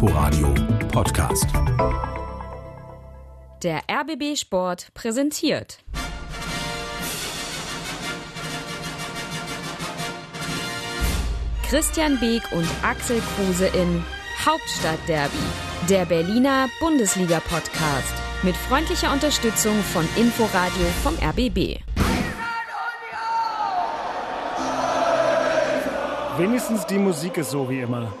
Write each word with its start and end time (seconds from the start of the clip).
Inforadio 0.00 0.54
Podcast. 0.92 1.48
Der 3.64 3.80
RBB 3.90 4.36
Sport 4.38 4.94
präsentiert. 4.94 5.80
Christian 11.68 12.16
Beek 12.20 12.44
und 12.52 12.68
Axel 12.84 13.20
Kruse 13.34 13.66
in 13.66 14.04
Hauptstadtderby, 14.46 15.36
der 15.90 16.04
Berliner 16.04 16.68
Bundesliga-Podcast 16.78 18.14
mit 18.44 18.56
freundlicher 18.56 19.12
Unterstützung 19.12 19.74
von 19.92 20.08
Inforadio 20.14 20.86
vom 21.02 21.14
RBB. 21.14 21.80
Wenigstens 26.36 26.86
die 26.86 26.98
Musik 26.98 27.38
ist 27.38 27.50
so 27.50 27.68
wie 27.68 27.80
immer. 27.80 28.12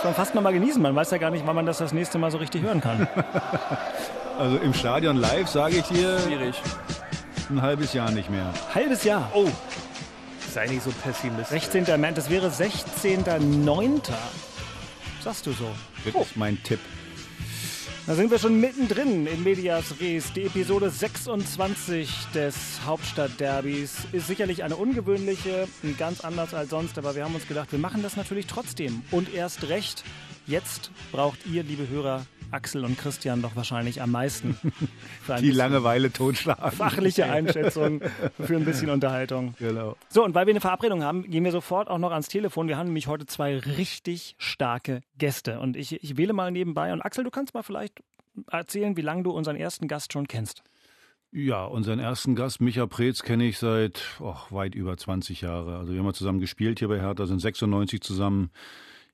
Das 0.00 0.06
man 0.06 0.14
fast 0.14 0.34
noch 0.34 0.40
mal 0.40 0.54
genießen. 0.54 0.80
Man 0.80 0.96
weiß 0.96 1.10
ja 1.10 1.18
gar 1.18 1.30
nicht, 1.30 1.46
wann 1.46 1.54
man 1.54 1.66
das 1.66 1.76
das 1.76 1.92
nächste 1.92 2.16
Mal 2.16 2.30
so 2.30 2.38
richtig 2.38 2.62
hören 2.62 2.80
kann. 2.80 3.06
Also 4.38 4.56
im 4.56 4.72
Stadion 4.72 5.18
live 5.18 5.46
sage 5.46 5.76
ich 5.76 5.82
dir. 5.82 6.18
Schwierig. 6.20 6.56
Ein 7.50 7.60
halbes 7.60 7.92
Jahr 7.92 8.10
nicht 8.10 8.30
mehr. 8.30 8.50
Halbes 8.74 9.04
Jahr. 9.04 9.30
Oh. 9.34 9.50
Sei 10.50 10.66
nicht 10.66 10.82
so 10.82 10.90
pessimistisch. 10.90 11.60
16. 11.60 12.00
März, 12.00 12.14
das 12.14 12.30
wäre 12.30 12.48
16.09. 12.48 14.00
Sagst 15.22 15.44
du 15.44 15.52
so. 15.52 15.68
Das 16.06 16.14
ist 16.28 16.38
mein 16.38 16.62
Tipp. 16.62 16.80
Da 18.06 18.14
sind 18.14 18.30
wir 18.30 18.38
schon 18.38 18.58
mittendrin 18.58 19.26
in 19.26 19.44
Medias 19.44 20.00
Res. 20.00 20.32
Die 20.32 20.44
Episode 20.44 20.90
26 20.90 22.10
des 22.34 22.80
Hauptstadtderbys 22.84 24.06
ist 24.12 24.26
sicherlich 24.26 24.64
eine 24.64 24.76
ungewöhnliche, 24.76 25.68
ganz 25.98 26.22
anders 26.22 26.54
als 26.54 26.70
sonst, 26.70 26.98
aber 26.98 27.14
wir 27.14 27.24
haben 27.24 27.34
uns 27.34 27.46
gedacht, 27.46 27.70
wir 27.72 27.78
machen 27.78 28.02
das 28.02 28.16
natürlich 28.16 28.46
trotzdem. 28.46 29.02
Und 29.10 29.32
erst 29.32 29.68
recht, 29.68 30.02
jetzt 30.46 30.90
braucht 31.12 31.46
ihr, 31.46 31.62
liebe 31.62 31.88
Hörer, 31.88 32.24
Axel 32.50 32.84
und 32.84 32.98
Christian 32.98 33.42
doch 33.42 33.56
wahrscheinlich 33.56 34.02
am 34.02 34.10
meisten. 34.10 34.56
Die 35.40 35.50
Langeweile 35.50 36.12
totschlagen. 36.12 36.72
Fachliche 36.72 37.24
Einschätzung 37.30 38.00
für 38.40 38.56
ein 38.56 38.64
bisschen 38.64 38.90
Unterhaltung. 38.90 39.54
Genau. 39.58 39.96
So, 40.08 40.24
und 40.24 40.34
weil 40.34 40.46
wir 40.46 40.52
eine 40.52 40.60
Verabredung 40.60 41.02
haben, 41.02 41.22
gehen 41.30 41.44
wir 41.44 41.52
sofort 41.52 41.88
auch 41.88 41.98
noch 41.98 42.12
ans 42.12 42.28
Telefon. 42.28 42.68
Wir 42.68 42.76
haben 42.76 42.86
nämlich 42.86 43.06
heute 43.06 43.26
zwei 43.26 43.58
richtig 43.58 44.34
starke 44.38 45.02
Gäste. 45.18 45.60
Und 45.60 45.76
ich, 45.76 46.02
ich 46.02 46.16
wähle 46.16 46.32
mal 46.32 46.50
nebenbei. 46.50 46.92
Und 46.92 47.02
Axel, 47.02 47.24
du 47.24 47.30
kannst 47.30 47.54
mal 47.54 47.62
vielleicht 47.62 48.00
erzählen, 48.50 48.96
wie 48.96 49.02
lange 49.02 49.22
du 49.22 49.30
unseren 49.30 49.56
ersten 49.56 49.88
Gast 49.88 50.12
schon 50.12 50.28
kennst. 50.28 50.62
Ja, 51.32 51.64
unseren 51.64 52.00
ersten 52.00 52.34
Gast, 52.34 52.60
Micha 52.60 52.86
Preetz, 52.86 53.22
kenne 53.22 53.44
ich 53.44 53.58
seit 53.58 54.02
oh, 54.18 54.34
weit 54.50 54.74
über 54.74 54.96
20 54.96 55.42
Jahre. 55.42 55.78
Also 55.78 55.92
wir 55.92 55.98
haben 56.00 56.06
mal 56.06 56.12
zusammen 56.12 56.40
gespielt 56.40 56.80
hier 56.80 56.88
bei 56.88 57.00
Hertha, 57.00 57.26
sind 57.26 57.38
96 57.38 58.00
zusammen 58.00 58.50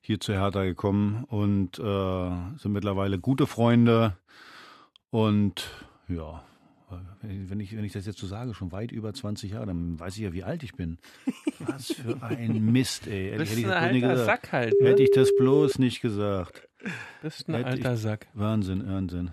hier 0.07 0.19
zu 0.19 0.33
Hertha 0.33 0.63
gekommen 0.63 1.25
und 1.25 1.77
äh, 1.79 2.31
sind 2.57 2.71
mittlerweile 2.71 3.19
gute 3.19 3.45
Freunde. 3.45 4.15
Und 5.09 5.69
ja, 6.07 6.43
wenn 7.21 7.59
ich, 7.59 7.75
wenn 7.75 7.83
ich 7.83 7.91
das 7.91 8.05
jetzt 8.05 8.17
so 8.19 8.25
sage, 8.27 8.53
schon 8.53 8.71
weit 8.71 8.91
über 8.93 9.13
20 9.13 9.51
Jahre, 9.51 9.65
dann 9.65 9.99
weiß 9.99 10.15
ich 10.15 10.23
ja, 10.23 10.31
wie 10.33 10.43
alt 10.43 10.63
ich 10.63 10.73
bin. 10.75 10.97
Was 11.59 11.91
für 11.91 12.21
ein 12.23 12.63
Mist, 12.71 13.07
ey. 13.07 13.31
Hätte, 13.31 13.37
Bist 13.39 13.57
ich 13.57 13.65
das 13.65 13.73
bloß 13.73 13.91
nicht 13.91 14.01
gesagt. 14.01 14.25
Sack 14.25 14.51
halt, 14.53 14.81
ne? 14.81 14.89
Hätte 14.89 15.03
ich 15.03 15.11
das 15.11 15.35
bloß 15.35 15.79
nicht 15.79 16.01
gesagt. 16.01 16.67
Bist 17.21 17.49
ein 17.49 17.55
Hätte 17.55 17.67
alter 17.67 17.93
ich- 17.95 17.99
Sack. 17.99 18.27
Wahnsinn, 18.33 18.87
Wahnsinn. 18.87 19.31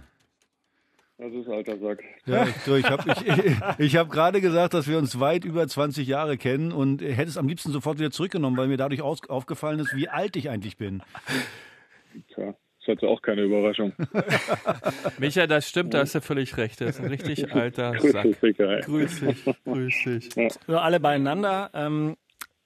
Das 1.17 1.33
ist 1.33 1.49
alter 1.49 1.79
Sack. 1.79 2.03
Ja, 2.27 2.45
ich, 2.45 2.57
so, 2.57 2.75
ich 2.75 2.91
habe 2.91 3.05
ich, 3.13 3.57
ich 3.87 3.97
hab 3.97 4.11
gerade 4.11 4.41
gesagt, 4.41 4.75
dass 4.75 4.89
wir 4.89 4.99
uns 4.99 5.21
weit 5.21 5.45
über 5.45 5.67
20 5.67 6.09
Jahre 6.09 6.37
kennen 6.37 6.73
und 6.73 7.03
hätte 7.03 7.29
es 7.29 7.39
am 7.39 7.47
liebsten 7.47 7.71
sofort 7.71 7.99
wieder 7.99 8.11
zurückgenommen, 8.11 8.57
weil 8.57 8.67
mir 8.67 8.77
dadurch 8.77 9.01
aus, 9.01 9.29
aufgefallen 9.29 9.79
ist, 9.79 9.95
wie 9.95 10.09
alt 10.09 10.35
ich 10.35 10.51
eigentlich 10.51 10.77
bin. 10.77 11.03
Tja, 12.35 12.49
ist 12.81 12.89
jetzt 12.89 13.05
auch 13.05 13.23
keine 13.23 13.43
Überraschung. 13.43 13.93
Micha, 15.19 15.47
das 15.47 15.69
stimmt, 15.69 15.95
da 15.95 16.01
hast 16.01 16.17
du 16.17 16.21
völlig 16.21 16.57
recht. 16.57 16.81
Das 16.81 16.99
ist 16.99 17.01
ein 17.01 17.07
richtig 17.07 17.53
alter 17.55 17.95
Sack. 18.01 18.27
Grüß 18.85 19.21
dich, 19.21 19.45
grüß 19.65 20.05
dich. 20.05 20.31
So, 20.67 20.79
alle 20.79 20.99
beieinander. 20.99 21.71
Ähm, 21.75 22.17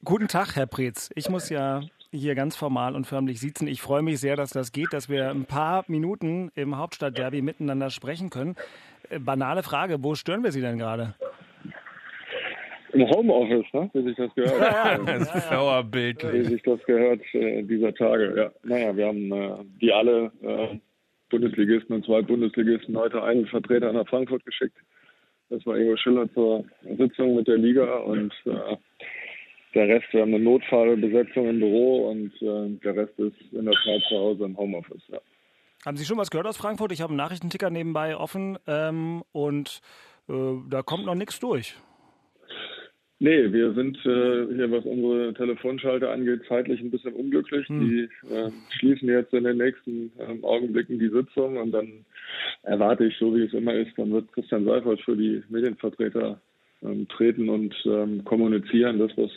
guten 0.04 0.26
Tag, 0.26 0.56
Herr 0.56 0.66
Preetz. 0.66 1.10
Ich 1.14 1.28
muss 1.28 1.50
ja 1.50 1.82
hier 2.10 2.34
ganz 2.34 2.56
formal 2.56 2.94
und 2.94 3.06
förmlich 3.06 3.40
sitzen. 3.40 3.68
Ich 3.68 3.82
freue 3.82 4.02
mich 4.02 4.20
sehr, 4.20 4.36
dass 4.36 4.50
das 4.50 4.72
geht, 4.72 4.92
dass 4.92 5.08
wir 5.08 5.30
ein 5.30 5.44
paar 5.44 5.84
Minuten 5.88 6.50
im 6.54 6.76
Hauptstadtderby 6.76 7.42
miteinander 7.42 7.90
sprechen 7.90 8.30
können. 8.30 8.56
Äh, 9.10 9.18
banale 9.18 9.62
Frage, 9.62 10.02
wo 10.02 10.14
stören 10.14 10.42
wir 10.42 10.52
Sie 10.52 10.60
denn 10.60 10.78
gerade? 10.78 11.14
Im 12.92 13.06
Homeoffice, 13.10 13.66
ne? 13.74 13.90
wie 13.92 14.02
sich 14.02 14.16
das 14.16 14.34
gehört. 14.34 15.06
Das 15.06 15.34
ist 15.34 15.48
schlauer 15.48 15.92
Wie 15.92 16.44
sich 16.44 16.62
das 16.62 16.82
gehört 16.84 17.20
äh, 17.34 17.62
dieser 17.62 17.94
Tage. 17.94 18.34
Ja. 18.34 18.50
Naja, 18.62 18.96
wir 18.96 19.06
haben 19.06 19.32
äh, 19.32 19.64
die 19.80 19.92
alle 19.92 20.32
äh, 20.42 20.78
Bundesligisten 21.28 21.96
und 21.96 22.06
zwei 22.06 22.22
Bundesligisten 22.22 22.96
heute 22.96 23.22
einen 23.22 23.46
Vertreter 23.46 23.92
nach 23.92 24.08
Frankfurt 24.08 24.44
geschickt. 24.46 24.76
Das 25.50 25.64
war 25.66 25.76
Ingo 25.76 25.96
Schiller 25.96 26.32
zur 26.32 26.64
Sitzung 26.96 27.36
mit 27.36 27.46
der 27.46 27.58
Liga 27.58 27.98
und 27.98 28.32
äh, 28.46 28.76
der 29.74 29.88
Rest, 29.88 30.06
wir 30.12 30.22
haben 30.22 30.34
eine 30.34 30.42
Notfallbesetzung 30.42 31.48
im 31.48 31.60
Büro 31.60 32.10
und 32.10 32.32
äh, 32.42 32.78
der 32.82 32.96
Rest 32.96 33.18
ist 33.18 33.36
in 33.52 33.64
der 33.64 33.74
Tat 33.74 34.02
zu 34.08 34.16
Hause 34.16 34.44
im 34.44 34.56
Homeoffice. 34.56 35.02
Ja. 35.08 35.18
Haben 35.84 35.96
Sie 35.96 36.04
schon 36.04 36.18
was 36.18 36.30
gehört 36.30 36.46
aus 36.46 36.56
Frankfurt? 36.56 36.92
Ich 36.92 37.00
habe 37.00 37.10
einen 37.10 37.18
Nachrichtenticker 37.18 37.70
nebenbei 37.70 38.16
offen 38.16 38.58
ähm, 38.66 39.22
und 39.32 39.80
äh, 40.28 40.32
da 40.68 40.82
kommt 40.82 41.06
noch 41.06 41.14
nichts 41.14 41.38
durch. 41.38 41.76
Nee, 43.20 43.52
wir 43.52 43.72
sind 43.74 43.96
äh, 44.06 44.46
hier, 44.54 44.70
was 44.70 44.84
unsere 44.84 45.34
Telefonschalter 45.34 46.12
angeht, 46.12 46.42
zeitlich 46.48 46.80
ein 46.80 46.90
bisschen 46.92 47.14
unglücklich. 47.14 47.66
Die 47.66 48.08
äh, 48.30 48.50
schließen 48.78 49.08
jetzt 49.08 49.34
in 49.34 49.42
den 49.42 49.56
nächsten 49.56 50.12
ähm, 50.20 50.44
Augenblicken 50.44 51.00
die 51.00 51.08
Sitzung 51.08 51.56
und 51.56 51.72
dann 51.72 52.04
erwarte 52.62 53.06
ich, 53.06 53.16
so 53.18 53.34
wie 53.34 53.42
es 53.42 53.52
immer 53.52 53.74
ist, 53.74 53.90
dann 53.96 54.12
wird 54.12 54.32
Christian 54.32 54.64
Seifert 54.64 55.00
für 55.00 55.16
die 55.16 55.42
Medienvertreter 55.48 56.40
ähm, 56.82 57.08
treten 57.08 57.48
und 57.48 57.74
ähm, 57.86 58.24
kommunizieren, 58.24 59.00
das, 59.00 59.10
was 59.16 59.32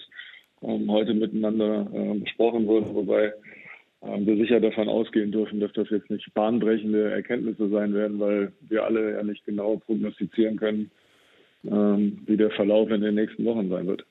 heute 0.61 1.13
miteinander 1.13 1.87
äh, 1.93 2.19
besprochen 2.19 2.67
wurde, 2.67 2.93
wobei 2.93 3.33
ähm, 4.03 4.25
wir 4.25 4.35
sicher 4.37 4.59
davon 4.59 4.89
ausgehen 4.89 5.31
dürfen, 5.31 5.59
dass 5.59 5.73
das 5.73 5.89
jetzt 5.89 6.09
nicht 6.09 6.33
bahnbrechende 6.33 7.11
Erkenntnisse 7.11 7.69
sein 7.69 7.93
werden, 7.93 8.19
weil 8.19 8.51
wir 8.61 8.83
alle 8.83 9.13
ja 9.13 9.23
nicht 9.23 9.45
genau 9.45 9.77
prognostizieren 9.77 10.57
können, 10.57 10.91
ähm, 11.65 12.19
wie 12.25 12.37
der 12.37 12.51
Verlauf 12.51 12.89
in 12.89 13.01
den 13.01 13.15
nächsten 13.15 13.45
Wochen 13.45 13.69
sein 13.69 13.87
wird. 13.87 14.05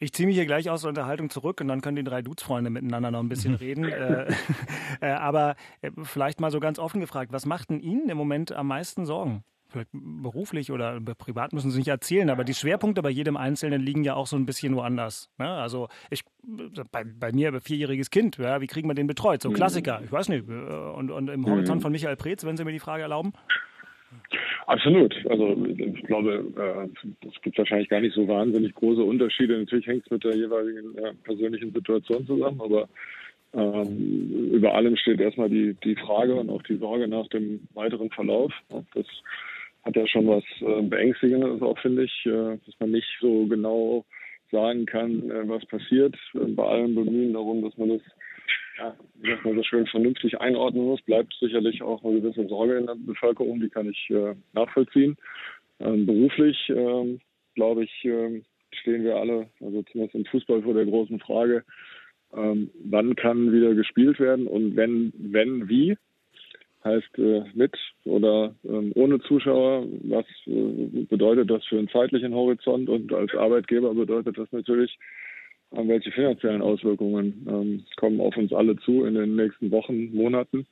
Ich 0.00 0.12
ziehe 0.12 0.28
mich 0.28 0.36
hier 0.36 0.46
gleich 0.46 0.70
aus 0.70 0.82
der 0.82 0.90
Unterhaltung 0.90 1.28
zurück 1.28 1.60
und 1.60 1.68
dann 1.68 1.80
können 1.80 1.96
die 1.96 2.04
drei 2.04 2.22
Dudes-Freunde 2.22 2.70
miteinander 2.70 3.10
noch 3.10 3.20
ein 3.20 3.28
bisschen 3.28 3.54
reden. 3.56 3.84
Äh, 3.84 4.32
äh, 5.00 5.06
aber 5.06 5.56
äh, 5.82 5.90
vielleicht 6.04 6.40
mal 6.40 6.50
so 6.50 6.60
ganz 6.60 6.78
offen 6.78 7.00
gefragt, 7.00 7.32
was 7.32 7.46
macht 7.46 7.70
denn 7.70 7.80
Ihnen 7.80 8.08
im 8.08 8.16
Moment 8.16 8.52
am 8.52 8.68
meisten 8.68 9.06
Sorgen? 9.06 9.42
Vielleicht 9.70 9.90
beruflich 9.92 10.72
oder 10.72 10.98
privat 11.00 11.52
müssen 11.52 11.70
Sie 11.70 11.78
nicht 11.78 11.88
erzählen, 11.88 12.30
aber 12.30 12.44
die 12.44 12.54
Schwerpunkte 12.54 13.02
bei 13.02 13.10
jedem 13.10 13.36
Einzelnen 13.36 13.82
liegen 13.82 14.02
ja 14.02 14.14
auch 14.14 14.26
so 14.26 14.36
ein 14.36 14.46
bisschen 14.46 14.74
woanders. 14.74 15.30
Ne? 15.38 15.46
Also 15.46 15.88
ich, 16.10 16.22
bei, 16.90 17.04
bei 17.04 17.32
mir, 17.32 17.52
ein 17.52 17.60
vierjähriges 17.60 18.10
Kind, 18.10 18.38
ja, 18.38 18.62
wie 18.62 18.66
kriegen 18.66 18.88
wir 18.88 18.94
den 18.94 19.06
betreut? 19.06 19.42
So 19.42 19.50
Klassiker, 19.50 20.00
ich 20.02 20.10
weiß 20.10 20.30
nicht. 20.30 20.48
äh, 20.48 20.52
Und, 20.52 21.10
und 21.10 21.28
im 21.28 21.44
Horizont 21.46 21.82
von 21.82 21.92
Michael 21.92 22.16
Preetz, 22.16 22.46
wenn 22.46 22.56
Sie 22.56 22.64
mir 22.64 22.72
die 22.72 22.78
Frage 22.78 23.02
erlauben? 23.02 23.32
Absolut. 24.66 25.14
Also 25.28 25.56
ich 25.66 26.02
glaube, 26.04 26.44
äh, 26.56 27.26
es 27.28 27.40
gibt 27.42 27.58
wahrscheinlich 27.58 27.88
gar 27.88 28.00
nicht 28.00 28.14
so 28.14 28.26
wahnsinnig 28.26 28.74
große 28.74 29.02
Unterschiede. 29.02 29.58
Natürlich 29.58 29.86
hängt 29.86 30.04
es 30.04 30.10
mit 30.10 30.24
der 30.24 30.34
jeweiligen 30.34 30.96
äh, 30.96 31.12
persönlichen 31.24 31.72
Situation 31.72 32.26
zusammen, 32.26 32.60
aber 32.60 32.88
ähm, 33.54 34.50
über 34.52 34.74
allem 34.74 34.96
steht 34.96 35.20
erstmal 35.20 35.48
die, 35.48 35.74
die 35.84 35.96
Frage 35.96 36.34
und 36.34 36.50
auch 36.50 36.62
die 36.62 36.76
Sorge 36.76 37.08
nach 37.08 37.28
dem 37.28 37.60
weiteren 37.74 38.10
Verlauf. 38.10 38.52
Das 38.94 39.06
hat 39.88 39.96
ja 39.96 40.06
schon 40.06 40.28
was 40.28 40.44
äh, 40.60 40.82
Beängstigendes 40.82 41.62
auch, 41.62 41.78
finde 41.78 42.04
ich, 42.04 42.26
äh, 42.26 42.58
dass 42.64 42.78
man 42.78 42.90
nicht 42.90 43.08
so 43.20 43.46
genau 43.46 44.04
sagen 44.52 44.84
kann, 44.84 45.30
äh, 45.30 45.48
was 45.48 45.64
passiert. 45.66 46.14
Äh, 46.34 46.52
bei 46.52 46.64
allem 46.64 46.94
Bemühen 46.94 47.32
darum, 47.32 47.62
dass 47.62 47.76
man 47.78 47.88
das 47.90 48.02
ja, 48.76 48.94
sagt 49.24 49.44
man 49.44 49.56
so 49.56 49.62
schön 49.62 49.86
vernünftig 49.86 50.40
einordnen 50.40 50.84
muss, 50.84 51.02
bleibt 51.02 51.34
sicherlich 51.40 51.82
auch 51.82 52.04
eine 52.04 52.20
gewisse 52.20 52.46
Sorge 52.48 52.76
in 52.76 52.86
der 52.86 52.96
Bevölkerung, 52.96 53.60
die 53.60 53.70
kann 53.70 53.88
ich 53.88 54.10
äh, 54.10 54.34
nachvollziehen. 54.52 55.16
Ähm, 55.80 56.06
beruflich, 56.06 56.56
ähm, 56.68 57.20
glaube 57.54 57.84
ich, 57.84 58.04
ähm, 58.04 58.44
stehen 58.72 59.04
wir 59.04 59.16
alle, 59.16 59.48
also 59.60 59.82
zumindest 59.84 60.14
im 60.14 60.26
Fußball 60.26 60.62
vor 60.62 60.74
der 60.74 60.84
großen 60.84 61.18
Frage, 61.18 61.64
ähm, 62.36 62.70
wann 62.84 63.16
kann 63.16 63.52
wieder 63.52 63.74
gespielt 63.74 64.20
werden 64.20 64.46
und 64.46 64.76
wenn, 64.76 65.12
wenn, 65.16 65.68
wie? 65.68 65.96
Heißt 66.84 67.18
äh, 67.18 67.42
mit 67.54 67.76
oder 68.04 68.54
ähm, 68.64 68.92
ohne 68.94 69.20
Zuschauer, 69.20 69.84
was 70.04 70.24
äh, 70.46 71.04
bedeutet 71.08 71.50
das 71.50 71.64
für 71.64 71.78
einen 71.78 71.88
zeitlichen 71.88 72.32
Horizont 72.34 72.88
und 72.88 73.12
als 73.12 73.34
Arbeitgeber 73.34 73.92
bedeutet 73.94 74.38
das 74.38 74.50
natürlich, 74.52 74.96
äh, 75.72 75.88
welche 75.88 76.12
finanziellen 76.12 76.62
Auswirkungen 76.62 77.46
ähm, 77.48 77.84
kommen 77.96 78.20
auf 78.20 78.36
uns 78.36 78.52
alle 78.52 78.76
zu 78.76 79.04
in 79.04 79.14
den 79.14 79.34
nächsten 79.34 79.70
Wochen, 79.72 80.14
Monaten. 80.14 80.66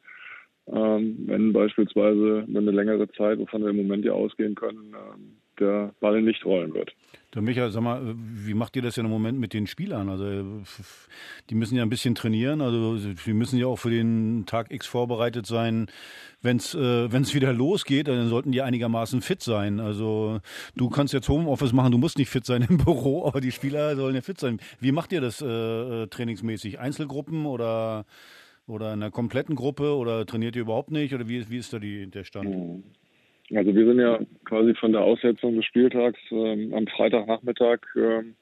Ähm, 0.68 1.24
wenn 1.26 1.52
beispielsweise 1.52 2.44
über 2.48 2.58
eine 2.58 2.72
längere 2.72 3.08
Zeit, 3.12 3.38
wovon 3.38 3.62
wir 3.62 3.70
im 3.70 3.76
Moment 3.76 4.04
ja 4.04 4.12
ausgehen 4.12 4.54
können, 4.54 4.94
ähm, 4.94 5.36
der 5.58 5.94
Ball 6.00 6.22
nicht 6.22 6.44
rollen 6.44 6.74
wird. 6.74 6.94
Der 7.36 7.42
Michael, 7.42 7.70
sag 7.70 7.82
mal, 7.82 8.14
wie 8.16 8.54
macht 8.54 8.76
ihr 8.76 8.82
das 8.82 8.94
denn 8.94 9.04
im 9.04 9.10
Moment 9.10 9.38
mit 9.38 9.52
den 9.52 9.66
Spielern? 9.66 10.08
Also 10.08 10.62
die 11.50 11.54
müssen 11.54 11.76
ja 11.76 11.82
ein 11.82 11.90
bisschen 11.90 12.14
trainieren, 12.14 12.62
also 12.62 12.96
die 12.96 13.32
müssen 13.34 13.58
ja 13.58 13.66
auch 13.66 13.76
für 13.76 13.90
den 13.90 14.44
Tag 14.46 14.70
X 14.70 14.86
vorbereitet 14.86 15.44
sein. 15.44 15.88
Wenn 16.40 16.56
es 16.56 16.74
äh, 16.74 17.12
wenn's 17.12 17.34
wieder 17.34 17.52
losgeht, 17.52 18.08
dann 18.08 18.28
sollten 18.28 18.52
die 18.52 18.62
einigermaßen 18.62 19.20
fit 19.20 19.42
sein. 19.42 19.80
Also 19.80 20.40
du 20.76 20.88
kannst 20.88 21.12
jetzt 21.12 21.28
Homeoffice 21.28 21.74
machen, 21.74 21.92
du 21.92 21.98
musst 21.98 22.16
nicht 22.16 22.30
fit 22.30 22.46
sein 22.46 22.64
im 22.66 22.78
Büro, 22.84 23.26
aber 23.26 23.42
die 23.42 23.52
Spieler 23.52 23.96
sollen 23.96 24.14
ja 24.14 24.22
fit 24.22 24.40
sein. 24.40 24.58
Wie 24.80 24.92
macht 24.92 25.12
ihr 25.12 25.20
das 25.20 25.42
äh, 25.42 26.06
trainingsmäßig? 26.06 26.78
Einzelgruppen 26.78 27.44
oder, 27.44 28.06
oder 28.66 28.94
in 28.94 29.02
einer 29.02 29.10
kompletten 29.10 29.56
Gruppe 29.56 29.94
oder 29.94 30.24
trainiert 30.24 30.56
ihr 30.56 30.62
überhaupt 30.62 30.90
nicht? 30.90 31.12
Oder 31.14 31.28
wie, 31.28 31.50
wie 31.50 31.58
ist 31.58 31.74
da 31.74 31.78
die, 31.78 32.06
der 32.06 32.24
Stand? 32.24 32.48
Mhm. 32.48 32.84
Also 33.54 33.75
wir 33.75 33.87
sind 33.87 34.00
ja 34.00 34.19
quasi 34.44 34.75
von 34.75 34.93
der 34.93 35.02
Aussetzung 35.02 35.56
des 35.56 35.64
Spieltags 35.64 36.19
ähm, 36.31 36.75
am 36.75 36.87
Freitagnachmittag 36.88 37.78
ähm, 37.94 38.34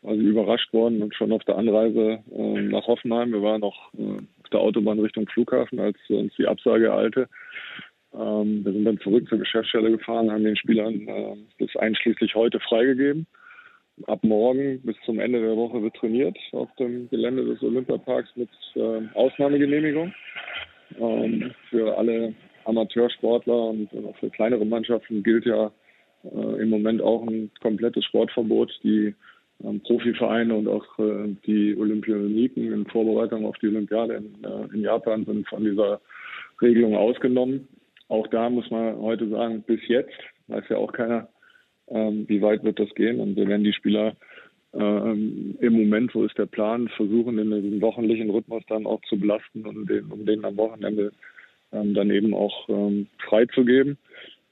quasi 0.00 0.20
überrascht 0.20 0.72
worden 0.72 1.02
und 1.02 1.14
schon 1.14 1.32
auf 1.32 1.44
der 1.44 1.56
Anreise 1.56 2.22
äh, 2.34 2.62
nach 2.62 2.86
Hoffenheim. 2.86 3.32
Wir 3.32 3.42
waren 3.42 3.60
noch 3.60 3.92
äh, 3.94 4.18
auf 4.42 4.48
der 4.52 4.60
Autobahn 4.60 4.98
Richtung 4.98 5.28
Flughafen, 5.28 5.78
als 5.78 5.96
uns 6.08 6.34
die 6.36 6.46
Absage 6.46 6.86
ereilte. 6.86 7.28
Ähm, 8.12 8.64
wir 8.64 8.72
sind 8.72 8.84
dann 8.84 8.98
zurück 8.98 9.28
zur 9.28 9.38
Geschäftsstelle 9.38 9.92
gefahren, 9.92 10.32
haben 10.32 10.44
den 10.44 10.56
Spielern 10.56 11.06
äh, 11.06 11.36
bis 11.58 11.76
einschließlich 11.76 12.34
heute 12.34 12.58
freigegeben. 12.58 13.26
Ab 14.06 14.24
morgen 14.24 14.80
bis 14.82 14.96
zum 15.04 15.20
Ende 15.20 15.40
der 15.40 15.56
Woche 15.56 15.82
wird 15.82 15.94
trainiert 15.94 16.36
auf 16.52 16.74
dem 16.76 17.08
Gelände 17.10 17.44
des 17.44 17.62
Olympiaparks 17.62 18.30
mit 18.34 18.48
äh, 18.74 19.02
Ausnahmegenehmigung. 19.14 20.12
Ähm, 20.98 21.52
für 21.68 21.96
alle 21.96 22.34
Amateursportler 22.70 23.68
und 23.70 23.88
auch 24.06 24.16
für 24.16 24.30
kleinere 24.30 24.64
Mannschaften 24.64 25.22
gilt 25.22 25.44
ja 25.44 25.70
äh, 26.24 26.62
im 26.62 26.70
Moment 26.70 27.02
auch 27.02 27.26
ein 27.26 27.50
komplettes 27.60 28.04
Sportverbot. 28.04 28.72
Die 28.82 29.14
ähm, 29.62 29.80
Profivereine 29.80 30.54
und 30.54 30.68
auch 30.68 30.98
äh, 30.98 31.34
die 31.46 31.76
Olympioniken 31.76 32.72
in 32.72 32.86
Vorbereitung 32.86 33.44
auf 33.44 33.56
die 33.58 33.68
Olympiade 33.68 34.14
in, 34.14 34.44
äh, 34.44 34.74
in, 34.74 34.82
Japan 34.82 35.24
sind 35.24 35.48
von 35.48 35.64
dieser 35.64 36.00
Regelung 36.62 36.96
ausgenommen. 36.96 37.68
Auch 38.08 38.26
da 38.28 38.48
muss 38.48 38.70
man 38.70 38.96
heute 38.98 39.28
sagen, 39.28 39.62
bis 39.66 39.80
jetzt 39.88 40.18
weiß 40.48 40.64
ja 40.68 40.76
auch 40.78 40.92
keiner, 40.92 41.28
ähm, 41.88 42.24
wie 42.28 42.42
weit 42.42 42.64
wird 42.64 42.78
das 42.78 42.92
gehen. 42.94 43.20
Und 43.20 43.36
wir 43.36 43.46
werden 43.46 43.64
die 43.64 43.72
Spieler 43.72 44.14
ähm, 44.72 45.56
im 45.60 45.72
Moment, 45.72 46.14
wo 46.14 46.24
ist 46.24 46.38
der 46.38 46.46
Plan, 46.46 46.88
versuchen 46.96 47.38
in 47.38 47.50
diesem 47.62 47.80
wochenlichen 47.82 48.30
Rhythmus 48.30 48.62
dann 48.68 48.86
auch 48.86 49.00
zu 49.08 49.18
belasten 49.18 49.66
und 49.66 49.88
den, 49.88 50.06
um 50.10 50.24
den 50.24 50.44
am 50.44 50.56
Wochenende 50.56 51.12
ähm, 51.72 51.94
dann 51.94 52.10
eben 52.10 52.34
auch 52.34 52.68
ähm, 52.68 53.06
freizugeben, 53.28 53.98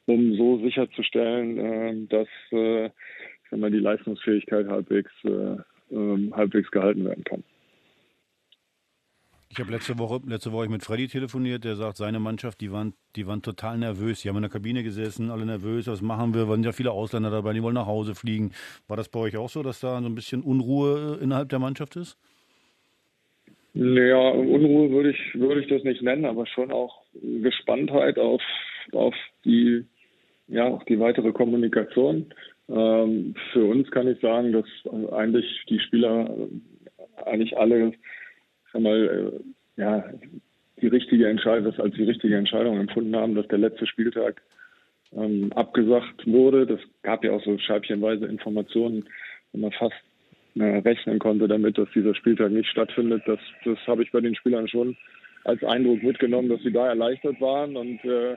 um 0.06 0.35
so 0.37 0.59
sicherzustellen, 0.59 1.59
äh, 1.59 2.06
dass 2.09 2.29
äh, 2.50 2.91
sag 3.50 3.61
mal, 3.61 3.70
die 3.70 3.79
Leistungsfähigkeit 3.79 4.69
halbwegs, 4.69 5.11
äh, 5.25 5.56
äh, 5.94 6.31
halbwegs 6.32 6.70
gehalten 6.70 7.05
werden 7.05 7.25
kann. 7.25 7.44
Ich 9.50 9.59
habe 9.59 9.73
letzte 9.73 9.99
Woche, 9.99 10.20
letzte 10.26 10.53
Woche 10.53 10.69
mit 10.69 10.85
Freddy 10.85 11.09
telefoniert, 11.09 11.65
der 11.65 11.75
sagt, 11.75 11.97
seine 11.97 12.20
Mannschaft, 12.20 12.61
die 12.61 12.70
waren, 12.70 12.93
die 13.17 13.26
waren 13.26 13.41
total 13.41 13.79
nervös. 13.79 14.20
Die 14.20 14.29
haben 14.29 14.37
in 14.37 14.43
der 14.43 14.50
Kabine 14.50 14.82
gesessen, 14.82 15.31
alle 15.31 15.47
nervös, 15.47 15.87
was 15.87 16.03
machen 16.03 16.35
wir? 16.35 16.49
Waren 16.49 16.62
ja 16.62 16.73
viele 16.73 16.93
Ausländer 16.93 17.31
dabei, 17.31 17.55
die 17.55 17.62
wollen 17.62 17.75
nach 17.75 17.87
Hause 17.87 18.15
fliegen. 18.15 18.53
War 18.88 18.99
das 18.99 19.09
bei 19.09 19.19
euch 19.20 19.37
auch 19.38 19.49
so, 19.49 19.62
dass 19.62 19.81
da 19.81 20.00
so 20.00 20.06
ein 20.06 20.15
bisschen 20.15 20.43
Unruhe 20.43 21.19
innerhalb 21.20 21.49
der 21.49 21.59
Mannschaft 21.59 21.97
ist? 21.97 22.19
Naja, 23.75 24.31
Unruhe 24.31 24.91
würde 24.91 25.11
ich, 25.11 25.35
würde 25.35 25.61
ich 25.61 25.69
das 25.69 25.85
nicht 25.85 26.03
nennen, 26.03 26.25
aber 26.25 26.47
schon 26.47 26.73
auch 26.73 27.03
Gespanntheit 27.43 28.19
auf, 28.19 28.43
auf 28.93 29.15
die, 29.44 29.85
ja, 30.49 30.67
auf 30.67 30.85
die 30.85 30.99
weitere 30.99 31.32
Kommunikation. 31.32 32.32
Ähm, 32.69 33.35
für 33.53 33.65
uns 33.65 33.91
kann 33.91 34.09
ich 34.09 34.20
sagen, 34.20 34.53
dass 34.53 34.67
eigentlich 35.12 35.65
die 35.69 35.81
Spieler 35.81 36.49
eigentlich 37.25 37.56
alle, 37.56 37.93
sag 38.73 38.82
mal, 38.82 39.41
äh, 39.76 39.81
ja, 39.81 40.05
die 40.81 40.88
richtige 40.88 41.29
Entscheidung, 41.29 41.75
als 41.79 41.94
die 41.94 42.05
richtige 42.05 42.37
Entscheidung 42.37 42.79
empfunden 42.79 43.17
haben, 43.17 43.35
dass 43.35 43.49
der 43.49 43.59
letzte 43.59 43.87
Spieltag 43.87 44.43
ähm, 45.12 45.53
abgesagt 45.55 46.26
wurde. 46.26 46.67
Das 46.67 46.81
gab 47.03 47.25
ja 47.25 47.32
auch 47.32 47.44
so 47.44 47.59
scheibchenweise 47.59 48.26
Informationen, 48.26 49.09
wenn 49.53 49.62
man 49.62 49.73
fast 49.73 49.94
äh, 49.94 50.07
rechnen 50.60 51.19
konnte 51.19 51.49
damit, 51.49 51.78
dass 51.78 51.88
dieser 51.94 52.14
Spieltag 52.14 52.50
nicht 52.50 52.69
stattfindet. 52.69 53.22
Das, 53.26 53.38
das 53.64 53.78
habe 53.87 54.02
ich 54.02 54.12
bei 54.12 54.20
den 54.20 54.34
Spielern 54.34 54.69
schon 54.69 54.96
als 55.44 55.62
Eindruck 55.64 56.02
mitgenommen, 56.02 56.49
dass 56.49 56.62
sie 56.62 56.72
da 56.72 56.88
erleichtert 56.88 57.40
waren. 57.40 57.76
Und 57.76 58.05
äh, 58.05 58.37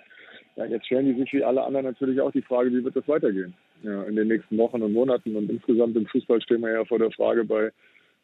ja, 0.55 0.65
jetzt 0.65 0.85
stellen 0.85 1.13
die 1.13 1.19
sich 1.19 1.33
wie 1.33 1.43
alle 1.43 1.63
anderen 1.63 1.85
natürlich 1.85 2.19
auch 2.21 2.31
die 2.31 2.41
Frage, 2.41 2.71
wie 2.71 2.83
wird 2.83 2.95
das 2.95 3.07
weitergehen 3.07 3.53
ja, 3.83 4.03
in 4.03 4.15
den 4.15 4.27
nächsten 4.27 4.57
Wochen 4.57 4.81
und 4.81 4.93
Monaten. 4.93 5.35
Und 5.35 5.49
insgesamt 5.49 5.95
im 5.95 6.05
Fußball 6.07 6.41
stehen 6.41 6.61
wir 6.61 6.71
ja 6.71 6.85
vor 6.85 6.99
der 6.99 7.11
Frage 7.11 7.43
bei 7.43 7.71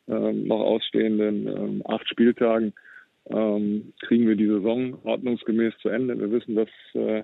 ähm, 0.07 0.47
noch 0.47 0.61
ausstehenden 0.61 1.47
ähm, 1.47 1.83
acht 1.85 2.07
Spieltagen, 2.07 2.73
ähm, 3.29 3.93
kriegen 4.01 4.27
wir 4.27 4.35
die 4.35 4.47
Saison 4.47 4.97
ordnungsgemäß 5.03 5.73
zu 5.81 5.89
Ende. 5.89 6.17
Wir 6.17 6.31
wissen, 6.31 6.55
dass 6.55 6.69
äh, 6.93 7.23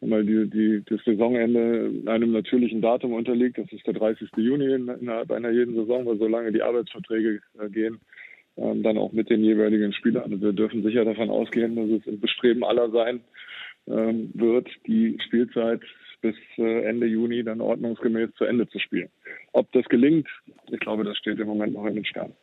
weil 0.00 0.24
die, 0.24 0.48
die, 0.48 0.82
das 0.86 1.04
Saisonende 1.04 1.90
einem 2.06 2.32
natürlichen 2.32 2.80
Datum 2.80 3.12
unterliegt. 3.12 3.58
Das 3.58 3.70
ist 3.72 3.86
der 3.86 3.94
30. 3.94 4.30
Juni 4.36 4.72
innerhalb 4.72 5.30
einer 5.30 5.50
jeden 5.50 5.74
Saison, 5.74 6.06
weil 6.06 6.18
solange 6.18 6.52
die 6.52 6.62
Arbeitsverträge 6.62 7.40
äh, 7.60 7.68
gehen, 7.68 8.00
ähm, 8.56 8.82
dann 8.82 8.98
auch 8.98 9.12
mit 9.12 9.30
den 9.30 9.42
jeweiligen 9.42 9.92
Spielern. 9.92 10.24
Also 10.24 10.40
wir 10.40 10.52
dürfen 10.52 10.82
sicher 10.82 11.04
davon 11.04 11.30
ausgehen, 11.30 11.76
dass 11.76 12.00
es 12.00 12.06
im 12.06 12.20
Bestreben 12.20 12.64
aller 12.64 12.90
sein 12.90 13.20
ähm, 13.88 14.30
wird, 14.34 14.68
die 14.86 15.18
Spielzeit 15.26 15.80
bis 16.20 16.36
äh, 16.58 16.82
Ende 16.84 17.06
Juni 17.06 17.42
dann 17.42 17.60
ordnungsgemäß 17.60 18.30
zu 18.34 18.44
Ende 18.44 18.68
zu 18.68 18.78
spielen. 18.78 19.08
Ob 19.52 19.70
das 19.72 19.84
gelingt, 19.88 20.28
ich 20.70 20.80
glaube, 20.80 21.04
das 21.04 21.16
steht 21.16 21.38
im 21.38 21.46
Moment 21.46 21.74
noch 21.74 21.86
in 21.86 21.94
den 21.94 22.04
Sternen. 22.04 22.34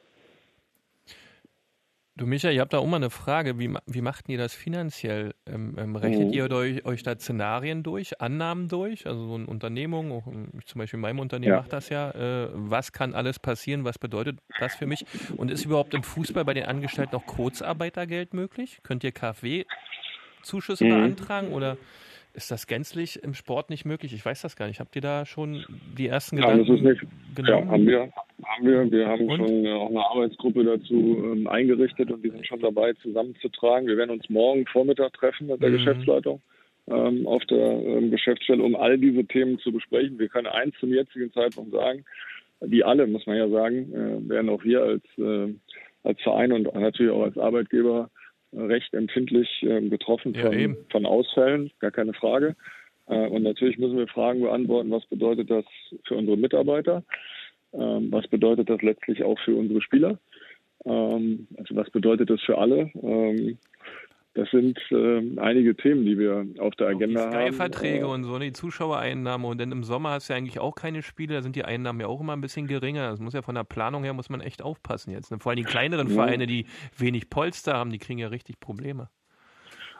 Du 2.17 2.25
Michael, 2.25 2.55
ihr 2.55 2.61
habt 2.61 2.71
da 2.71 2.77
auch 2.77 2.85
mal 2.85 2.95
eine 2.95 3.09
Frage. 3.09 3.59
Wie, 3.59 3.73
wie 3.87 4.01
macht 4.01 4.29
ihr 4.29 4.37
das 4.37 4.53
finanziell? 4.53 5.35
Ähm, 5.45 5.75
ähm, 5.77 5.97
rechnet 5.97 6.29
mhm. 6.29 6.33
ihr 6.33 6.49
euch, 6.49 6.85
euch, 6.85 7.03
da 7.03 7.19
Szenarien 7.19 7.83
durch, 7.83 8.21
Annahmen 8.21 8.69
durch? 8.69 9.05
Also 9.05 9.27
so 9.27 9.35
eine 9.35 9.47
Unternehmung, 9.47 10.13
auch, 10.13 10.27
ähm, 10.27 10.47
zum 10.65 10.79
Beispiel 10.79 10.97
in 10.97 11.01
meinem 11.01 11.19
Unternehmen 11.19 11.51
ja. 11.51 11.59
macht 11.59 11.73
das 11.73 11.89
ja. 11.89 12.11
Äh, 12.11 12.49
was 12.53 12.93
kann 12.93 13.13
alles 13.13 13.37
passieren? 13.37 13.83
Was 13.83 13.99
bedeutet 13.99 14.39
das 14.61 14.75
für 14.75 14.85
mich? 14.85 15.05
Und 15.35 15.51
ist 15.51 15.65
überhaupt 15.65 15.93
im 15.93 16.03
Fußball 16.03 16.45
bei 16.45 16.53
den 16.53 16.63
Angestellten 16.63 17.15
noch 17.15 17.25
Kurzarbeitergeld 17.25 18.33
möglich? 18.33 18.79
Könnt 18.81 19.03
ihr 19.03 19.11
KfW-Zuschüsse 19.11 20.85
mhm. 20.85 20.89
beantragen 20.89 21.51
oder 21.51 21.77
ist 22.35 22.51
das 22.51 22.67
gänzlich 22.67 23.23
im 23.23 23.33
Sport 23.33 23.69
nicht 23.69 23.85
möglich? 23.85 24.13
Ich 24.13 24.25
weiß 24.25 24.41
das 24.41 24.55
gar 24.55 24.67
nicht. 24.67 24.79
Habt 24.79 24.95
ihr 24.95 25.01
da 25.01 25.25
schon 25.25 25.65
die 25.97 26.07
ersten 26.07 26.35
Nein, 26.35 26.59
Gedanken 26.59 26.83
das 26.83 26.95
ist 26.95 27.03
nicht. 27.03 27.35
genommen? 27.35 27.65
Ja, 27.65 27.71
haben 27.71 27.87
wir. 27.87 27.99
Haben 28.43 28.65
wir. 28.67 28.91
Wir 28.91 29.07
haben 29.07 29.29
und? 29.29 29.37
schon 29.37 29.67
auch 29.67 29.89
eine 29.89 30.05
Arbeitsgruppe 30.05 30.63
dazu 30.63 31.23
ähm, 31.23 31.47
eingerichtet 31.47 32.11
und 32.11 32.23
die 32.23 32.29
sind 32.29 32.45
schon 32.45 32.59
dabei, 32.59 32.93
zusammenzutragen. 33.01 33.87
Wir 33.87 33.97
werden 33.97 34.11
uns 34.11 34.29
morgen 34.29 34.65
Vormittag 34.67 35.13
treffen 35.13 35.47
mit 35.47 35.61
der 35.61 35.69
mhm. 35.69 35.77
Geschäftsleitung 35.77 36.41
ähm, 36.87 37.25
auf 37.25 37.43
der 37.45 37.65
ähm, 37.65 38.11
Geschäftsstelle, 38.11 38.61
um 38.61 38.75
all 38.75 38.97
diese 38.97 39.25
Themen 39.25 39.57
zu 39.59 39.71
besprechen. 39.71 40.19
Wir 40.19 40.29
können 40.29 40.47
eins 40.47 40.75
zum 40.79 40.93
jetzigen 40.93 41.31
Zeitpunkt 41.31 41.71
sagen. 41.71 42.05
Die 42.61 42.83
alle, 42.83 43.07
muss 43.07 43.25
man 43.25 43.37
ja 43.37 43.49
sagen, 43.49 43.93
äh, 43.93 44.29
werden 44.29 44.49
auch 44.49 44.63
wir 44.63 44.81
als, 44.81 45.03
äh, 45.17 45.53
als 46.03 46.21
Verein 46.21 46.51
und 46.51 46.73
natürlich 46.73 47.11
auch 47.11 47.23
als 47.23 47.37
Arbeitgeber 47.37 48.09
recht 48.55 48.93
empfindlich 48.93 49.49
ähm, 49.61 49.89
getroffen 49.89 50.35
von, 50.35 50.59
ja, 50.59 50.75
von 50.89 51.05
Ausfällen, 51.05 51.71
gar 51.79 51.91
keine 51.91 52.13
Frage. 52.13 52.55
Äh, 53.07 53.27
und 53.27 53.43
natürlich 53.43 53.77
müssen 53.77 53.97
wir 53.97 54.07
Fragen 54.07 54.41
beantworten, 54.41 54.91
was 54.91 55.05
bedeutet 55.05 55.49
das 55.49 55.65
für 56.05 56.15
unsere 56.15 56.37
Mitarbeiter? 56.37 57.03
Ähm, 57.73 58.11
was 58.11 58.27
bedeutet 58.27 58.69
das 58.69 58.81
letztlich 58.81 59.23
auch 59.23 59.39
für 59.39 59.55
unsere 59.55 59.81
Spieler? 59.81 60.19
Ähm, 60.85 61.47
also 61.57 61.75
was 61.75 61.89
bedeutet 61.89 62.29
das 62.29 62.41
für 62.41 62.57
alle? 62.57 62.91
Das 64.35 64.49
sind 64.51 64.77
äh, 64.91 65.39
einige 65.39 65.75
Themen, 65.75 66.05
die 66.05 66.19
wir 66.19 66.45
auf 66.59 66.75
der 66.75 66.87
Agenda 66.87 67.29
die 67.29 67.35
haben. 67.37 67.53
Verträge 67.53 68.05
äh, 68.05 68.09
und 68.09 68.25
so, 68.25 68.37
die 68.37 68.51
Zuschauereinnahmen 68.51 69.47
und 69.47 69.61
dann 69.61 69.71
im 69.71 69.83
Sommer 69.83 70.11
hast 70.11 70.29
du 70.29 70.33
ja 70.33 70.37
eigentlich 70.37 70.59
auch 70.59 70.75
keine 70.75 71.01
Spiele, 71.03 71.35
da 71.35 71.41
sind 71.41 71.55
die 71.55 71.63
Einnahmen 71.63 72.01
ja 72.01 72.07
auch 72.07 72.19
immer 72.19 72.33
ein 72.33 72.41
bisschen 72.41 72.67
geringer. 72.67 73.09
Das 73.09 73.21
muss 73.21 73.33
ja 73.33 73.41
von 73.41 73.55
der 73.55 73.63
Planung 73.63 74.03
her, 74.03 74.13
muss 74.13 74.29
man 74.29 74.41
echt 74.41 74.61
aufpassen 74.61 75.11
jetzt. 75.11 75.31
Ne? 75.31 75.39
Vor 75.39 75.51
allem 75.51 75.57
die 75.57 75.63
kleineren. 75.63 76.09
Vereine, 76.09 76.47
die 76.47 76.65
wenig 76.97 77.29
Polster 77.29 77.73
haben, 77.73 77.91
die 77.91 77.97
kriegen 77.97 78.19
ja 78.19 78.27
richtig 78.27 78.59
Probleme. 78.59 79.09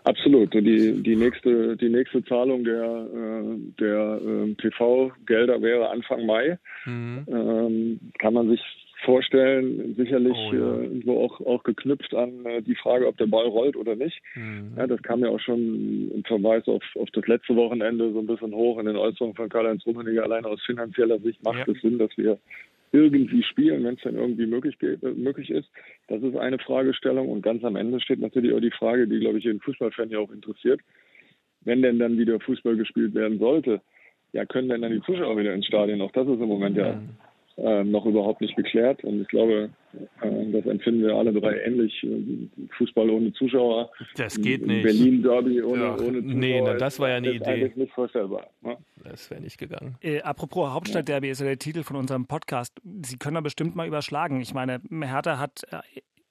Absolut. 0.04 0.54
Die, 0.54 1.02
die, 1.02 1.16
nächste, 1.16 1.76
die 1.78 1.90
nächste 1.90 2.24
Zahlung 2.26 2.64
der, 2.64 2.84
äh, 2.84 3.58
der 3.80 4.22
äh, 4.22 4.54
TV-Gelder 4.56 5.62
wäre 5.62 5.90
Anfang 5.90 6.26
Mai. 6.26 6.60
Mhm. 6.86 7.26
Ähm, 7.28 8.00
kann 8.20 8.34
man 8.36 8.50
sich 8.50 8.62
vorstellen, 9.04 9.96
sicherlich 9.96 10.38
oh, 10.38 10.54
ja. 10.54 10.78
äh, 10.78 10.84
irgendwo 10.84 11.24
auch, 11.24 11.42
auch 11.42 11.64
geknüpft 11.64 12.14
an 12.14 12.46
äh, 12.46 12.62
die 12.62 12.76
Frage, 12.76 13.08
ob 13.08 13.18
der 13.18 13.28
Ball 13.28 13.46
rollt 13.46 13.76
oder 13.76 13.96
nicht. 13.96 14.22
Mhm. 14.36 14.74
Ja, 14.78 14.88
das 14.88 15.02
kam 15.02 15.22
ja 15.22 15.30
auch 15.30 15.40
schon 15.40 16.12
im 16.12 16.24
Verweis 16.24 16.68
auf, 16.68 16.84
auf 16.96 17.10
das 17.12 17.28
letzte 17.28 17.56
Wochenende 17.56 18.12
so 18.14 18.20
ein 18.20 18.28
bisschen 18.28 18.54
hoch 18.54 18.80
in 18.80 18.86
den 18.86 18.96
Äußerungen 18.96 19.36
von 19.36 19.50
Karl-Heinz 19.50 19.86
Rummenigge. 19.86 20.24
Allein 20.24 20.46
aus 20.46 20.62
finanzieller 20.66 21.20
Sicht 21.20 21.44
macht 21.44 21.68
ja. 21.68 21.74
es 21.74 21.82
Sinn, 21.82 21.98
dass 21.98 22.16
wir 22.18 22.38
irgendwie 22.92 23.44
spielen, 23.44 23.84
wenn 23.84 23.96
es 23.96 24.02
dann 24.02 24.16
irgendwie 24.16 24.46
möglich, 24.46 24.78
äh, 24.82 24.98
möglich 25.12 25.50
ist. 25.50 25.70
Das 26.08 26.22
ist 26.24 26.38
eine 26.38 26.60
Fragestellung. 26.60 27.30
Und 27.30 27.42
ganz 27.42 27.64
am 27.64 27.76
Ende 27.76 28.00
steht 28.00 28.20
natürlich 28.20 28.54
auch 28.54 28.62
die 28.62 28.72
Frage, 28.72 29.08
die, 29.08 29.20
glaube 29.20 29.40
ich, 29.40 29.44
jeden 29.44 29.60
Fußballfan 29.62 30.10
ja 30.10 30.20
auch 30.20 30.32
interessiert. 30.32 30.80
Wenn 31.62 31.82
denn 31.82 32.00
dann 32.00 32.18
wieder 32.18 32.40
Fußball 32.40 32.78
gespielt 32.78 33.14
werden 33.14 33.40
sollte, 33.40 33.82
ja, 34.32 34.46
können 34.46 34.70
denn 34.70 34.82
dann 34.82 34.92
die 34.92 35.02
Zuschauer 35.02 35.38
wieder 35.38 35.54
ins 35.54 35.66
Stadion? 35.66 36.02
Auch 36.02 36.12
das 36.12 36.28
ist 36.28 36.40
im 36.40 36.48
Moment 36.48 36.78
ja 36.78 36.94
mhm 36.94 37.10
noch 37.58 38.06
überhaupt 38.06 38.42
nicht 38.42 38.56
geklärt. 38.56 39.04
Und 39.04 39.22
ich 39.22 39.28
glaube, 39.30 39.70
äh, 40.22 40.52
das 40.52 40.66
empfinden 40.66 41.04
wir 41.04 41.16
alle 41.16 41.34
drei 41.34 41.58
ähnlich. 41.62 42.06
Fußball 42.78 43.10
ohne 43.10 43.32
Zuschauer. 43.34 43.92
Das 44.18 44.36
geht 44.40 44.66
nicht. 44.66 44.84
Berlin 44.84 45.24
Derby 45.24 45.62
ohne, 45.62 45.82
ja. 45.82 45.94
ohne 45.94 46.22
Zuschauer. 46.22 46.40
Nee, 46.40 46.62
na, 46.62 46.74
das 46.74 47.00
war 47.00 47.10
ja 47.10 47.16
eine 47.16 47.32
Idee. 47.32 47.46
Eigentlich 47.46 47.76
nicht 47.76 47.94
vorstellbar. 47.94 48.50
Ne? 48.62 48.78
Das 49.04 49.30
wäre 49.30 49.42
nicht 49.42 49.58
gegangen. 49.58 49.96
Äh, 50.02 50.22
apropos 50.22 50.70
Hauptstadtderby 50.70 51.30
ist 51.30 51.40
ja 51.40 51.46
der 51.46 51.58
Titel 51.58 51.84
von 51.84 51.96
unserem 51.96 52.26
Podcast. 52.26 52.74
Sie 53.04 53.18
können 53.18 53.36
da 53.36 53.42
bestimmt 53.42 53.76
mal 53.76 53.88
überschlagen. 53.88 54.42
Ich 54.42 54.54
meine, 54.54 54.82
Hertha 54.92 55.40
hat 55.40 55.62
äh, 55.72 55.78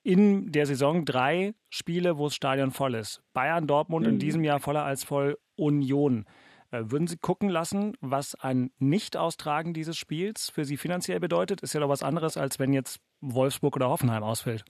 in 0.03 0.53
der 0.53 0.67
Saison 0.67 1.07
drei 1.07 1.55
Spiele, 1.71 2.19
wo 2.19 2.25
das 2.25 2.35
Stadion 2.35 2.71
voll 2.71 2.95
ist. 2.95 3.23
Bayern, 3.33 3.67
Dortmund 3.67 4.07
mhm. 4.07 4.15
in 4.15 4.19
diesem 4.19 4.45
Jahr 4.45 4.61
voller 4.61 4.85
als 4.85 5.05
voll 5.05 5.39
Union. 5.57 6.27
Äh, 6.75 6.91
würden 6.91 7.07
Sie 7.07 7.17
gucken 7.17 7.49
lassen, 7.49 7.93
was 8.01 8.35
ein 8.41 8.71
Nicht-Austragen 8.81 9.75
dieses 9.75 9.97
Spiels 9.97 10.51
für 10.53 10.65
Sie 10.65 10.77
finanziell 10.77 11.21
bedeutet? 11.21 11.63
Ist 11.63 11.73
ja 11.75 11.81
doch 11.81 11.89
was 11.89 12.03
anderes, 12.03 12.37
als 12.37 12.59
wenn 12.59 12.73
jetzt 12.73 13.01
Wolfsburg 13.21 13.77
oder 13.77 13.89
Hoffenheim 13.89 14.25
ausfällt. 14.25 14.65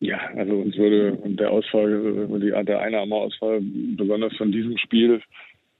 Ja, 0.00 0.18
also 0.34 0.54
uns 0.54 0.76
würde 0.76 1.18
der 1.24 1.50
Ausfall, 1.50 2.28
der 2.64 2.80
Einnahmeausfall 2.80 3.60
besonders 3.96 4.34
von 4.36 4.52
diesem 4.52 4.76
Spiel 4.78 5.22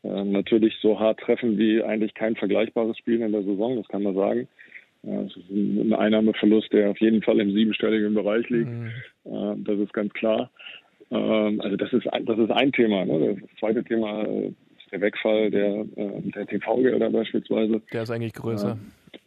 äh, 0.05 0.25
natürlich 0.25 0.75
so 0.81 0.99
hart 0.99 1.21
treffen 1.21 1.59
wie 1.59 1.83
eigentlich 1.83 2.15
kein 2.15 2.37
vergleichbares 2.37 2.97
Spiel 2.99 3.21
in 3.21 3.33
der 3.33 3.43
Saison, 3.43 3.77
das 3.77 3.89
kann 3.89 4.03
man 4.03 4.15
sagen. 4.15 4.49
Äh, 5.03 5.25
es 5.25 5.37
ist 5.37 5.51
ein 5.51 5.95
Einnahmeverlust, 5.95 6.73
der 6.73 6.91
auf 6.91 7.01
jeden 7.01 7.23
Fall 7.23 7.41
im 7.41 7.53
siebenstelligen 7.53 8.15
Bereich 8.15 8.49
liegt. 8.51 8.71
Mhm. 8.71 9.65
Das 9.65 9.79
ist 9.79 9.93
ganz 9.93 10.13
klar. 10.13 10.51
Ähm, 11.11 11.61
also 11.61 11.77
das 11.77 11.93
ist 11.93 12.07
das 12.07 12.39
ist 12.39 12.51
ein 12.51 12.73
Thema. 12.73 13.05
Ne? 13.05 13.37
Das 13.41 13.59
zweite 13.59 13.85
Thema 13.85 14.27
der 14.97 15.01
Wegfall 15.01 15.51
der, 15.51 15.87
äh, 15.97 16.23
der 16.23 16.47
TV-Gelder 16.47 17.11
beispielsweise. 17.11 17.81
Der 17.93 18.03
ist 18.03 18.11
eigentlich 18.11 18.35
größer. 18.35 18.79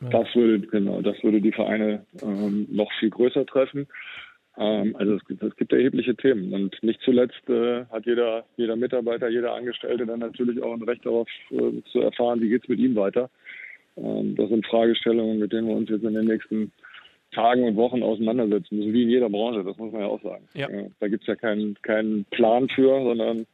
Ähm, 0.01 0.09
das 0.11 0.33
würde, 0.35 0.65
genau, 0.67 1.01
das 1.01 1.21
würde 1.23 1.41
die 1.41 1.51
Vereine 1.51 2.05
ähm, 2.21 2.67
noch 2.71 2.91
viel 2.99 3.09
größer 3.09 3.45
treffen. 3.45 3.87
Ähm, 4.57 4.95
also 4.97 5.15
es 5.15 5.25
gibt, 5.25 5.43
es 5.43 5.55
gibt, 5.55 5.71
erhebliche 5.71 6.15
Themen. 6.15 6.53
Und 6.53 6.81
nicht 6.83 7.01
zuletzt 7.01 7.47
äh, 7.49 7.85
hat 7.85 8.05
jeder, 8.05 8.45
jeder 8.57 8.75
Mitarbeiter, 8.75 9.29
jeder 9.29 9.53
Angestellte 9.53 10.05
dann 10.05 10.19
natürlich 10.19 10.61
auch 10.61 10.73
ein 10.73 10.83
Recht 10.83 11.05
darauf 11.05 11.27
äh, 11.51 11.81
zu 11.91 12.01
erfahren, 12.01 12.41
wie 12.41 12.49
geht 12.49 12.63
es 12.63 12.69
mit 12.69 12.79
ihm 12.79 12.95
weiter. 12.95 13.29
Ähm, 13.97 14.35
das 14.35 14.49
sind 14.49 14.65
Fragestellungen, 14.65 15.39
mit 15.39 15.53
denen 15.53 15.67
wir 15.67 15.75
uns 15.75 15.89
jetzt 15.89 16.03
in 16.03 16.13
den 16.13 16.25
nächsten 16.25 16.71
Tagen 17.31 17.63
und 17.63 17.75
Wochen 17.75 18.01
auseinandersetzen 18.01 18.77
müssen, 18.77 18.93
wie 18.93 19.03
in 19.03 19.09
jeder 19.09 19.29
Branche, 19.29 19.63
das 19.63 19.77
muss 19.77 19.91
man 19.91 20.01
ja 20.01 20.07
auch 20.07 20.21
sagen. 20.23 20.47
Ja. 20.55 20.67
Da 20.99 21.07
gibt 21.07 21.21
es 21.21 21.27
ja 21.27 21.35
keinen, 21.35 21.75
keinen 21.83 22.25
Plan 22.25 22.67
für, 22.69 23.03
sondern 23.03 23.45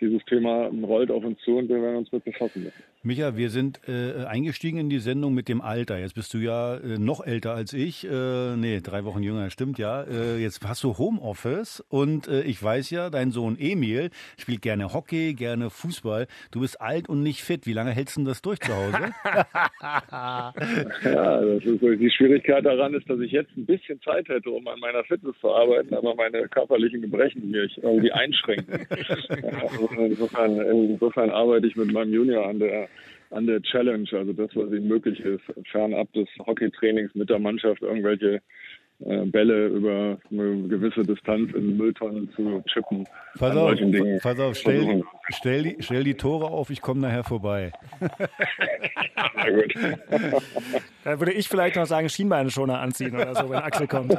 dieses 0.00 0.24
Thema 0.24 0.70
rollt 0.82 1.10
auf 1.10 1.24
uns 1.24 1.38
zu 1.40 1.56
und 1.56 1.68
wir 1.68 1.80
werden 1.82 1.96
uns 1.96 2.12
mit 2.12 2.24
befassen 2.24 2.64
müssen. 2.64 2.82
Micha, 3.02 3.34
wir 3.34 3.48
sind 3.48 3.80
äh, 3.88 4.26
eingestiegen 4.26 4.78
in 4.78 4.90
die 4.90 4.98
Sendung 4.98 5.32
mit 5.32 5.48
dem 5.48 5.62
Alter. 5.62 5.98
Jetzt 5.98 6.14
bist 6.14 6.34
du 6.34 6.38
ja 6.38 6.76
äh, 6.76 6.98
noch 6.98 7.24
älter 7.24 7.54
als 7.54 7.72
ich. 7.72 8.06
Äh, 8.06 8.56
nee, 8.56 8.80
drei 8.82 9.04
Wochen 9.04 9.22
jünger, 9.22 9.48
stimmt 9.48 9.78
ja. 9.78 10.02
Äh, 10.02 10.36
jetzt 10.36 10.66
hast 10.68 10.84
du 10.84 10.98
Homeoffice 10.98 11.82
und 11.88 12.28
äh, 12.28 12.42
ich 12.42 12.62
weiß 12.62 12.90
ja, 12.90 13.08
dein 13.08 13.30
Sohn 13.30 13.56
Emil 13.58 14.10
spielt 14.36 14.60
gerne 14.60 14.92
Hockey, 14.92 15.32
gerne 15.32 15.70
Fußball. 15.70 16.26
Du 16.50 16.60
bist 16.60 16.78
alt 16.80 17.08
und 17.08 17.22
nicht 17.22 17.42
fit. 17.42 17.66
Wie 17.66 17.72
lange 17.72 17.92
hältst 17.92 18.18
du 18.18 18.24
das 18.24 18.42
durch 18.42 18.60
zu 18.60 18.70
Hause? 18.74 19.14
ja, 19.80 20.52
das 21.40 21.64
ist, 21.64 21.80
die 21.80 22.10
Schwierigkeit 22.10 22.66
daran 22.66 22.92
ist, 22.92 23.08
dass 23.08 23.18
ich 23.20 23.32
jetzt 23.32 23.56
ein 23.56 23.64
bisschen 23.64 23.98
Zeit 24.02 24.28
hätte, 24.28 24.50
um 24.50 24.68
an 24.68 24.78
meiner 24.78 25.04
Fitness 25.04 25.36
zu 25.40 25.50
arbeiten, 25.50 25.94
aber 25.94 26.14
meine 26.14 26.48
körperlichen 26.48 27.00
Gebrechen 27.00 27.50
mich 27.50 27.82
irgendwie 27.82 28.12
einschränken. 28.12 28.86
insofern, 29.62 30.60
insofern 30.60 31.30
arbeite 31.30 31.66
ich 31.66 31.76
mit 31.76 31.92
meinem 31.92 32.12
Junior 32.12 32.48
an 32.48 32.58
der 32.58 32.88
an 33.30 33.46
der 33.46 33.62
Challenge, 33.62 34.08
also 34.12 34.32
das, 34.32 34.50
was 34.56 34.72
ihm 34.72 34.88
möglich 34.88 35.20
ist, 35.20 35.42
fernab 35.70 36.12
des 36.14 36.28
Hockeytrainings 36.44 37.14
mit 37.14 37.30
der 37.30 37.38
Mannschaft 37.38 37.80
irgendwelche 37.80 38.42
Bälle 39.00 39.68
über 39.68 40.18
eine 40.30 40.68
gewisse 40.68 41.02
Distanz 41.02 41.52
in 41.54 41.76
Mülltonnen 41.76 42.30
zu 42.36 42.62
chippen. 42.66 43.06
Pass 43.38 43.56
auf, 43.56 43.78
pass 44.22 44.38
auf 44.38 44.56
stell, 44.56 45.02
stell, 45.30 45.62
die, 45.62 45.76
stell 45.80 46.04
die 46.04 46.14
Tore 46.14 46.46
auf, 46.46 46.70
ich 46.70 46.82
komme 46.82 47.00
nachher 47.00 47.24
vorbei. 47.24 47.72
Na 48.00 49.50
gut. 49.50 49.74
da 51.04 51.18
würde 51.18 51.32
ich 51.32 51.48
vielleicht 51.48 51.76
noch 51.76 51.86
sagen, 51.86 52.08
Schienbeinschoner 52.08 52.78
anziehen 52.78 53.14
oder 53.14 53.34
so, 53.34 53.48
wenn 53.48 53.58
Axel 53.58 53.86
kommt. 53.86 54.16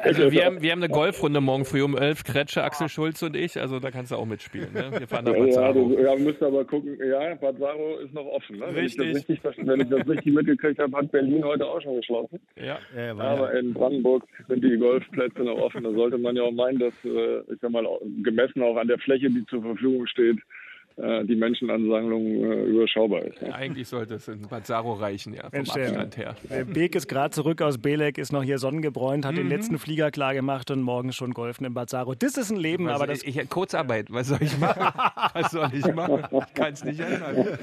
Also 0.00 0.30
wir 0.30 0.44
haben, 0.44 0.62
wir 0.62 0.72
haben 0.72 0.82
eine 0.82 0.92
Golfrunde 0.92 1.40
morgen 1.40 1.64
früh 1.64 1.82
um 1.82 1.96
elf, 1.96 2.24
Kretsche, 2.24 2.62
Axel 2.62 2.88
Schulz 2.88 3.22
und 3.22 3.36
ich, 3.36 3.60
also 3.60 3.78
da 3.78 3.90
kannst 3.90 4.12
du 4.12 4.16
auch 4.16 4.26
mitspielen. 4.26 4.72
Ne? 4.72 4.90
Wir 4.98 5.06
fahren 5.06 5.24
nach 5.24 5.32
Bad 5.32 5.48
Ja, 5.48 5.72
du 5.72 5.98
ja, 5.98 6.16
musst 6.16 6.42
aber 6.42 6.64
gucken, 6.64 6.98
ja, 7.04 7.34
Bad 7.34 7.58
Saro 7.58 7.98
ist 7.98 8.12
noch 8.12 8.26
offen. 8.26 8.58
Ne? 8.58 8.74
Richtig. 8.74 8.98
Wenn 8.98 9.16
ich, 9.16 9.42
das 9.42 9.56
richtig, 9.56 9.66
wenn 9.66 9.80
ich 9.80 9.88
das 9.88 10.08
richtig 10.08 10.34
mitgekriegt 10.34 10.80
habe, 10.80 10.96
hat 10.96 11.10
Berlin 11.12 11.44
heute 11.44 11.66
auch 11.66 11.80
schon 11.80 11.96
geschlossen. 11.96 12.40
Ja, 12.56 12.78
ja 12.96 13.16
aber 13.16 13.52
in 13.54 13.75
Brandenburg 13.76 14.24
sind 14.48 14.62
die 14.64 14.76
Golfplätze 14.76 15.42
noch 15.42 15.58
offen. 15.58 15.84
Da 15.84 15.92
sollte 15.92 16.18
man 16.18 16.36
ja 16.36 16.42
auch 16.42 16.52
meinen, 16.52 16.78
dass, 16.78 16.94
äh, 17.04 17.40
ich 17.52 17.60
sag 17.60 17.70
mal, 17.70 17.86
gemessen 18.22 18.62
auch 18.62 18.76
an 18.76 18.88
der 18.88 18.98
Fläche, 18.98 19.30
die 19.30 19.44
zur 19.46 19.62
Verfügung 19.62 20.06
steht, 20.06 20.38
die 20.96 21.36
Menschenansammlung 21.36 22.26
äh, 22.26 22.64
überschaubar 22.64 23.22
ist. 23.22 23.40
Ja. 23.42 23.52
Eigentlich 23.52 23.86
sollte 23.86 24.14
es 24.14 24.28
in 24.28 24.48
Bad 24.48 24.66
Saro 24.66 24.94
reichen, 24.94 25.34
ja, 25.34 25.42
vom 25.42 25.50
Mensch, 25.52 25.70
Abstand 25.70 26.16
her. 26.16 26.36
Der 26.48 26.64
Beek 26.64 26.94
ist 26.94 27.06
gerade 27.06 27.34
zurück 27.34 27.60
aus 27.60 27.76
Belek, 27.76 28.16
ist 28.16 28.32
noch 28.32 28.42
hier 28.42 28.58
sonnengebräunt, 28.58 29.26
hat 29.26 29.32
mhm. 29.32 29.38
den 29.38 29.48
letzten 29.50 29.78
Flieger 29.78 30.10
klar 30.10 30.32
gemacht 30.32 30.70
und 30.70 30.80
morgen 30.80 31.12
schon 31.12 31.34
golfen 31.34 31.66
in 31.66 31.74
Bad 31.74 31.90
Saro. 31.90 32.14
Das 32.14 32.38
ist 32.38 32.50
ein 32.50 32.56
Leben, 32.56 32.86
was, 32.86 32.94
aber 32.94 33.06
das... 33.08 33.22
Ich, 33.24 33.36
Kurzarbeit, 33.50 34.06
was 34.10 34.28
soll 34.28 34.38
ich 34.40 34.56
machen? 34.58 34.82
was 35.34 35.50
soll 35.50 35.68
ich 35.74 35.94
machen? 35.94 36.24
Ich 36.32 36.54
kann 36.54 36.72
es 36.72 36.82
nicht 36.82 37.00
ändern. 37.00 37.58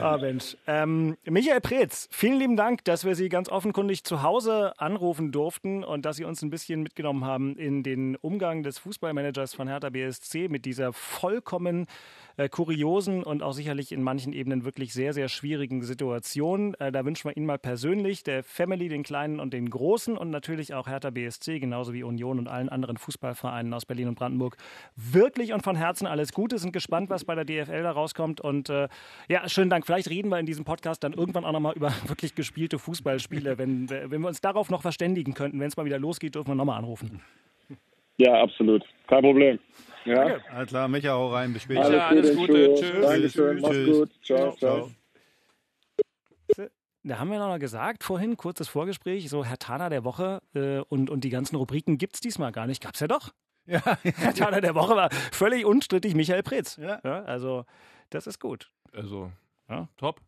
Ah, 0.00 0.16
Mensch. 0.16 0.56
Ähm, 0.68 1.16
Michael 1.24 1.60
Preetz, 1.60 2.08
vielen 2.12 2.38
lieben 2.38 2.56
Dank, 2.56 2.84
dass 2.84 3.04
wir 3.04 3.16
Sie 3.16 3.28
ganz 3.28 3.48
offenkundig 3.48 4.04
zu 4.04 4.22
Hause 4.22 4.72
anrufen 4.78 5.32
durften 5.32 5.82
und 5.82 6.04
dass 6.04 6.16
Sie 6.16 6.24
uns 6.24 6.42
ein 6.42 6.50
bisschen 6.50 6.82
mitgenommen 6.84 7.24
haben 7.24 7.56
in 7.56 7.82
den 7.82 8.14
Umgang 8.16 8.62
des 8.62 8.78
Fußballmanagers 8.78 9.54
von 9.54 9.66
Hertha 9.66 9.90
BSC 9.90 10.48
mit 10.48 10.64
dieser 10.64 10.92
vollkommen 10.92 11.86
äh, 12.36 12.48
kuriosen 12.48 13.22
und 13.22 13.42
auch 13.42 13.52
sicherlich 13.52 13.92
in 13.92 14.02
manchen 14.02 14.32
Ebenen 14.32 14.64
wirklich 14.64 14.92
sehr, 14.92 15.12
sehr 15.12 15.28
schwierigen 15.28 15.82
Situationen. 15.82 16.74
Äh, 16.74 16.90
da 16.90 17.04
wünschen 17.04 17.28
wir 17.28 17.36
Ihnen 17.36 17.46
mal 17.46 17.58
persönlich, 17.58 18.24
der 18.24 18.42
Family, 18.42 18.88
den 18.88 19.02
Kleinen 19.02 19.40
und 19.40 19.52
den 19.52 19.70
Großen 19.70 20.16
und 20.16 20.30
natürlich 20.30 20.74
auch 20.74 20.88
Hertha 20.88 21.10
BSC, 21.10 21.60
genauso 21.60 21.92
wie 21.92 22.02
Union 22.02 22.38
und 22.38 22.48
allen 22.48 22.68
anderen 22.68 22.96
Fußballvereinen 22.96 23.72
aus 23.72 23.86
Berlin 23.86 24.08
und 24.08 24.16
Brandenburg, 24.16 24.56
wirklich 24.96 25.52
und 25.52 25.62
von 25.62 25.76
Herzen 25.76 26.06
alles 26.06 26.32
Gute. 26.32 26.58
Sind 26.58 26.72
gespannt, 26.72 27.10
was 27.10 27.24
bei 27.24 27.34
der 27.34 27.44
DFL 27.44 27.82
da 27.82 27.92
rauskommt. 27.92 28.40
Und 28.40 28.68
äh, 28.68 28.88
ja, 29.28 29.48
schönen 29.48 29.70
Dank. 29.70 29.86
Vielleicht 29.86 30.10
reden 30.10 30.28
wir 30.28 30.38
in 30.38 30.46
diesem 30.46 30.64
Podcast 30.64 31.04
dann 31.04 31.12
irgendwann 31.12 31.44
auch 31.44 31.52
nochmal 31.52 31.72
über 31.76 31.92
wirklich 32.06 32.34
gespielte 32.34 32.78
Fußballspiele. 32.78 33.58
Wenn, 33.58 33.88
wenn 33.90 34.20
wir 34.20 34.28
uns 34.28 34.40
darauf 34.40 34.70
noch 34.70 34.82
verständigen 34.82 35.34
könnten, 35.34 35.60
wenn 35.60 35.68
es 35.68 35.76
mal 35.76 35.86
wieder 35.86 35.98
losgeht, 35.98 36.34
dürfen 36.34 36.48
wir 36.48 36.54
nochmal 36.56 36.78
anrufen. 36.78 37.20
Ja, 38.18 38.42
absolut. 38.42 38.84
Kein 39.06 39.22
Problem. 39.22 39.58
Ja. 40.04 40.14
Danke. 40.14 40.50
Alles 40.50 40.68
klar, 40.68 40.88
Micha, 40.88 41.12
hau 41.12 41.28
rein. 41.28 41.52
Bis 41.52 41.62
später. 41.62 41.82
Alles, 41.82 42.02
alles 42.02 42.36
Gute. 42.36 42.74
Tschüss. 42.74 43.06
Dankeschön. 43.06 43.60
Mach's 43.60 43.74
Tschüss. 43.74 43.98
gut. 43.98 44.10
Ciao, 44.22 44.56
ciao. 44.56 44.90
Da 47.06 47.18
haben 47.18 47.30
wir 47.30 47.38
noch 47.38 47.58
gesagt, 47.58 48.02
vorhin, 48.02 48.38
kurzes 48.38 48.68
Vorgespräch, 48.68 49.28
so 49.28 49.44
Herr 49.44 49.58
Tana 49.58 49.90
der 49.90 50.04
Woche 50.04 50.40
äh, 50.54 50.78
und, 50.88 51.10
und 51.10 51.22
die 51.22 51.28
ganzen 51.28 51.56
Rubriken 51.56 51.98
gibt 51.98 52.14
es 52.14 52.20
diesmal 52.20 52.50
gar 52.50 52.66
nicht. 52.66 52.82
Gab 52.82 52.94
es 52.94 53.00
ja 53.00 53.08
doch. 53.08 53.32
Ja. 53.66 53.80
Herr 54.02 54.34
Tana 54.34 54.60
der 54.60 54.74
Woche 54.74 54.94
war 54.94 55.08
völlig 55.32 55.64
unstrittig 55.64 56.14
Michael 56.14 56.42
Pretz. 56.42 56.76
Ja. 56.76 57.00
ja 57.02 57.24
also, 57.24 57.64
das 58.10 58.26
ist 58.26 58.38
gut. 58.38 58.70
Also, 58.92 59.32
ja, 59.70 59.88
top 59.96 60.20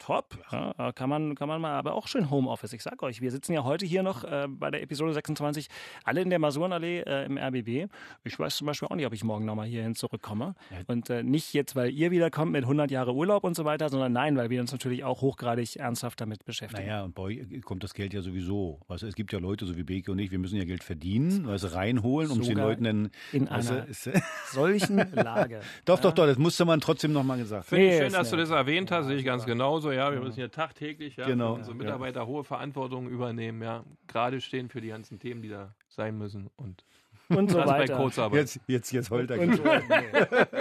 top. 0.00 0.38
Ja, 0.50 0.92
kann, 0.92 1.08
man, 1.08 1.34
kann 1.36 1.46
man 1.46 1.60
mal, 1.60 1.74
aber 1.74 1.94
auch 1.94 2.08
schön 2.08 2.30
Homeoffice. 2.30 2.72
Ich 2.72 2.82
sag 2.82 3.02
euch, 3.02 3.20
wir 3.20 3.30
sitzen 3.30 3.52
ja 3.52 3.62
heute 3.62 3.86
hier 3.86 4.02
noch 4.02 4.24
äh, 4.24 4.46
bei 4.48 4.70
der 4.70 4.82
Episode 4.82 5.12
26, 5.12 5.68
alle 6.04 6.22
in 6.22 6.30
der 6.30 6.38
Masurenallee 6.38 7.00
äh, 7.02 7.26
im 7.26 7.38
RBB. 7.38 7.90
Ich 8.24 8.38
weiß 8.38 8.56
zum 8.56 8.66
Beispiel 8.66 8.88
auch 8.88 8.96
nicht, 8.96 9.06
ob 9.06 9.12
ich 9.12 9.22
morgen 9.22 9.44
nochmal 9.44 9.66
hierhin 9.66 9.94
zurückkomme. 9.94 10.54
Ja. 10.70 10.78
Und 10.86 11.10
äh, 11.10 11.22
nicht 11.22 11.52
jetzt, 11.52 11.76
weil 11.76 11.90
ihr 11.90 12.10
wiederkommt 12.10 12.52
mit 12.52 12.64
100 12.64 12.90
Jahre 12.90 13.14
Urlaub 13.14 13.44
und 13.44 13.54
so 13.54 13.64
weiter, 13.64 13.88
sondern 13.88 14.12
nein, 14.12 14.36
weil 14.36 14.50
wir 14.50 14.60
uns 14.60 14.72
natürlich 14.72 15.04
auch 15.04 15.20
hochgradig 15.20 15.76
ernsthaft 15.76 16.20
damit 16.20 16.44
beschäftigen. 16.44 16.88
Naja, 16.88 17.04
und 17.04 17.14
bei 17.14 17.22
euch 17.22 17.62
kommt 17.62 17.84
das 17.84 17.94
Geld 17.94 18.14
ja 18.14 18.22
sowieso. 18.22 18.80
Weißt, 18.88 19.04
es 19.04 19.14
gibt 19.14 19.32
ja 19.32 19.38
Leute, 19.38 19.66
so 19.66 19.76
wie 19.76 19.82
Beke 19.82 20.10
und 20.10 20.18
ich, 20.18 20.30
wir 20.30 20.38
müssen 20.38 20.56
ja 20.56 20.64
Geld 20.64 20.82
verdienen, 20.82 21.46
weißt, 21.46 21.74
reinholen, 21.74 22.30
um 22.30 22.40
es 22.40 22.48
den 22.48 22.56
Leuten 22.56 22.84
dann... 22.84 23.10
In 23.32 23.50
weißt, 23.50 23.70
einer 23.70 23.86
solchen 24.50 24.96
Lage. 25.12 25.60
doch, 25.84 25.96
ja. 25.98 26.02
doch, 26.02 26.12
doch, 26.12 26.26
das 26.26 26.38
musste 26.38 26.64
man 26.64 26.80
trotzdem 26.80 27.12
nochmal 27.12 27.38
gesagt. 27.38 27.66
Finde 27.66 27.86
ich 27.86 27.98
schön, 27.98 28.12
dass 28.12 28.30
du 28.30 28.36
das 28.36 28.50
erwähnt 28.50 28.90
hast, 28.90 29.06
sehe 29.06 29.16
ich 29.16 29.24
ganz 29.24 29.44
genauso 29.44 29.89
ja, 29.92 30.12
wir 30.12 30.20
müssen 30.20 30.40
ja 30.40 30.48
tagtäglich 30.48 31.16
ja, 31.16 31.26
genau. 31.26 31.54
unsere 31.54 31.76
Mitarbeiter 31.76 32.20
ja. 32.20 32.26
hohe 32.26 32.44
Verantwortung 32.44 33.08
übernehmen, 33.08 33.62
ja, 33.62 33.84
gerade 34.06 34.40
stehen 34.40 34.68
für 34.68 34.80
die 34.80 34.88
ganzen 34.88 35.18
Themen, 35.18 35.42
die 35.42 35.48
da 35.48 35.74
sein 35.88 36.18
müssen 36.18 36.50
und 36.56 36.84
und 37.36 37.48
so 37.48 37.58
weiter. 37.58 38.32
Jetzt, 38.32 38.58
jetzt, 38.66 38.90
jetzt 38.90 39.10
heult 39.10 39.30
er. 39.30 39.38
So, 39.56 39.62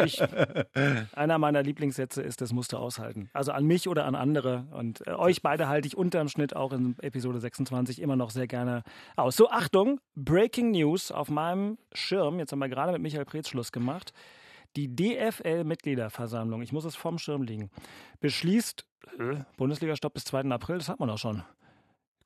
ich, 0.06 0.22
einer 1.16 1.40
meiner 1.40 1.64
Lieblingssätze 1.64 2.22
ist, 2.22 2.42
das 2.42 2.54
musst 2.54 2.74
du 2.74 2.78
aushalten. 2.78 3.28
Also 3.34 3.52
an 3.52 3.66
mich 3.66 3.88
oder 3.88 4.06
an 4.06 4.14
andere. 4.14 4.68
Und 4.72 5.06
äh, 5.08 5.12
euch 5.14 5.42
beide 5.42 5.68
halte 5.68 5.88
ich 5.88 5.98
unterm 5.98 6.28
Schnitt 6.28 6.56
auch 6.56 6.72
in 6.72 6.96
Episode 7.02 7.40
26 7.40 8.00
immer 8.00 8.16
noch 8.16 8.30
sehr 8.30 8.46
gerne 8.46 8.84
aus. 9.16 9.36
So, 9.36 9.50
Achtung, 9.50 10.00
Breaking 10.16 10.70
News 10.70 11.12
auf 11.12 11.30
meinem 11.30 11.80
Schirm. 11.92 12.38
Jetzt 12.38 12.52
haben 12.52 12.60
wir 12.60 12.70
gerade 12.70 12.92
mit 12.92 13.02
Michael 13.02 13.26
Preetz 13.26 13.50
Schluss 13.50 13.72
gemacht. 13.72 14.14
Die 14.76 14.96
DFL-Mitgliederversammlung, 14.96 16.62
ich 16.62 16.72
muss 16.72 16.86
es 16.86 16.96
vom 16.96 17.18
Schirm 17.18 17.42
liegen, 17.44 17.70
beschließt, 18.20 18.86
äh, 19.18 19.38
Bundesliga-Stopp 19.58 20.14
bis 20.14 20.26
2. 20.26 20.52
April, 20.52 20.78
das 20.78 20.90
hat 20.90 21.00
man 21.00 21.10
auch 21.10 21.18
schon 21.18 21.44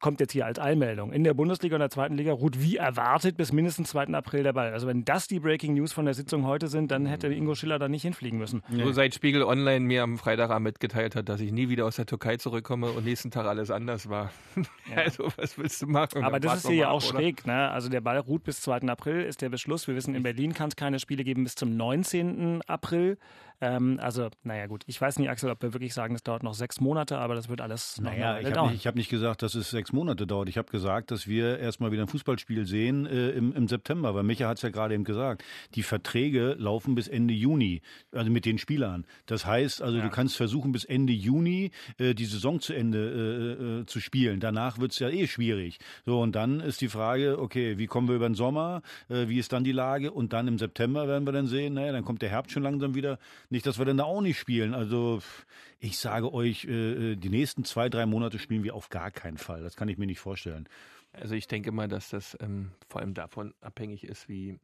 kommt 0.04 0.20
jetzt 0.20 0.34
hier 0.34 0.46
als 0.46 0.60
Eilmeldung. 0.60 1.14
In 1.14 1.24
der 1.24 1.34
Bundesliga 1.34 1.78
und 1.78 1.80
der 1.80 1.90
zweiten 1.90 2.18
Liga 2.18 2.34
ruht 2.34 2.62
wie 2.62 2.76
erwartet 2.76 3.38
bis 3.38 3.54
mindestens 3.54 3.92
2. 3.92 4.08
April 4.08 4.44
der 4.44 4.52
Ball. 4.52 4.74
Also 4.74 4.86
wenn 4.86 5.06
das 5.06 5.30
die 5.30 5.40
Breaking 5.40 5.76
News 5.76 5.94
von 5.94 6.04
der 6.04 6.14
Sitzung 6.14 6.46
heute 6.46 6.68
sind, 6.68 6.92
dann 6.92 7.06
hätte 7.06 7.28
Ingo 7.28 7.56
Schiller 7.56 7.80
da 7.80 7.88
nicht 7.88 8.02
hinfliegen 8.02 8.38
müssen. 8.38 8.64
So 8.70 8.92
seit 8.92 9.16
Spiegel 9.16 9.44
Online 9.44 9.80
mir 9.80 10.04
am 10.04 10.18
Freitagabend 10.18 10.66
mitgeteilt 10.66 11.16
hat, 11.16 11.30
dass 11.30 11.40
ich 11.40 11.54
nie 11.54 11.70
wieder 11.70 11.86
aus 11.86 11.96
der 11.96 12.06
Türkei 12.06 12.36
zurückkomme 12.36 12.92
und 12.92 13.06
nächsten 13.06 13.32
Tag 13.32 13.46
alles 13.46 13.72
anders 13.72 14.10
war. 14.10 14.32
Ja. 14.94 14.98
Also 14.98 15.30
was 15.38 15.58
willst 15.58 15.82
du 15.82 15.88
machen? 15.88 16.26
Aber 16.26 16.42
das 16.42 16.58
ist 16.58 16.68
hier 16.68 16.76
ja 16.76 16.90
auch 16.90 16.98
oder? 16.98 17.20
schräg. 17.20 17.48
Ne? 17.48 17.70
Also 17.70 17.88
der 17.88 18.02
Ball 18.02 18.18
ruht 18.18 18.44
bis 18.44 18.60
2. 18.62 18.82
April, 18.90 19.24
ist 19.24 19.42
der 19.42 19.48
Beschluss. 19.48 19.88
Wir 19.88 19.96
wissen, 19.96 20.14
in 20.14 20.24
Berlin 20.24 20.54
kann 20.54 20.68
es 20.68 20.76
keine 20.76 21.00
Spiele 21.00 21.24
geben 21.24 21.46
bis 21.46 21.56
zum 21.56 21.78
19. 21.78 22.62
April. 22.68 23.18
Ähm, 23.64 23.98
also, 24.02 24.30
naja, 24.44 24.68
gut. 24.68 24.84
Ich 24.88 25.00
weiß 25.00 25.20
nicht, 25.20 25.30
Axel, 25.30 25.50
ob 25.50 25.62
wir 25.62 25.74
wirklich 25.74 25.94
sagen, 25.94 26.16
es 26.16 26.24
dauert 26.24 26.44
noch 26.44 26.54
sechs 26.54 26.82
Monate, 26.82 27.18
aber 27.18 27.34
das 27.34 27.48
wird 27.48 27.62
alles 27.62 27.98
noch 27.98 28.12
naja, 28.12 28.38
ich 28.40 28.54
habe 28.54 28.72
nicht, 28.72 28.86
hab 28.86 28.96
nicht, 28.96 29.10
gesagt, 29.10 29.42
dass 29.42 29.56
es 29.56 29.70
sechs 29.70 29.94
Monate 29.94 30.28
dauert. 30.28 30.50
Ich 30.50 30.58
habe 30.58 30.70
gesagt, 30.70 31.12
dass 31.12 31.28
wir 31.28 31.60
erstmal 31.60 31.94
wieder 31.94 32.02
ein 32.02 32.10
Fußballspiel 32.10 32.66
sehen 32.66 33.06
äh, 33.06 33.30
im, 33.30 33.54
im, 33.54 33.70
September, 33.70 34.14
weil 34.16 34.24
Micha 34.24 34.50
hat 34.50 34.58
es 34.58 34.64
ja 34.64 34.70
gerade 34.70 34.94
eben 34.94 35.06
gesagt. 35.06 35.46
Die 35.76 35.84
Verträge 35.84 36.56
laufen 36.60 36.94
bis 36.94 37.08
Ende 37.08 37.34
Juni, 37.34 37.82
also 38.12 38.30
mit 38.30 38.44
den 38.44 38.58
Spielern. 38.58 39.06
Das 39.28 39.46
heißt, 39.46 39.82
also 39.82 39.98
ja. 39.98 40.04
du 40.04 40.10
kannst 40.10 40.36
versuchen, 40.36 40.74
bis 40.74 40.84
Ende 40.84 41.14
Juni 41.14 41.72
äh, 42.00 42.14
die 42.14 42.26
Saison 42.26 42.60
zu 42.60 42.74
Ende 42.74 43.00
äh, 43.00 43.82
äh 43.82 43.86
zu 43.86 44.02
spielen. 44.02 44.42
Danach 44.42 44.78
wird 44.80 44.92
es 44.92 45.00
ja 45.00 45.08
eh 45.08 45.28
schwierig. 45.28 45.80
So, 46.06 46.20
und 46.20 46.36
dann 46.36 46.60
ist 46.60 46.82
die 46.82 46.90
Frage, 46.90 47.40
okay, 47.40 47.78
wie 47.78 47.88
kommen 47.88 48.10
wir 48.10 48.16
über 48.16 48.28
den 48.28 48.36
Sommer? 48.36 48.82
Äh, 49.08 49.30
wie 49.30 49.40
ist 49.40 49.54
dann 49.54 49.64
die 49.64 49.72
Lage? 49.72 50.12
Und 50.12 50.34
dann 50.34 50.50
im 50.50 50.58
September 50.58 51.08
werden 51.08 51.26
wir 51.26 51.32
dann 51.32 51.48
sehen, 51.48 51.76
naja, 51.76 51.94
dann 51.94 52.04
kommt 52.04 52.22
der 52.22 52.30
Herbst 52.30 52.52
schon 52.52 52.64
langsam 52.64 52.94
wieder. 52.94 53.20
Nicht, 53.54 53.68
dass 53.68 53.78
wir 53.78 53.86
dann 53.86 53.98
da 53.98 54.06
auch 54.06 54.22
nicht 54.22 54.40
spielen. 54.40 54.74
Also 54.74 55.22
ich 55.78 56.00
sage 56.00 56.34
euch, 56.34 56.66
äh, 56.66 57.12
äh, 57.12 57.16
die 57.16 57.30
nächsten 57.30 57.66
zwei, 57.66 57.88
drei 57.88 58.08
Monate 58.08 58.40
spielen 58.40 58.64
wir 58.64 58.74
auf 58.74 58.90
gar 58.90 59.12
keinen 59.12 59.38
Fall. 59.38 59.62
Das 59.62 59.76
kann 59.76 59.88
ich 59.90 60.00
mir 60.00 60.08
nicht 60.08 60.20
vorstellen. 60.20 60.68
Also 61.12 61.36
ich 61.36 61.48
denke 61.48 61.72
mal, 61.72 61.88
dass 61.88 62.10
das 62.10 62.36
ähm, 62.42 62.72
vor 62.90 63.02
allem 63.02 63.14
davon 63.14 63.54
abhängig 63.62 64.06
ist, 64.06 64.28
wie, 64.28 64.58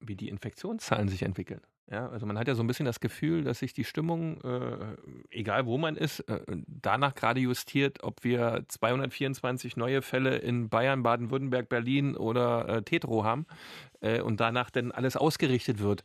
wie 0.00 0.16
die 0.16 0.30
Infektionszahlen 0.30 1.10
sich 1.10 1.20
entwickeln. 1.20 1.60
Ja, 1.90 2.08
also 2.08 2.24
man 2.24 2.38
hat 2.38 2.48
ja 2.48 2.54
so 2.54 2.62
ein 2.62 2.66
bisschen 2.66 2.86
das 2.86 2.98
Gefühl, 2.98 3.44
dass 3.44 3.58
sich 3.58 3.74
die 3.74 3.84
Stimmung, 3.84 4.40
äh, 4.42 4.96
egal 5.30 5.66
wo 5.66 5.76
man 5.76 5.96
ist, 5.96 6.20
äh, 6.20 6.40
danach 6.66 7.14
gerade 7.14 7.40
justiert, 7.40 8.02
ob 8.02 8.24
wir 8.24 8.64
224 8.68 9.76
neue 9.76 10.00
Fälle 10.00 10.36
in 10.38 10.70
Bayern, 10.70 11.02
Baden-Württemberg, 11.02 11.68
Berlin 11.68 12.16
oder 12.16 12.68
äh, 12.68 12.82
Tetro 12.82 13.24
haben 13.24 13.44
äh, 14.00 14.20
und 14.20 14.40
danach 14.40 14.70
dann 14.70 14.92
alles 14.92 15.16
ausgerichtet 15.16 15.78
wird. 15.78 16.04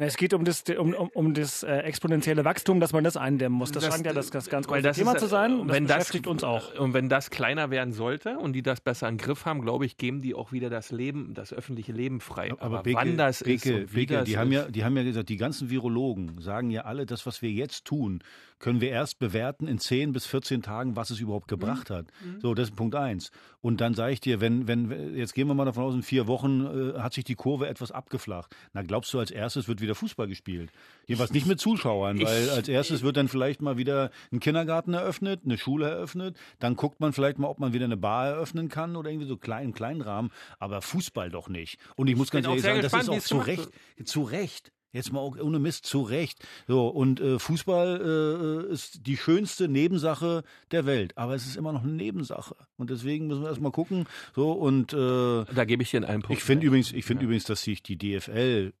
Es 0.00 0.16
geht 0.16 0.32
um 0.32 0.44
das, 0.44 0.62
um, 0.78 0.94
um, 0.94 1.08
um 1.08 1.34
das 1.34 1.62
äh, 1.62 1.78
exponentielle 1.78 2.44
Wachstum, 2.44 2.78
dass 2.78 2.92
man 2.92 3.02
das 3.02 3.16
eindämmen 3.16 3.58
muss. 3.58 3.72
Das, 3.72 3.84
das 3.84 3.92
scheint 3.92 4.06
ja 4.06 4.12
das, 4.12 4.30
das 4.30 4.48
ganz 4.48 4.68
große 4.68 4.92
Thema 4.92 5.14
ist, 5.14 5.20
zu 5.20 5.26
sein. 5.26 5.58
Und 5.60 5.68
das 5.68 5.80
beschäftigt 5.80 6.26
das, 6.26 6.30
uns 6.30 6.44
auch. 6.44 6.78
Und 6.78 6.94
wenn 6.94 7.08
das 7.08 7.30
kleiner 7.30 7.70
werden 7.70 7.92
sollte 7.92 8.38
und 8.38 8.52
die 8.52 8.62
das 8.62 8.80
besser 8.80 9.08
im 9.08 9.16
Griff 9.18 9.44
haben, 9.44 9.60
glaube 9.60 9.86
ich, 9.86 9.96
geben 9.96 10.22
die 10.22 10.34
auch 10.34 10.52
wieder 10.52 10.70
das 10.70 10.92
Leben, 10.92 11.34
das 11.34 11.52
öffentliche 11.52 11.92
Leben 11.92 12.20
frei. 12.20 12.52
Aber, 12.52 12.62
Aber 12.62 12.82
Beke, 12.82 12.96
wann 12.96 13.16
das 13.16 13.42
Beke, 13.42 13.80
ist, 13.80 13.94
Beke, 13.94 14.22
die 14.22 14.38
haben 14.38 14.52
ja, 14.52 14.70
die 14.70 14.84
haben 14.84 14.96
ja 14.96 14.97
gesagt, 15.04 15.28
die 15.28 15.36
ganzen 15.36 15.70
Virologen 15.70 16.40
sagen 16.40 16.70
ja 16.70 16.82
alle, 16.82 17.06
das, 17.06 17.26
was 17.26 17.42
wir 17.42 17.50
jetzt 17.50 17.84
tun, 17.84 18.22
können 18.58 18.80
wir 18.80 18.90
erst 18.90 19.18
bewerten 19.18 19.66
in 19.66 19.78
10 19.78 20.12
bis 20.12 20.26
14 20.26 20.62
Tagen, 20.62 20.96
was 20.96 21.10
es 21.10 21.20
überhaupt 21.20 21.48
gebracht 21.48 21.90
mhm. 21.90 21.94
hat. 21.94 22.06
Mhm. 22.24 22.40
So, 22.40 22.54
das 22.54 22.70
ist 22.70 22.76
Punkt 22.76 22.94
eins. 22.94 23.30
Und 23.60 23.80
dann 23.80 23.94
sage 23.94 24.12
ich 24.12 24.20
dir, 24.20 24.40
wenn, 24.40 24.68
wenn, 24.68 25.16
jetzt 25.16 25.34
gehen 25.34 25.48
wir 25.48 25.54
mal 25.54 25.64
davon 25.64 25.84
aus, 25.84 25.94
in 25.94 26.02
vier 26.02 26.26
Wochen 26.26 26.94
äh, 26.94 26.98
hat 26.98 27.12
sich 27.12 27.24
die 27.24 27.34
Kurve 27.34 27.68
etwas 27.68 27.90
abgeflacht. 27.92 28.54
Na, 28.72 28.82
glaubst 28.82 29.12
du, 29.12 29.18
als 29.18 29.30
erstes 29.30 29.68
wird 29.68 29.80
wieder 29.80 29.94
Fußball 29.94 30.28
gespielt? 30.28 30.70
Jedenfalls 31.06 31.32
nicht 31.32 31.46
mit 31.46 31.60
Zuschauern, 31.60 32.20
weil 32.20 32.50
als 32.50 32.68
erstes 32.68 33.02
wird 33.02 33.16
dann 33.16 33.28
vielleicht 33.28 33.62
mal 33.62 33.76
wieder 33.76 34.10
ein 34.32 34.40
Kindergarten 34.40 34.94
eröffnet, 34.94 35.40
eine 35.44 35.58
Schule 35.58 35.88
eröffnet. 35.88 36.36
Dann 36.58 36.76
guckt 36.76 37.00
man 37.00 37.12
vielleicht 37.12 37.38
mal, 37.38 37.48
ob 37.48 37.58
man 37.58 37.72
wieder 37.72 37.84
eine 37.84 37.96
Bar 37.96 38.28
eröffnen 38.28 38.68
kann 38.68 38.96
oder 38.96 39.10
irgendwie 39.10 39.28
so 39.28 39.36
klein, 39.36 39.72
kleinen 39.72 40.02
Rahmen. 40.02 40.30
Aber 40.58 40.82
Fußball 40.82 41.30
doch 41.30 41.48
nicht. 41.48 41.78
Und 41.96 42.08
ich 42.08 42.16
muss 42.16 42.30
ganz 42.30 42.46
ehrlich 42.46 42.62
sagen, 42.62 42.80
gespannt, 42.80 43.08
das 43.08 43.16
ist 43.16 43.24
auch 43.24 43.26
zu 43.26 43.38
Recht, 43.38 43.70
zu 44.04 44.22
Recht 44.22 44.72
Jetzt 44.90 45.12
mal 45.12 45.20
ohne 45.20 45.58
Mist 45.58 45.84
zurecht. 45.84 46.46
So, 46.66 46.88
und 46.88 47.20
äh, 47.20 47.38
Fußball 47.38 48.00
äh, 48.48 48.72
ist 48.72 49.06
die 49.06 49.16
schönste 49.16 49.68
Nebensache 49.68 50.44
der 50.70 50.86
Welt. 50.86 51.16
Aber 51.16 51.34
es 51.34 51.46
ist 51.46 51.56
immer 51.56 51.72
noch 51.72 51.82
eine 51.82 51.92
Nebensache. 51.92 52.56
Und 52.76 52.90
deswegen 52.90 53.26
müssen 53.26 53.42
wir 53.42 53.48
erstmal 53.48 53.72
gucken. 53.72 54.06
So, 54.34 54.52
und 54.52 54.92
äh, 54.92 55.44
da 55.54 55.64
gebe 55.64 55.82
ich 55.82 55.90
dir 55.90 55.98
in 55.98 56.04
einem 56.04 56.22
Punkt. 56.22 56.40
Ich 56.40 56.44
finde 56.44 56.66
übrigens, 56.66 56.92
ich 56.92 57.04
finde 57.04 57.22
ja. 57.22 57.24
übrigens, 57.26 57.44
dass 57.44 57.62
sich 57.62 57.82
die 57.82 57.96
DFL 57.96 58.72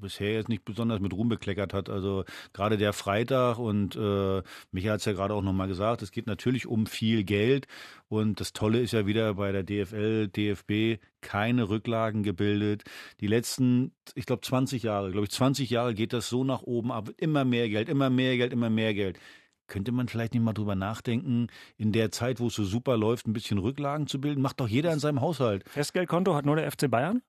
bisher 0.00 0.32
jetzt 0.32 0.48
nicht 0.48 0.64
besonders 0.64 1.00
mit 1.00 1.12
Ruhm 1.12 1.28
bekleckert 1.28 1.74
hat. 1.74 1.88
Also 1.88 2.24
gerade 2.52 2.76
der 2.76 2.92
Freitag 2.92 3.58
und 3.58 3.96
äh, 3.96 4.42
Michael 4.72 4.92
hat 4.92 5.00
es 5.00 5.04
ja 5.04 5.12
gerade 5.12 5.34
auch 5.34 5.42
nochmal 5.42 5.68
gesagt, 5.68 6.02
es 6.02 6.10
geht 6.10 6.26
natürlich 6.26 6.66
um 6.66 6.86
viel 6.86 7.24
Geld 7.24 7.66
und 8.08 8.40
das 8.40 8.52
Tolle 8.52 8.80
ist 8.80 8.92
ja 8.92 9.06
wieder 9.06 9.34
bei 9.34 9.52
der 9.52 9.62
DFL, 9.62 10.28
DFB 10.28 11.02
keine 11.20 11.68
Rücklagen 11.68 12.22
gebildet. 12.22 12.84
Die 13.20 13.26
letzten, 13.26 13.92
ich 14.14 14.26
glaube 14.26 14.42
20 14.42 14.82
Jahre, 14.82 15.10
glaube 15.10 15.26
ich 15.26 15.32
20 15.32 15.70
Jahre 15.70 15.94
geht 15.94 16.12
das 16.12 16.28
so 16.28 16.44
nach 16.44 16.62
oben 16.62 16.92
ab, 16.92 17.10
immer 17.18 17.44
mehr 17.44 17.68
Geld, 17.68 17.88
immer 17.88 18.10
mehr 18.10 18.36
Geld, 18.36 18.52
immer 18.52 18.70
mehr 18.70 18.94
Geld. 18.94 19.18
Könnte 19.66 19.92
man 19.92 20.08
vielleicht 20.08 20.34
nicht 20.34 20.42
mal 20.42 20.52
drüber 20.52 20.74
nachdenken, 20.74 21.46
in 21.76 21.92
der 21.92 22.10
Zeit, 22.10 22.40
wo 22.40 22.48
es 22.48 22.54
so 22.54 22.64
super 22.64 22.96
läuft, 22.96 23.28
ein 23.28 23.32
bisschen 23.32 23.58
Rücklagen 23.58 24.08
zu 24.08 24.20
bilden? 24.20 24.42
Macht 24.42 24.58
doch 24.58 24.66
jeder 24.66 24.92
in 24.92 24.98
seinem 24.98 25.20
Haushalt. 25.20 25.62
Festgeldkonto 25.68 26.34
hat 26.34 26.44
nur 26.44 26.56
der 26.56 26.68
FC 26.68 26.90
Bayern? 26.90 27.22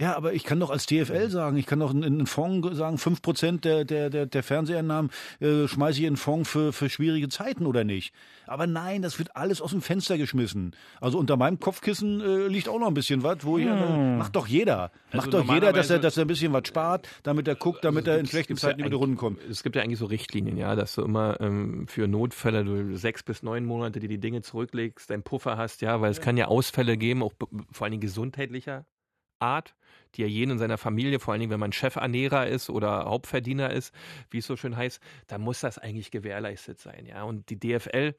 Ja, 0.00 0.16
aber 0.16 0.32
ich 0.32 0.44
kann 0.44 0.60
doch 0.60 0.70
als 0.70 0.86
DFL 0.86 1.28
sagen, 1.28 1.56
ich 1.56 1.66
kann 1.66 1.80
doch 1.80 1.92
in 1.92 2.04
einen 2.04 2.26
Fonds 2.26 2.76
sagen, 2.76 2.98
fünf 2.98 3.20
Prozent 3.20 3.64
der, 3.64 3.84
der, 3.84 4.10
der, 4.10 4.26
der 4.26 4.42
Fernseheinnahmen 4.44 5.10
äh, 5.40 5.66
schmeiße 5.66 5.98
ich 5.98 6.04
in 6.04 6.10
einen 6.10 6.16
Fonds 6.16 6.48
für, 6.48 6.72
für 6.72 6.88
schwierige 6.88 7.28
Zeiten 7.28 7.66
oder 7.66 7.82
nicht. 7.82 8.14
Aber 8.46 8.68
nein, 8.68 9.02
das 9.02 9.18
wird 9.18 9.34
alles 9.34 9.60
aus 9.60 9.72
dem 9.72 9.82
Fenster 9.82 10.16
geschmissen. 10.16 10.76
Also 11.00 11.18
unter 11.18 11.36
meinem 11.36 11.58
Kopfkissen 11.58 12.20
äh, 12.20 12.46
liegt 12.46 12.68
auch 12.68 12.78
noch 12.78 12.86
ein 12.86 12.94
bisschen 12.94 13.24
was, 13.24 13.38
wo 13.42 13.58
ich, 13.58 13.66
hm. 13.66 13.72
äh, 13.72 14.16
macht 14.18 14.36
doch 14.36 14.46
jeder. 14.46 14.92
Also 15.10 15.16
macht 15.16 15.34
doch 15.34 15.52
jeder, 15.52 15.72
dass 15.72 15.90
er, 15.90 15.98
dass 15.98 16.16
er 16.16 16.26
ein 16.26 16.28
bisschen 16.28 16.52
was 16.52 16.68
spart, 16.68 17.08
damit 17.24 17.48
er 17.48 17.56
guckt, 17.56 17.84
damit 17.84 18.04
also 18.06 18.12
er 18.12 18.20
in 18.20 18.26
schlechten 18.26 18.56
Zeiten 18.56 18.78
ja 18.78 18.86
über 18.86 18.90
die 18.90 19.00
Runden 19.00 19.16
kommt. 19.16 19.40
Es 19.50 19.64
gibt 19.64 19.74
ja 19.74 19.82
eigentlich 19.82 19.98
so 19.98 20.06
Richtlinien, 20.06 20.56
ja, 20.56 20.76
dass 20.76 20.94
du 20.94 21.02
immer 21.02 21.40
ähm, 21.40 21.88
für 21.88 22.06
Notfälle 22.06 22.64
du 22.64 22.96
sechs 22.96 23.24
bis 23.24 23.42
neun 23.42 23.64
Monate, 23.64 23.98
die 23.98 24.06
die 24.06 24.18
Dinge 24.18 24.42
zurücklegst, 24.42 25.10
deinen 25.10 25.24
Puffer 25.24 25.56
hast, 25.56 25.82
ja, 25.82 26.00
weil 26.00 26.12
es 26.12 26.20
kann 26.20 26.36
ja 26.36 26.46
Ausfälle 26.46 26.96
geben, 26.96 27.24
auch 27.24 27.32
vor 27.72 27.84
allen 27.84 27.90
Dingen 27.90 28.00
gesundheitlicher 28.00 28.86
Art, 29.40 29.74
die 30.14 30.24
jeden 30.24 30.52
in 30.52 30.58
seiner 30.58 30.78
Familie, 30.78 31.20
vor 31.20 31.32
allen 31.32 31.40
Dingen, 31.40 31.52
wenn 31.52 31.60
man 31.60 31.72
Chefernährer 31.72 32.46
ist 32.46 32.70
oder 32.70 33.04
Hauptverdiener 33.04 33.70
ist, 33.70 33.94
wie 34.30 34.38
es 34.38 34.46
so 34.46 34.56
schön 34.56 34.76
heißt, 34.76 35.00
dann 35.26 35.40
muss 35.40 35.60
das 35.60 35.78
eigentlich 35.78 36.10
gewährleistet 36.10 36.80
sein. 36.80 37.06
Ja, 37.06 37.24
und 37.24 37.50
die 37.50 37.58
DFL 37.58 38.14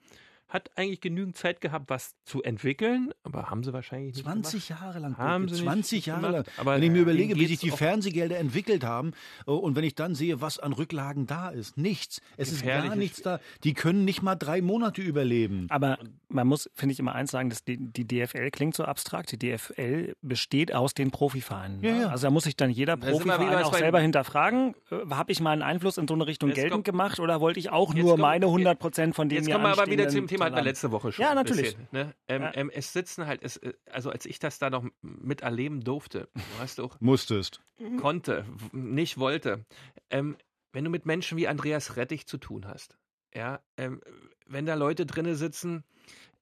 hat 0.49 0.71
eigentlich 0.75 0.99
genügend 0.99 1.37
Zeit 1.37 1.61
gehabt, 1.61 1.89
was 1.89 2.15
zu 2.25 2.41
entwickeln, 2.41 3.11
aber 3.23 3.51
haben 3.51 3.63
sie 3.63 3.71
wahrscheinlich 3.71 4.15
nicht 4.15 4.25
20 4.25 4.67
gemacht. 4.67 4.81
Jahre 4.81 4.99
lang. 4.99 5.17
Haben 5.17 5.47
sie 5.47 5.63
20 5.63 6.05
Jahre 6.07 6.21
gemacht. 6.21 6.47
lang. 6.47 6.57
Aber 6.57 6.75
wenn 6.75 6.83
ich 6.83 6.89
mir 6.89 7.01
überlege, 7.01 7.35
wie 7.35 7.45
sich 7.45 7.59
die 7.59 7.69
Fernsehgelder 7.69 8.37
entwickelt 8.37 8.83
haben 8.83 9.11
äh, 9.45 9.51
und 9.51 9.75
wenn 9.75 9.83
ich 9.83 9.93
dann 9.93 10.15
sehe, 10.15 10.41
was 10.41 10.57
an 10.57 10.73
Rücklagen 10.73 11.27
da 11.27 11.49
ist, 11.49 11.77
nichts. 11.77 12.21
Es 12.35 12.51
ist 12.51 12.65
gar 12.65 12.95
nichts 12.95 13.21
da. 13.21 13.39
Die 13.63 13.75
können 13.75 14.05
nicht 14.05 14.23
mal 14.23 14.35
drei 14.35 14.61
Monate 14.61 15.01
überleben. 15.01 15.67
Aber 15.69 15.99
man 16.29 16.47
muss, 16.47 16.69
finde 16.73 16.93
ich, 16.93 16.99
immer 16.99 17.13
eins 17.13 17.31
sagen, 17.31 17.49
dass 17.49 17.63
die, 17.63 17.77
die 17.77 18.07
DFL 18.07 18.49
klingt 18.49 18.75
so 18.75 18.85
abstrakt. 18.85 19.31
Die 19.31 19.37
DFL 19.37 20.15
besteht 20.21 20.73
aus 20.73 20.95
den 20.95 21.11
Profivereinen. 21.11 21.83
Ja, 21.83 21.95
ja. 21.95 22.07
Also 22.09 22.27
da 22.27 22.31
muss 22.31 22.45
sich 22.45 22.55
dann 22.55 22.71
jeder 22.71 22.97
Profiverein 22.97 23.63
auch 23.63 23.75
selber 23.75 23.99
hinterfragen, 23.99 24.75
äh, 24.89 25.09
habe 25.11 25.31
ich 25.31 25.39
mal 25.41 25.51
einen 25.51 25.61
Einfluss 25.61 25.97
in 25.97 26.07
so 26.07 26.15
eine 26.15 26.25
Richtung 26.25 26.51
geltend 26.51 26.85
gemacht 26.85 27.19
oder 27.19 27.39
wollte 27.39 27.59
ich 27.59 27.69
auch 27.69 27.93
nur 27.93 28.11
kommt, 28.11 28.21
meine 28.21 28.45
100 28.47 28.79
Prozent 28.79 29.15
von 29.15 29.29
denen 29.29 29.43
Jetzt 29.43 29.53
kommen 29.53 29.65
wir 29.65 29.71
aber 29.71 29.87
wieder 29.91 30.09
zum 30.09 30.27
Thema 30.27 30.38
Thema 30.39 30.45
hatten 30.45 30.55
wir 30.55 30.63
letzte 30.63 30.91
Woche 30.91 31.11
schon. 31.11 31.23
Ja, 31.23 31.33
natürlich. 31.35 31.75
Bisschen, 31.75 31.87
ne? 31.91 32.15
ähm, 32.27 32.41
ja. 32.41 32.51
Ähm, 32.55 32.71
es 32.73 32.93
sitzen 32.93 33.25
halt, 33.27 33.43
es, 33.43 33.59
also 33.91 34.09
als 34.09 34.25
ich 34.25 34.39
das 34.39 34.59
da 34.59 34.69
noch 34.69 34.85
miterleben 35.01 35.83
durfte, 35.83 36.29
du 36.33 36.41
hast 36.59 36.79
auch. 36.79 36.99
Musstest. 36.99 37.61
Konnte, 37.99 38.45
nicht 38.71 39.17
wollte. 39.17 39.65
Ähm, 40.09 40.37
wenn 40.73 40.83
du 40.83 40.89
mit 40.89 41.05
Menschen 41.05 41.37
wie 41.37 41.47
Andreas 41.47 41.95
Rettich 41.95 42.27
zu 42.27 42.37
tun 42.37 42.67
hast, 42.67 42.97
ja, 43.33 43.61
ähm, 43.77 44.01
wenn 44.45 44.65
da 44.65 44.75
Leute 44.75 45.05
drinne 45.05 45.35
sitzen, 45.35 45.83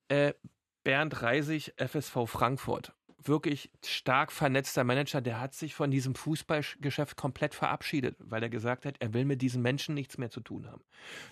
äh, 0.08 0.34
Bernd 0.84 1.22
Reisig, 1.22 1.74
FSV 1.78 2.28
Frankfurt, 2.28 2.94
wirklich 3.28 3.72
stark 3.86 4.32
vernetzter 4.32 4.84
Manager, 4.84 5.22
der 5.22 5.40
hat 5.40 5.54
sich 5.54 5.76
von 5.76 5.92
diesem 5.92 6.16
Fußballgeschäft 6.16 7.16
komplett 7.16 7.54
verabschiedet, 7.54 8.16
weil 8.20 8.44
er 8.44 8.50
gesagt 8.50 8.86
hat, 8.86 8.96
er 9.00 9.14
will 9.14 9.26
mit 9.26 9.42
diesen 9.42 9.62
Menschen 9.62 9.96
nichts 9.96 10.18
mehr 10.18 10.30
zu 10.30 10.42
tun 10.42 10.68
haben. 10.68 10.84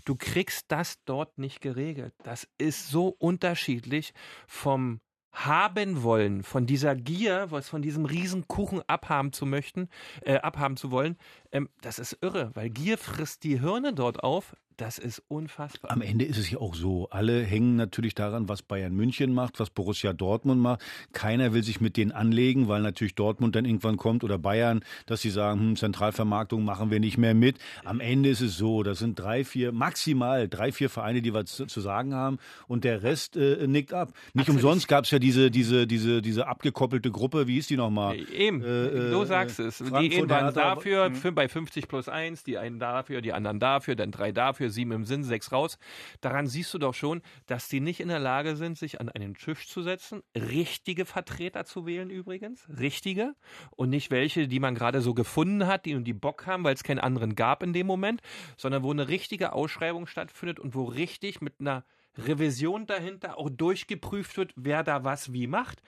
Du 0.05 0.15
kriegst 0.15 0.71
das 0.71 1.03
dort 1.05 1.37
nicht 1.37 1.61
geregelt. 1.61 2.13
Das 2.23 2.47
ist 2.57 2.89
so 2.89 3.07
unterschiedlich 3.07 4.13
vom 4.47 4.99
haben 5.35 6.01
wollen, 6.01 6.43
von 6.43 6.65
dieser 6.65 6.95
Gier, 6.95 7.47
was 7.49 7.67
von 7.67 7.81
diesem 7.81 8.05
Riesenkuchen 8.05 8.81
abhaben 8.87 9.33
zu 9.33 9.45
möchten, 9.45 9.89
äh, 10.21 10.37
abhaben 10.37 10.77
zu 10.77 10.91
wollen, 10.91 11.17
ähm, 11.55 11.69
das 11.81 11.99
ist 11.99 12.17
irre, 12.21 12.51
weil 12.53 12.69
Gier 12.69 12.97
frisst 12.97 13.43
die 13.43 13.59
Hirne 13.59 13.93
dort 13.93 14.23
auf, 14.23 14.55
Das 14.77 14.97
ist 14.97 15.23
unfassbar. 15.29 15.89
Am 15.91 16.01
Ende 16.01 16.25
ist 16.25 16.37
es 16.37 16.51
ja 16.51 16.59
auch 16.59 16.75
so. 16.75 17.07
Alle 17.09 17.43
hängen 17.43 17.77
natürlich 17.77 18.13
daran, 18.13 18.49
was 18.49 18.61
Bayern 18.61 18.93
München 18.93 19.33
macht, 19.33 19.57
was 19.61 19.69
Borussia 19.69 20.11
Dortmund 20.11 20.59
macht. 20.61 20.81
Keiner 21.13 21.53
will 21.53 21.63
sich 21.63 21.79
mit 21.79 21.95
denen 21.95 22.11
anlegen, 22.11 22.67
weil 22.67 22.81
natürlich 22.81 23.15
Dortmund 23.15 23.55
dann 23.55 23.63
irgendwann 23.63 23.95
kommt 23.95 24.25
oder 24.25 24.37
Bayern, 24.37 24.83
dass 25.05 25.21
sie 25.21 25.29
sagen, 25.29 25.61
hm, 25.61 25.75
Zentralvermarktung 25.77 26.65
machen 26.65 26.91
wir 26.91 26.99
nicht 26.99 27.17
mehr 27.17 27.33
mit. 27.33 27.57
Am 27.85 28.01
Ende 28.01 28.27
ist 28.27 28.41
es 28.41 28.57
so, 28.57 28.83
das 28.83 28.99
sind 28.99 29.17
drei, 29.17 29.45
vier, 29.45 29.71
maximal 29.71 30.49
drei, 30.49 30.73
vier 30.73 30.89
Vereine, 30.89 31.21
die 31.21 31.33
was 31.33 31.45
zu, 31.45 31.67
zu 31.67 31.79
sagen 31.79 32.13
haben 32.13 32.37
und 32.67 32.83
der 32.83 33.01
Rest 33.01 33.37
äh, 33.37 33.67
nickt 33.67 33.93
ab. 33.93 34.11
Nicht 34.33 34.49
Axel, 34.49 34.55
umsonst 34.55 34.89
gab 34.89 35.05
es 35.05 35.11
ja 35.11 35.19
diese, 35.19 35.51
diese, 35.51 35.87
diese, 35.87 36.21
diese 36.21 36.47
abgekoppelte 36.47 37.11
Gruppe, 37.11 37.47
wie 37.47 37.53
hieß 37.53 37.67
die 37.67 37.77
nochmal? 37.77 38.17
Eben, 38.33 38.61
Äh, 38.61 39.11
du 39.11 39.21
äh, 39.21 39.25
sagst 39.25 39.61
es. 39.61 39.77
Frankfurt, 39.77 40.01
die 40.03 40.09
Hertha, 40.09 40.51
dafür, 40.51 41.11
für, 41.11 41.31
bei 41.31 41.44
50 41.47 41.87
plus 41.87 42.09
1, 42.09 42.43
die 42.43 42.57
einen 42.57 42.79
dafür, 42.79 43.21
die 43.21 43.33
anderen 43.33 43.59
dafür, 43.59 43.95
dann 43.95 44.11
drei 44.11 44.31
dafür, 44.31 44.69
sieben 44.69 44.91
im 44.91 45.05
Sinn, 45.05 45.23
sechs 45.23 45.51
raus. 45.51 45.77
Daran 46.21 46.47
siehst 46.47 46.73
du 46.73 46.77
doch 46.77 46.93
schon, 46.93 47.21
dass 47.45 47.67
die 47.67 47.79
nicht 47.79 47.99
in 47.99 48.07
der 48.07 48.19
Lage 48.19 48.55
sind, 48.55 48.77
sich 48.77 48.99
an 48.99 49.09
einen 49.09 49.35
Tisch 49.35 49.67
zu 49.67 49.81
setzen, 49.81 50.23
richtige 50.35 51.05
Vertreter 51.05 51.65
zu 51.65 51.85
wählen 51.85 52.09
übrigens, 52.09 52.67
richtige 52.79 53.35
und 53.71 53.89
nicht 53.89 54.11
welche, 54.11 54.47
die 54.47 54.59
man 54.59 54.75
gerade 54.75 55.01
so 55.01 55.13
gefunden 55.13 55.67
hat, 55.67 55.85
die 55.85 55.95
und 55.95 56.05
die 56.05 56.13
Bock 56.13 56.45
haben, 56.45 56.63
weil 56.63 56.75
es 56.75 56.83
keinen 56.83 56.99
anderen 56.99 57.35
gab 57.35 57.63
in 57.63 57.73
dem 57.73 57.87
Moment, 57.87 58.21
sondern 58.57 58.83
wo 58.83 58.91
eine 58.91 59.07
richtige 59.07 59.53
Ausschreibung 59.53 60.07
stattfindet 60.07 60.59
und 60.59 60.75
wo 60.75 60.83
richtig 60.83 61.41
mit 61.41 61.59
einer 61.59 61.85
Revision 62.17 62.85
dahinter 62.85 63.37
auch 63.37 63.49
durchgeprüft 63.49 64.37
wird, 64.37 64.53
wer 64.55 64.83
da 64.83 65.03
was 65.03 65.33
wie 65.33 65.47
macht. 65.47 65.81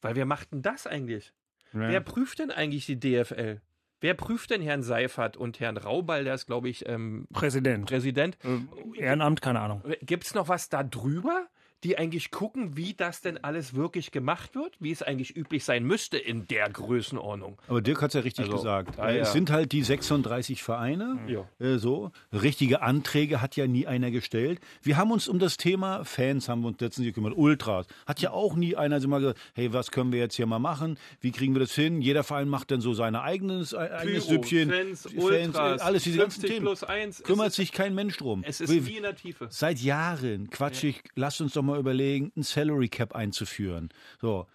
Weil 0.00 0.16
wer 0.16 0.26
macht 0.26 0.52
denn 0.52 0.62
das 0.62 0.86
eigentlich? 0.86 1.32
Wer 1.72 2.00
prüft 2.00 2.38
denn 2.38 2.50
eigentlich 2.50 2.86
die 2.86 3.00
DFL? 3.00 3.60
Wer 4.02 4.14
prüft 4.14 4.50
denn 4.50 4.60
Herrn 4.60 4.82
Seifert 4.82 5.36
und 5.36 5.60
Herrn 5.60 5.76
Raubal, 5.76 6.24
der 6.24 6.34
ist, 6.34 6.46
glaube 6.46 6.68
ich, 6.68 6.88
ähm, 6.88 7.28
Präsident. 7.32 7.86
Präsident? 7.86 8.36
Äh, 8.42 9.00
Ehrenamt, 9.00 9.40
keine 9.40 9.60
Ahnung. 9.60 9.82
Gibt 10.02 10.24
es 10.24 10.34
noch 10.34 10.48
was 10.48 10.68
da 10.68 10.82
drüber, 10.82 11.46
die 11.84 11.98
eigentlich 11.98 12.30
gucken, 12.30 12.76
wie 12.76 12.94
das 12.94 13.20
denn 13.22 13.42
alles 13.42 13.74
wirklich 13.74 14.10
gemacht 14.12 14.54
wird? 14.54 14.74
Wie 14.80 14.90
es 14.92 15.02
eigentlich 15.02 15.36
üblich 15.36 15.64
sein 15.64 15.84
müsste 15.84 16.16
in 16.18 16.46
der 16.46 16.68
Größenordnung? 16.70 17.58
Aber 17.68 17.80
Dirk 17.82 18.02
hat 18.02 18.08
es 18.10 18.14
ja 18.14 18.20
richtig 18.20 18.44
Also, 18.46 18.56
gesagt. 18.58 18.98
daher- 18.98 19.22
Es 19.22 19.32
sind 19.32 19.50
halt 19.50 19.72
die 19.72 19.82
36 19.82 20.62
Vereine. 20.62 21.18
Ja. 21.26 21.48
Äh, 21.58 21.78
so. 21.78 22.10
Richtige 22.32 22.82
Anträge 22.82 23.40
hat 23.40 23.56
ja 23.56 23.66
nie 23.66 23.86
einer 23.86 24.10
gestellt. 24.10 24.60
Wir 24.82 24.96
haben 24.96 25.10
uns 25.10 25.28
um 25.28 25.38
das 25.38 25.56
Thema 25.56 26.04
Fans 26.04 26.48
haben 26.48 26.60
wir 26.62 26.68
uns 26.68 26.80
letztens 26.80 27.06
gekümmert. 27.06 27.34
Ultras. 27.36 27.86
Hat 28.06 28.20
ja 28.20 28.30
auch 28.30 28.54
nie 28.54 28.76
einer 28.76 29.00
so 29.00 29.08
mal 29.08 29.20
gesagt, 29.20 29.40
hey, 29.54 29.72
was 29.72 29.90
können 29.90 30.12
wir 30.12 30.18
jetzt 30.20 30.36
hier 30.36 30.46
mal 30.46 30.58
machen? 30.58 30.98
Wie 31.20 31.32
kriegen 31.32 31.54
wir 31.54 31.60
das 31.60 31.72
hin? 31.74 32.00
Jeder 32.02 32.22
Verein 32.24 32.48
macht 32.48 32.70
dann 32.70 32.80
so 32.80 32.94
sein 32.94 33.16
eigenes, 33.16 33.72
äh, 33.72 33.76
eigenes 33.78 34.26
Pyro, 34.26 34.42
Süppchen. 34.42 34.70
Fans, 34.70 35.02
Fans, 35.02 35.14
Ultras, 35.24 35.80
äh, 35.80 35.84
alles 35.84 36.02
diese 36.04 36.18
ganzen 36.18 36.40
50 36.42 36.50
Themen. 36.50 36.66
plus 36.66 36.84
1. 36.84 37.22
Kümmert 37.24 37.52
sich 37.52 37.72
kein 37.72 37.94
Mensch 37.94 38.16
drum. 38.18 38.42
Es 38.46 38.60
ist 38.60 38.70
wie 38.86 38.96
in 38.96 39.02
der 39.02 39.16
Tiefe. 39.16 39.46
Seit 39.50 39.78
Jahren 39.80 40.50
quatsch 40.50 40.84
ich, 40.84 41.02
lasst 41.14 41.40
uns 41.40 41.54
doch 41.54 41.62
mal 41.62 41.71
überlegen, 41.78 42.32
ein 42.36 42.42
Salary 42.42 42.88
Cap 42.88 43.14
einzuführen. 43.14 43.90
So, 44.20 44.46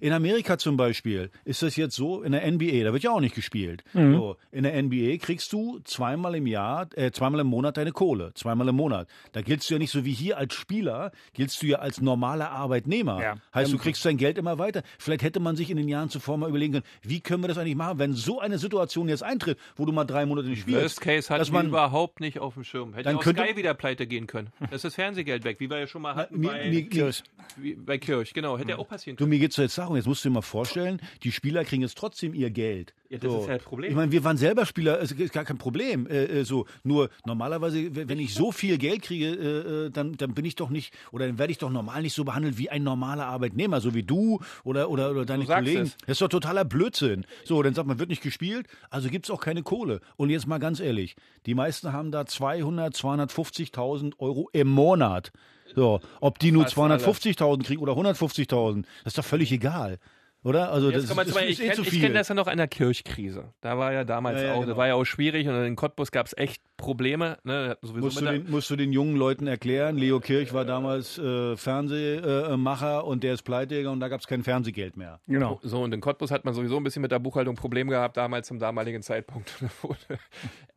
in 0.00 0.12
Amerika 0.12 0.58
zum 0.58 0.76
Beispiel 0.76 1.30
ist 1.44 1.62
das 1.62 1.76
jetzt 1.76 1.96
so, 1.96 2.22
in 2.22 2.32
der 2.32 2.50
NBA, 2.50 2.84
da 2.84 2.92
wird 2.92 3.02
ja 3.02 3.10
auch 3.10 3.20
nicht 3.20 3.34
gespielt. 3.34 3.82
So, 3.92 4.36
in 4.52 4.62
der 4.62 4.80
NBA 4.82 5.16
kriegst 5.18 5.52
du 5.52 5.80
zweimal 5.84 6.34
im 6.36 6.46
Jahr, 6.46 6.86
äh, 6.94 7.10
zweimal 7.10 7.40
im 7.40 7.48
Monat 7.48 7.76
deine 7.76 7.92
Kohle. 7.92 8.32
Zweimal 8.34 8.68
im 8.68 8.76
Monat. 8.76 9.08
Da 9.32 9.42
giltst 9.42 9.68
du 9.68 9.74
ja 9.74 9.78
nicht 9.78 9.90
so 9.90 10.04
wie 10.04 10.12
hier 10.12 10.38
als 10.38 10.54
Spieler, 10.54 11.10
giltst 11.34 11.62
du 11.62 11.66
ja 11.66 11.78
als 11.78 12.00
normaler 12.00 12.50
Arbeitnehmer. 12.50 13.20
Ja. 13.22 13.34
Heißt, 13.54 13.72
du 13.72 13.78
kriegst 13.78 14.04
dein 14.04 14.16
Geld 14.16 14.38
immer 14.38 14.58
weiter. 14.58 14.82
Vielleicht 14.98 15.22
hätte 15.22 15.40
man 15.40 15.56
sich 15.56 15.70
in 15.70 15.76
den 15.76 15.88
Jahren 15.88 16.10
zuvor 16.10 16.36
mal 16.38 16.48
überlegen 16.48 16.74
können, 16.74 16.84
wie 17.02 17.20
können 17.20 17.42
wir 17.42 17.48
das 17.48 17.58
eigentlich 17.58 17.74
machen, 17.76 17.98
wenn 17.98 18.12
so 18.12 18.38
eine 18.40 18.58
Situation 18.58 19.08
jetzt 19.08 19.22
eintritt, 19.22 19.58
wo 19.76 19.84
du 19.84 19.92
mal 19.92 20.04
drei 20.04 20.26
Monate 20.26 20.48
nicht 20.48 20.60
spielst. 20.60 20.80
Worst 20.82 21.00
Case 21.00 21.34
hat 21.34 21.50
man 21.50 21.66
überhaupt 21.68 22.20
nicht 22.20 22.38
auf 22.38 22.54
dem 22.54 22.64
Schirm. 22.64 22.92
Hätte 22.94 23.04
Dann 23.04 23.16
auch 23.16 23.22
könnte- 23.22 23.42
Sky 23.42 23.56
wieder 23.56 23.74
pleite 23.74 24.06
gehen 24.06 24.26
können. 24.26 24.48
Das 24.70 24.76
ist 24.76 24.84
das 24.84 24.94
Fernsehgeld 24.94 25.44
weg, 25.44 25.56
wie 25.60 25.70
wir 25.70 25.78
ja 25.78 25.86
schon 25.86 26.02
mal 26.02 26.14
hatten 26.14 26.38
mir, 26.40 26.48
bei, 26.50 26.70
mir, 26.70 26.84
mir, 26.84 27.10
wie, 27.56 27.74
bei 27.74 27.98
Kirch. 27.98 28.32
Genau, 28.34 28.58
hätte 28.58 28.70
ja 28.70 28.78
auch 28.78 28.88
passieren 28.88 29.16
Du, 29.16 29.24
können. 29.24 29.30
mir 29.30 29.38
geht's 29.38 29.55
jetzt 29.62 29.78
darum, 29.78 29.96
jetzt 29.96 30.06
musst 30.06 30.24
du 30.24 30.28
dir 30.28 30.34
mal 30.34 30.42
vorstellen, 30.42 31.00
die 31.22 31.32
Spieler 31.32 31.64
kriegen 31.64 31.82
jetzt 31.82 31.98
trotzdem 31.98 32.34
ihr 32.34 32.50
Geld. 32.50 32.94
Ja, 33.08 33.18
das 33.18 33.32
ist 33.32 33.48
ja 33.48 33.54
das 33.54 33.62
Problem. 33.62 33.90
Ich 33.90 33.96
meine, 33.96 34.10
wir 34.10 34.24
waren 34.24 34.36
selber 34.36 34.66
Spieler, 34.66 35.00
es 35.00 35.12
ist 35.12 35.32
gar 35.32 35.44
kein 35.44 35.58
Problem. 35.58 36.06
Äh, 36.06 36.24
äh, 36.24 36.44
so, 36.44 36.66
nur 36.82 37.10
normalerweise, 37.24 38.08
wenn 38.08 38.18
ich 38.18 38.34
so 38.34 38.50
viel 38.52 38.78
Geld 38.78 39.02
kriege, 39.02 39.26
äh, 39.26 39.86
äh, 39.86 39.90
dann, 39.90 40.16
dann 40.16 40.34
bin 40.34 40.44
ich 40.44 40.56
doch 40.56 40.70
nicht, 40.70 40.92
oder 41.12 41.26
dann 41.26 41.38
werde 41.38 41.52
ich 41.52 41.58
doch 41.58 41.70
normal 41.70 42.02
nicht 42.02 42.14
so 42.14 42.24
behandelt 42.24 42.58
wie 42.58 42.68
ein 42.70 42.82
normaler 42.82 43.26
Arbeitnehmer, 43.26 43.80
so 43.80 43.94
wie 43.94 44.02
du 44.02 44.40
oder, 44.64 44.90
oder, 44.90 45.10
oder 45.10 45.24
deine 45.24 45.44
Kollegen. 45.44 45.82
es. 45.82 45.96
Das 45.98 46.10
ist 46.10 46.20
doch 46.20 46.28
totaler 46.28 46.64
Blödsinn. 46.64 47.24
So, 47.44 47.62
dann 47.62 47.74
sagt 47.74 47.86
man, 47.86 47.98
wird 47.98 48.08
nicht 48.08 48.22
gespielt, 48.22 48.66
also 48.90 49.08
gibt's 49.08 49.30
auch 49.30 49.40
keine 49.40 49.62
Kohle. 49.62 50.00
Und 50.16 50.30
jetzt 50.30 50.46
mal 50.46 50.58
ganz 50.58 50.80
ehrlich, 50.80 51.16
die 51.46 51.54
meisten 51.54 51.92
haben 51.92 52.10
da 52.10 52.26
200, 52.26 52.94
250.000 52.94 54.14
Euro 54.18 54.48
im 54.52 54.68
Monat. 54.68 55.32
So, 55.74 56.00
ob 56.20 56.38
die 56.38 56.52
nur 56.52 56.64
Fast 56.64 56.78
alle. 56.78 56.94
250.000 56.96 57.64
kriegen 57.64 57.82
oder 57.82 57.92
150.000, 57.94 58.82
das 59.04 59.12
ist 59.12 59.18
doch 59.18 59.24
völlig 59.24 59.50
egal. 59.52 59.98
Oder? 60.44 60.70
Also 60.70 60.90
Jetzt 60.90 61.10
das 61.10 61.18
ist, 61.26 61.32
zu, 61.34 61.38
ist, 61.40 61.44
ich 61.48 61.60
ist 61.60 61.60
eh 61.60 61.70
zu 61.72 61.82
kenne 61.82 61.90
viel. 61.90 62.00
kenn 62.02 62.14
das 62.14 62.28
ja 62.28 62.34
noch 62.36 62.46
einer 62.46 62.68
Kirchkrise. 62.68 63.52
Da 63.62 63.78
war 63.78 63.92
ja 63.92 64.04
damals 64.04 64.40
Ja, 64.40 64.46
ja, 64.48 64.52
auch, 64.52 64.60
genau. 64.60 64.68
das 64.68 64.76
war 64.76 64.86
ja 64.86 64.94
auch 64.94 65.04
schwierig 65.04 65.48
und 65.48 65.54
in 65.64 65.74
Cottbus 65.74 66.12
gab 66.12 66.26
es 66.26 66.36
echt 66.36 66.62
Probleme. 66.76 67.38
Ne? 67.44 67.76
Musst 67.82 68.20
du, 68.20 68.24
den, 68.24 68.50
musst 68.50 68.70
du 68.70 68.76
den 68.76 68.92
jungen 68.92 69.16
Leuten 69.16 69.46
erklären, 69.46 69.96
Leo 69.96 70.20
Kirch 70.20 70.52
war 70.52 70.64
damals 70.64 71.18
äh, 71.18 71.56
Fernsehmacher 71.56 73.04
und 73.04 73.22
der 73.22 73.34
ist 73.34 73.42
pleite 73.42 73.76
gegangen 73.76 73.94
und 73.94 74.00
da 74.00 74.08
gab 74.08 74.20
es 74.20 74.26
kein 74.26 74.42
Fernsehgeld 74.42 74.96
mehr. 74.96 75.20
Genau. 75.26 75.58
So, 75.62 75.82
und 75.82 75.92
in 75.94 76.00
Cottbus 76.00 76.30
hat 76.30 76.44
man 76.44 76.54
sowieso 76.54 76.76
ein 76.76 76.84
bisschen 76.84 77.02
mit 77.02 77.12
der 77.12 77.18
Buchhaltung 77.18 77.54
Probleme 77.56 77.90
gehabt, 77.90 78.16
damals 78.16 78.46
zum 78.48 78.58
damaligen 78.58 79.02
Zeitpunkt. 79.02 79.52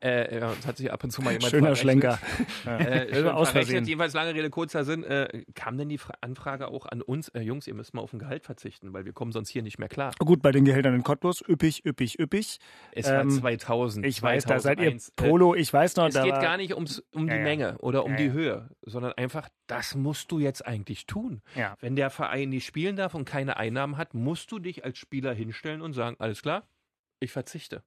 Äh, 0.02 0.40
ja, 0.40 0.54
es 0.58 0.66
hat 0.66 0.78
sich 0.78 0.90
ab 0.94 1.04
und 1.04 1.12
zu 1.12 1.22
mal 1.22 1.34
jemand 1.34 1.52
Schöner. 1.52 1.76
Schlenker. 1.76 2.20
Äh, 2.66 3.14
schon 3.14 3.28
Aus 3.28 3.50
verrechnet. 3.50 3.52
Versehen. 3.52 3.86
Jedenfalls 3.86 4.14
lange 4.14 4.34
Rede, 4.34 4.50
kurzer 4.50 4.86
Sinn. 4.86 5.04
Äh, 5.04 5.44
kam 5.56 5.78
denn 5.78 5.90
die 5.90 5.98
Fra 5.98 6.14
Anfrage 6.22 6.70
auch 6.70 6.86
an 6.86 7.02
uns, 7.02 7.28
äh, 7.30 7.42
Jungs, 7.42 7.68
ihr 7.68 7.74
müsst 7.74 7.94
mal 7.94 8.00
auf 8.00 8.14
ein 8.14 8.20
Gehalt 8.20 8.46
verzichten, 8.46 8.94
weil 8.94 9.04
wir 9.04 9.12
kommen 9.12 9.34
sonst 9.34 9.50
hier 9.50 9.62
nicht 9.62 9.78
mehr 9.78 9.90
klar. 9.90 10.14
Gut, 10.20 10.42
bei 10.42 10.54
den 10.54 10.64
Gehältern 10.64 10.96
in 10.96 11.04
Cottbus, 11.04 11.44
üppig, 11.46 11.86
üppig, 11.86 12.18
üppig. 12.18 12.60
Es 12.94 13.08
war 13.08 13.24
Ähm, 13.24 13.30
2000. 13.30 14.06
Ich 14.06 14.22
weiß, 14.22 14.46
da 14.46 14.60
seid 14.62 14.80
ihr 14.80 14.98
2001. 14.98 15.10
Äh, 15.10 15.12
Polo, 15.30 15.54
ich 15.54 15.74
weiß 15.74 15.89
noch, 15.98 16.08
Es 16.08 16.14
da 16.14 16.24
geht 16.24 16.34
war, 16.34 16.42
gar 16.42 16.58
nicht 16.58 16.74
ums, 16.74 17.00
um 17.14 17.26
die 17.28 17.32
Ja, 17.34 17.38
ja. 17.38 17.44
Menge 17.44 17.78
oder 17.80 18.04
um 18.06 18.12
Ja, 18.12 18.18
die. 18.18 18.32
Höhe, 18.32 18.70
sondern 18.82 19.14
einfach, 19.14 19.50
das 19.68 19.96
musst 19.96 20.32
du 20.32 20.40
jetzt 20.40 20.66
eigentlich 20.66 21.06
tun. 21.06 21.42
Wenn 21.80 21.96
der 21.96 22.10
Verein 22.10 22.50
nicht 22.50 22.66
spielen 22.66 22.96
darf 22.96 23.14
und 23.16 23.26
keine 23.26 23.58
Einnahmen 23.58 23.98
hat, 23.98 24.14
musst 24.14 24.52
du 24.52 24.60
dich 24.60 24.84
als 24.86 24.98
Spieler 24.98 25.34
hinstellen 25.34 25.82
und 25.82 25.94
sagen, 25.94 26.16
alles 26.20 26.42
klar, 26.42 26.68
ich 27.20 27.32
verzichte. 27.32 27.84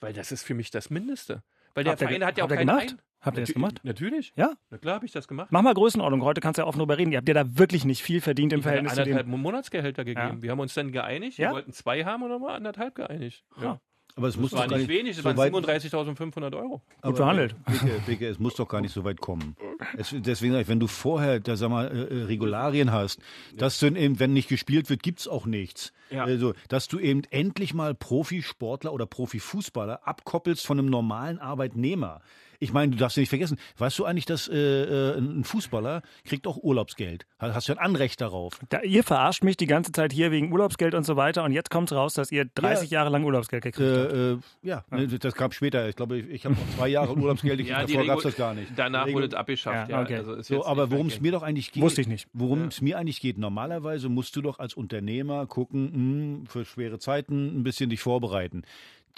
Weil 0.00 0.12
das 0.12 0.32
ist 0.32 0.42
für 0.42 0.54
mich 0.54 0.70
das 0.70 0.90
Mindeste. 0.90 1.42
Weil 1.74 1.84
der 1.84 1.92
Habt 1.92 2.00
Verein 2.00 2.18
ge- 2.18 2.24
hat 2.26 2.36
ja 2.38 2.44
auch 2.44 2.50
habt 2.50 2.52
ihr 2.60 2.66
keine 2.66 2.70
gemacht? 2.80 2.90
Ein- 2.92 3.02
Habt 3.20 3.38
ihr 3.38 3.40
das 3.40 3.54
gemacht? 3.54 3.80
Natürlich. 3.84 4.34
Ja? 4.36 4.52
Na 4.68 4.76
klar 4.76 4.96
habe 4.96 5.06
ich 5.06 5.12
das 5.12 5.26
gemacht. 5.26 5.48
Mach 5.50 5.62
mal 5.62 5.72
Größenordnung. 5.72 6.22
Heute 6.24 6.42
kannst 6.42 6.58
du 6.58 6.62
ja 6.62 6.66
offen 6.68 6.78
drüber 6.80 6.98
reden. 6.98 7.10
Ihr 7.10 7.16
habt 7.18 7.26
ja 7.28 7.32
da 7.32 7.56
wirklich 7.56 7.86
nicht 7.86 8.02
viel 8.02 8.20
verdient 8.20 8.52
im 8.52 8.58
Ich 8.58 8.64
Verhältnis 8.64 8.92
zu 8.94 9.00
anderthalb 9.00 9.26
dem. 9.30 9.40
Monatsgehälter 9.40 10.04
gegeben. 10.04 10.26
Ja. 10.36 10.42
Wir 10.42 10.50
haben 10.50 10.60
uns 10.60 10.74
dann 10.74 10.92
geeinigt. 10.92 11.38
Ja? 11.38 11.48
Wir 11.48 11.54
wollten 11.54 11.72
zwei 11.72 12.04
haben 12.04 12.22
und 12.22 12.42
war 12.42 12.52
anderthalb 12.54 12.94
geeinigt. 12.94 13.42
Ja. 13.62 13.80
Aber 14.16 14.28
es 14.28 14.36
muss 14.36 14.50
Das 14.50 14.60
war 14.60 14.66
doch 14.66 14.70
gar 14.72 14.78
nicht 14.78 14.88
wenig, 14.88 15.24
waren 15.24 15.36
so 15.36 15.42
weit- 15.42 15.52
37.500 15.52 16.54
Euro. 16.54 16.80
Aber, 17.00 17.16
verhandelt. 17.16 17.56
Bicke, 17.64 18.00
Bicke, 18.06 18.28
es 18.28 18.38
muss 18.38 18.54
doch 18.54 18.68
gar 18.68 18.80
nicht 18.80 18.92
so 18.94 19.02
weit 19.02 19.20
kommen. 19.20 19.56
Es, 19.98 20.14
deswegen 20.16 20.52
sag 20.52 20.62
ich, 20.62 20.68
wenn 20.68 20.78
du 20.78 20.86
vorher, 20.86 21.40
da 21.40 21.56
sag 21.56 21.68
mal, 21.70 21.86
äh, 21.88 22.20
äh, 22.20 22.22
Regularien 22.24 22.92
hast, 22.92 23.18
dass 23.56 23.80
du 23.80 23.86
eben, 23.86 24.20
wenn 24.20 24.32
nicht 24.32 24.48
gespielt 24.48 24.88
wird, 24.88 25.02
gibt's 25.02 25.26
auch 25.26 25.46
nichts. 25.46 25.92
Ja. 26.10 26.24
Also, 26.24 26.54
dass 26.68 26.86
du 26.86 27.00
eben 27.00 27.22
endlich 27.30 27.74
mal 27.74 27.94
Profisportler 27.94 28.92
oder 28.92 29.06
Profifußballer 29.06 30.06
abkoppelst 30.06 30.64
von 30.64 30.78
einem 30.78 30.88
normalen 30.90 31.40
Arbeitnehmer. 31.40 32.20
Ich 32.60 32.72
meine, 32.72 32.92
du 32.92 32.98
darfst 32.98 33.16
ja 33.16 33.20
nicht 33.20 33.28
vergessen, 33.28 33.58
weißt 33.78 33.98
du 33.98 34.04
eigentlich, 34.04 34.26
dass 34.26 34.48
äh, 34.48 34.54
äh, 34.54 35.18
ein 35.18 35.44
Fußballer 35.44 36.02
kriegt 36.24 36.46
auch 36.46 36.56
Urlaubsgeld? 36.56 37.26
Hast 37.38 37.54
hast 37.54 37.68
du 37.68 37.72
ein 37.72 37.78
Anrecht 37.78 38.20
darauf? 38.20 38.60
Da, 38.68 38.80
ihr 38.82 39.02
verarscht 39.04 39.42
mich 39.44 39.56
die 39.56 39.66
ganze 39.66 39.92
Zeit 39.92 40.12
hier 40.12 40.30
wegen 40.30 40.52
Urlaubsgeld 40.52 40.94
und 40.94 41.04
so 41.04 41.16
weiter 41.16 41.44
und 41.44 41.52
jetzt 41.52 41.70
kommt 41.70 41.92
raus, 41.92 42.14
dass 42.14 42.30
ihr 42.32 42.44
30 42.54 42.90
Jahre 42.90 43.10
lang 43.10 43.24
Urlaubsgeld 43.24 43.62
gekriegt 43.64 43.88
habt. 43.90 44.12
Äh, 44.12 44.32
äh, 44.32 44.38
ja, 44.62 44.84
ne, 44.90 45.06
das 45.06 45.34
kam 45.34 45.52
später. 45.52 45.88
Ich 45.88 45.96
glaube, 45.96 46.18
ich, 46.18 46.28
ich 46.30 46.44
habe 46.44 46.54
noch 46.54 46.76
zwei 46.76 46.88
Jahre 46.88 47.14
Urlaubsgeld 47.16 47.58
gekriegt, 47.58 47.70
Ja, 47.78 47.86
davor 47.86 48.04
gab's 48.06 48.18
Regel- 48.20 48.30
das 48.30 48.36
gar 48.36 48.54
nicht. 48.54 48.72
Danach 48.76 49.06
wurde 49.08 49.26
es 49.26 49.34
abgeschafft. 49.34 49.88
Ja, 49.90 49.96
Ja, 49.98 50.02
okay. 50.02 50.16
also 50.16 50.34
ist 50.34 50.48
So, 50.48 50.64
aber 50.64 50.90
worum 50.90 51.08
es 51.08 51.20
mir 51.20 51.32
doch 51.32 51.42
eigentlich 51.42 51.72
geht. 51.72 51.82
Wusste 51.82 52.00
ich 52.00 52.08
nicht. 52.08 52.28
Worum 52.32 52.68
es 52.68 52.80
mir 52.80 52.98
eigentlich 52.98 53.20
geht. 53.20 53.38
Normalerweise 53.38 54.08
musst 54.08 54.36
du 54.36 54.42
doch 54.42 54.58
als 54.58 54.74
Unternehmer 54.74 55.46
gucken, 55.46 55.92
hm, 55.92 56.46
für 56.46 56.64
schwere 56.64 56.98
Zeiten 56.98 57.58
ein 57.58 57.62
bisschen 57.62 57.90
dich 57.90 58.00
vorbereiten. 58.00 58.62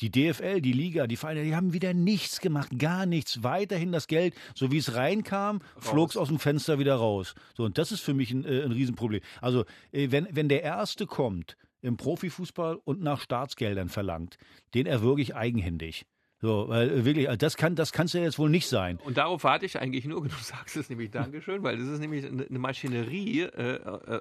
Die 0.00 0.10
DFL, 0.10 0.60
die 0.60 0.72
Liga, 0.72 1.06
die 1.06 1.16
Vereine, 1.16 1.44
die 1.44 1.56
haben 1.56 1.72
wieder 1.72 1.94
nichts 1.94 2.40
gemacht, 2.40 2.78
gar 2.78 3.06
nichts. 3.06 3.42
Weiterhin 3.42 3.92
das 3.92 4.08
Geld, 4.08 4.34
so 4.54 4.70
wie 4.70 4.78
es 4.78 4.94
reinkam, 4.94 5.60
flog 5.78 6.10
es 6.10 6.16
aus 6.16 6.28
dem 6.28 6.38
Fenster 6.38 6.78
wieder 6.78 6.96
raus. 6.96 7.34
So, 7.56 7.64
und 7.64 7.78
das 7.78 7.92
ist 7.92 8.00
für 8.00 8.14
mich 8.14 8.30
ein, 8.30 8.44
äh, 8.44 8.62
ein 8.62 8.72
Riesenproblem. 8.72 9.20
Also, 9.40 9.64
äh, 9.92 10.10
wenn, 10.10 10.28
wenn 10.30 10.48
der 10.48 10.62
Erste 10.62 11.06
kommt 11.06 11.56
im 11.80 11.96
Profifußball 11.96 12.78
und 12.84 13.00
nach 13.00 13.20
Staatsgeldern 13.20 13.88
verlangt, 13.88 14.36
den 14.74 14.86
erwürge 14.86 15.22
ich 15.22 15.34
eigenhändig. 15.34 16.06
So, 16.38 16.68
weil 16.68 16.90
äh, 16.90 17.04
wirklich, 17.04 17.28
also 17.28 17.38
das 17.38 17.56
kann, 17.56 17.74
das 17.76 17.92
kann's 17.92 18.12
ja 18.12 18.20
jetzt 18.20 18.38
wohl 18.38 18.50
nicht 18.50 18.68
sein. 18.68 18.98
Und 19.04 19.16
darauf 19.16 19.44
warte 19.44 19.64
ich 19.64 19.78
eigentlich 19.78 20.04
nur, 20.04 20.22
du 20.28 20.34
sagst 20.36 20.76
es 20.76 20.90
nämlich 20.90 21.10
Dankeschön, 21.10 21.62
weil 21.62 21.78
das 21.78 21.88
ist 21.88 22.00
nämlich 22.00 22.26
eine 22.26 22.58
Maschinerie. 22.58 23.42
Äh, 23.42 23.76
äh, 23.76 24.20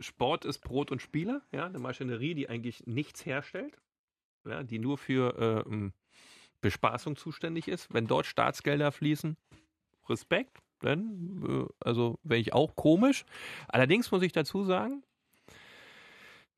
Sport 0.00 0.44
ist 0.44 0.60
Brot 0.60 0.92
und 0.92 1.02
Spieler, 1.02 1.42
ja, 1.52 1.66
eine 1.66 1.78
Maschinerie, 1.78 2.34
die 2.34 2.48
eigentlich 2.48 2.86
nichts 2.86 3.26
herstellt, 3.26 3.76
ja, 4.46 4.62
die 4.62 4.78
nur 4.78 4.98
für 4.98 5.64
äh, 5.66 5.70
ähm, 5.70 5.92
Bespaßung 6.60 7.16
zuständig 7.16 7.68
ist. 7.68 7.92
Wenn 7.92 8.06
dort 8.06 8.26
Staatsgelder 8.26 8.92
fließen, 8.92 9.36
Respekt. 10.08 10.58
Denn, 10.82 11.42
äh, 11.48 11.72
also 11.80 12.18
wäre 12.22 12.40
ich 12.40 12.52
auch 12.52 12.76
komisch. 12.76 13.24
Allerdings 13.68 14.10
muss 14.10 14.22
ich 14.22 14.32
dazu 14.32 14.64
sagen, 14.64 15.02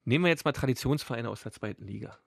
nehmen 0.05 0.25
wir 0.25 0.31
jetzt 0.31 0.45
mal 0.45 0.53
Traditionsvereine 0.53 1.31
aus 1.31 1.43
der 1.43 1.53
zweiten 1.53 1.85
Liga. 1.85 2.19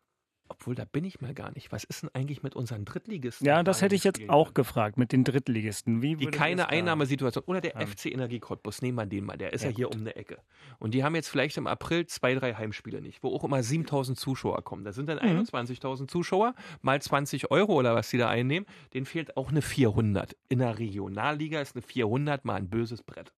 Obwohl, 0.51 0.75
da 0.75 0.83
bin 0.83 1.05
ich 1.05 1.21
mal 1.21 1.33
gar 1.33 1.51
nicht. 1.53 1.71
Was 1.71 1.85
ist 1.85 2.03
denn 2.03 2.09
eigentlich 2.13 2.43
mit 2.43 2.57
unseren 2.57 2.83
Drittligisten? 2.83 3.47
Ja, 3.47 3.63
das 3.63 3.81
hätte 3.81 3.95
ich 3.95 4.03
jetzt 4.03 4.19
auch 4.27 4.53
gefragt 4.53 4.97
mit 4.97 5.13
den 5.13 5.23
Drittligisten. 5.23 6.01
Wie 6.01 6.17
die 6.17 6.25
keine 6.25 6.67
Einnahmesituation. 6.67 7.45
Oder 7.47 7.61
der 7.61 7.75
ja. 7.79 7.87
FC 7.87 8.07
Energie 8.07 8.39
Cottbus, 8.39 8.81
nehmen 8.81 8.97
wir 8.97 9.05
den 9.05 9.23
mal. 9.23 9.37
Der 9.37 9.53
ist 9.53 9.63
ja, 9.63 9.69
ja 9.69 9.75
hier 9.77 9.85
gut. 9.85 9.95
um 9.95 10.01
eine 10.01 10.17
Ecke. 10.17 10.39
Und 10.77 10.93
die 10.93 11.05
haben 11.05 11.15
jetzt 11.15 11.29
vielleicht 11.29 11.55
im 11.55 11.67
April 11.67 12.05
zwei, 12.07 12.35
drei 12.35 12.53
Heimspiele 12.53 13.01
nicht, 13.01 13.23
wo 13.23 13.33
auch 13.33 13.45
immer 13.45 13.63
7000 13.63 14.19
Zuschauer 14.19 14.61
kommen. 14.63 14.83
Da 14.83 14.91
sind 14.91 15.07
dann 15.07 15.19
mhm. 15.19 15.39
21.000 15.39 16.09
Zuschauer, 16.09 16.53
mal 16.81 17.01
20 17.01 17.49
Euro 17.49 17.75
oder 17.75 17.95
was 17.95 18.09
die 18.09 18.17
da 18.17 18.27
einnehmen. 18.27 18.67
Den 18.93 19.05
fehlt 19.05 19.37
auch 19.37 19.51
eine 19.51 19.61
400. 19.61 20.35
In 20.49 20.59
der 20.59 20.77
Regionalliga 20.77 21.61
ist 21.61 21.77
eine 21.77 21.81
400 21.81 22.43
mal 22.43 22.55
ein 22.55 22.69
böses 22.69 23.03
Brett. 23.03 23.31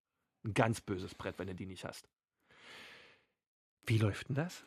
Ein 0.43 0.55
ganz 0.55 0.81
böses 0.81 1.13
Brett, 1.13 1.37
wenn 1.37 1.47
du 1.47 1.53
die 1.53 1.67
nicht 1.67 1.85
hast. 1.85 2.09
Wie 3.85 3.99
läuft 3.99 4.29
denn 4.29 4.35
das? 4.35 4.65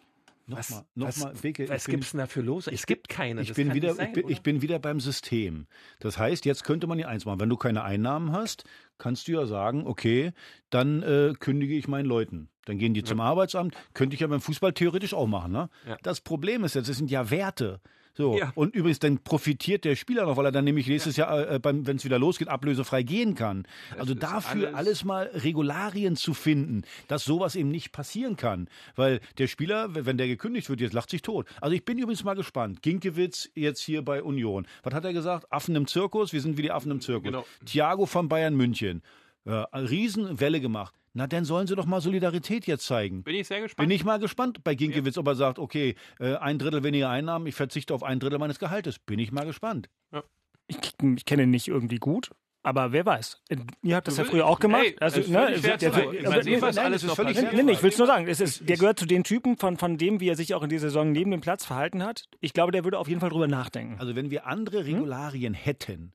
Nochmal, 0.48 0.84
nochmal, 0.94 1.34
Beke, 1.42 1.68
was 1.68 1.86
gibt 1.86 2.04
es 2.04 2.12
denn 2.12 2.18
dafür 2.18 2.44
los? 2.44 2.68
Es 2.68 2.86
gibt 2.86 3.08
keine. 3.08 3.42
Ich 3.42 3.52
bin, 3.54 3.74
wieder, 3.74 3.94
sein, 3.94 4.08
ich, 4.08 4.12
bin, 4.12 4.28
ich 4.28 4.42
bin 4.42 4.62
wieder 4.62 4.78
beim 4.78 5.00
System. 5.00 5.66
Das 5.98 6.18
heißt, 6.18 6.44
jetzt 6.44 6.62
könnte 6.62 6.86
man 6.86 7.00
ja 7.00 7.08
eins 7.08 7.24
machen. 7.24 7.40
Wenn 7.40 7.48
du 7.48 7.56
keine 7.56 7.82
Einnahmen 7.82 8.30
hast, 8.30 8.62
kannst 8.96 9.26
du 9.26 9.32
ja 9.32 9.46
sagen, 9.46 9.88
okay, 9.88 10.32
dann 10.70 11.02
äh, 11.02 11.34
kündige 11.38 11.74
ich 11.74 11.88
meinen 11.88 12.06
Leuten. 12.06 12.48
Dann 12.64 12.78
gehen 12.78 12.94
die 12.94 13.00
ja. 13.00 13.06
zum 13.06 13.20
Arbeitsamt. 13.20 13.74
Könnte 13.92 14.14
ich 14.14 14.20
ja 14.20 14.28
beim 14.28 14.40
Fußball 14.40 14.72
theoretisch 14.72 15.14
auch 15.14 15.26
machen. 15.26 15.50
Ne? 15.50 15.68
Ja. 15.84 15.96
Das 16.02 16.20
Problem 16.20 16.62
ist 16.62 16.74
jetzt, 16.74 16.88
es 16.88 16.96
sind 16.96 17.10
ja 17.10 17.28
Werte. 17.30 17.80
So. 18.16 18.38
Ja. 18.38 18.50
Und 18.54 18.74
übrigens, 18.74 18.98
dann 18.98 19.18
profitiert 19.18 19.84
der 19.84 19.94
Spieler 19.94 20.24
noch, 20.24 20.38
weil 20.38 20.46
er 20.46 20.52
dann 20.52 20.64
nämlich 20.64 20.86
nächstes 20.86 21.16
ja. 21.16 21.36
Jahr, 21.36 21.48
äh, 21.48 21.60
wenn 21.62 21.96
es 21.96 22.04
wieder 22.04 22.18
losgeht, 22.18 22.48
ablösefrei 22.48 23.02
gehen 23.02 23.34
kann. 23.34 23.64
Das 23.90 24.00
also 24.00 24.14
dafür 24.14 24.68
alles, 24.68 24.74
alles, 24.74 25.04
mal 25.04 25.30
Regularien 25.34 26.16
zu 26.16 26.32
finden, 26.32 26.82
dass 27.08 27.24
sowas 27.24 27.56
eben 27.56 27.70
nicht 27.70 27.92
passieren 27.92 28.36
kann. 28.36 28.68
Weil 28.94 29.20
der 29.36 29.48
Spieler, 29.48 29.94
wenn 29.94 30.16
der 30.16 30.28
gekündigt 30.28 30.70
wird, 30.70 30.80
jetzt 30.80 30.94
lacht 30.94 31.10
sich 31.10 31.20
tot. 31.20 31.46
Also 31.60 31.74
ich 31.74 31.84
bin 31.84 31.98
übrigens 31.98 32.24
mal 32.24 32.34
gespannt. 32.34 32.80
Ginkiewicz 32.80 33.50
jetzt 33.54 33.82
hier 33.82 34.02
bei 34.02 34.22
Union. 34.22 34.66
Was 34.82 34.94
hat 34.94 35.04
er 35.04 35.12
gesagt? 35.12 35.52
Affen 35.52 35.76
im 35.76 35.86
Zirkus? 35.86 36.32
Wir 36.32 36.40
sind 36.40 36.56
wie 36.56 36.62
die 36.62 36.72
Affen 36.72 36.90
im 36.90 37.02
Zirkus. 37.02 37.24
Genau. 37.24 37.44
Thiago 37.66 38.06
von 38.06 38.28
Bayern 38.28 38.54
München. 38.54 39.02
Äh, 39.44 39.50
Riesenwelle 39.50 40.60
gemacht. 40.60 40.94
Na, 41.16 41.26
dann 41.26 41.46
sollen 41.46 41.66
sie 41.66 41.74
doch 41.74 41.86
mal 41.86 42.02
Solidarität 42.02 42.66
jetzt 42.66 42.84
zeigen. 42.84 43.22
Bin 43.22 43.34
ich 43.34 43.48
sehr 43.48 43.62
gespannt. 43.62 43.88
Bin 43.88 43.96
ich 43.96 44.04
mal 44.04 44.18
gespannt 44.18 44.62
bei 44.62 44.74
Ginkiewicz, 44.74 45.16
ja. 45.16 45.20
ob 45.20 45.28
er 45.28 45.34
sagt, 45.34 45.58
okay, 45.58 45.94
äh, 46.20 46.34
ein 46.34 46.58
Drittel 46.58 46.82
weniger 46.82 47.08
Einnahmen, 47.08 47.46
ich 47.46 47.54
verzichte 47.54 47.94
auf 47.94 48.02
ein 48.02 48.20
Drittel 48.20 48.38
meines 48.38 48.58
Gehaltes. 48.58 48.98
Bin 48.98 49.18
ich 49.18 49.32
mal 49.32 49.46
gespannt. 49.46 49.88
Ja. 50.12 50.22
Ich, 50.66 50.76
ich 51.00 51.24
kenne 51.24 51.44
ihn 51.44 51.50
nicht 51.50 51.68
irgendwie 51.68 51.96
gut, 51.96 52.32
aber 52.62 52.92
wer 52.92 53.06
weiß. 53.06 53.40
Ihr 53.82 53.96
habt 53.96 54.08
das 54.08 54.18
ja 54.18 54.24
früher 54.24 54.44
auch 54.44 54.58
gemacht. 54.58 54.82
Ey, 54.84 54.96
also, 55.00 55.20
ne, 55.20 55.58
der, 55.58 55.78
der, 55.78 55.90
der, 55.90 56.84
alles 56.84 57.02
ist 57.02 57.14
völlig 57.14 57.40
nee, 57.40 57.62
nee, 57.62 57.72
ich 57.72 57.82
will 57.82 57.90
es 57.90 57.96
nur 57.96 58.06
sagen. 58.06 58.28
Es 58.28 58.40
ist, 58.40 58.68
der 58.68 58.76
gehört 58.76 58.98
zu 58.98 59.06
den 59.06 59.24
Typen, 59.24 59.56
von, 59.56 59.78
von 59.78 59.96
dem, 59.96 60.20
wie 60.20 60.28
er 60.28 60.36
sich 60.36 60.52
auch 60.52 60.64
in 60.64 60.68
dieser 60.68 60.88
Saison 60.88 61.12
neben 61.12 61.30
dem 61.30 61.40
Platz 61.40 61.64
verhalten 61.64 62.02
hat. 62.02 62.24
Ich 62.40 62.52
glaube, 62.52 62.72
der 62.72 62.84
würde 62.84 62.98
auf 62.98 63.08
jeden 63.08 63.20
Fall 63.20 63.30
drüber 63.30 63.48
nachdenken. 63.48 63.98
Also 64.00 64.16
wenn 64.16 64.30
wir 64.30 64.46
andere 64.46 64.84
hm? 64.84 64.96
Regularien 64.96 65.54
hm? 65.54 65.60
hätten, 65.62 66.12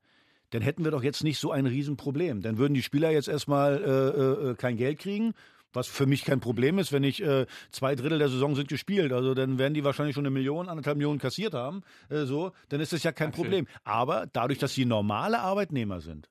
dann 0.51 0.61
hätten 0.61 0.83
wir 0.83 0.91
doch 0.91 1.03
jetzt 1.03 1.23
nicht 1.23 1.39
so 1.39 1.51
ein 1.51 1.65
Riesenproblem. 1.65 2.41
Dann 2.41 2.57
würden 2.57 2.73
die 2.73 2.83
Spieler 2.83 3.11
jetzt 3.11 3.27
erstmal 3.27 3.81
äh, 3.83 4.49
äh, 4.51 4.55
kein 4.55 4.77
Geld 4.77 4.99
kriegen 4.99 5.33
was 5.73 5.87
für 5.87 6.05
mich 6.05 6.25
kein 6.25 6.39
Problem 6.39 6.79
ist, 6.79 6.91
wenn 6.91 7.03
ich 7.03 7.23
äh, 7.23 7.45
zwei 7.71 7.95
Drittel 7.95 8.19
der 8.19 8.29
Saison 8.29 8.55
sind 8.55 8.67
gespielt. 8.67 9.13
Also 9.13 9.33
dann 9.33 9.57
werden 9.57 9.73
die 9.73 9.83
wahrscheinlich 9.83 10.15
schon 10.15 10.25
eine 10.25 10.31
Million, 10.31 10.69
anderthalb 10.69 10.97
Millionen 10.97 11.19
kassiert 11.19 11.53
haben. 11.53 11.83
Äh, 12.09 12.25
so, 12.25 12.51
dann 12.69 12.81
ist 12.81 12.93
das 12.93 13.03
ja 13.03 13.11
kein 13.11 13.29
Absolut. 13.29 13.51
Problem. 13.51 13.67
Aber 13.83 14.27
dadurch, 14.31 14.59
dass 14.59 14.73
sie 14.73 14.85
normale 14.85 15.39
Arbeitnehmer 15.39 16.01
sind, 16.01 16.29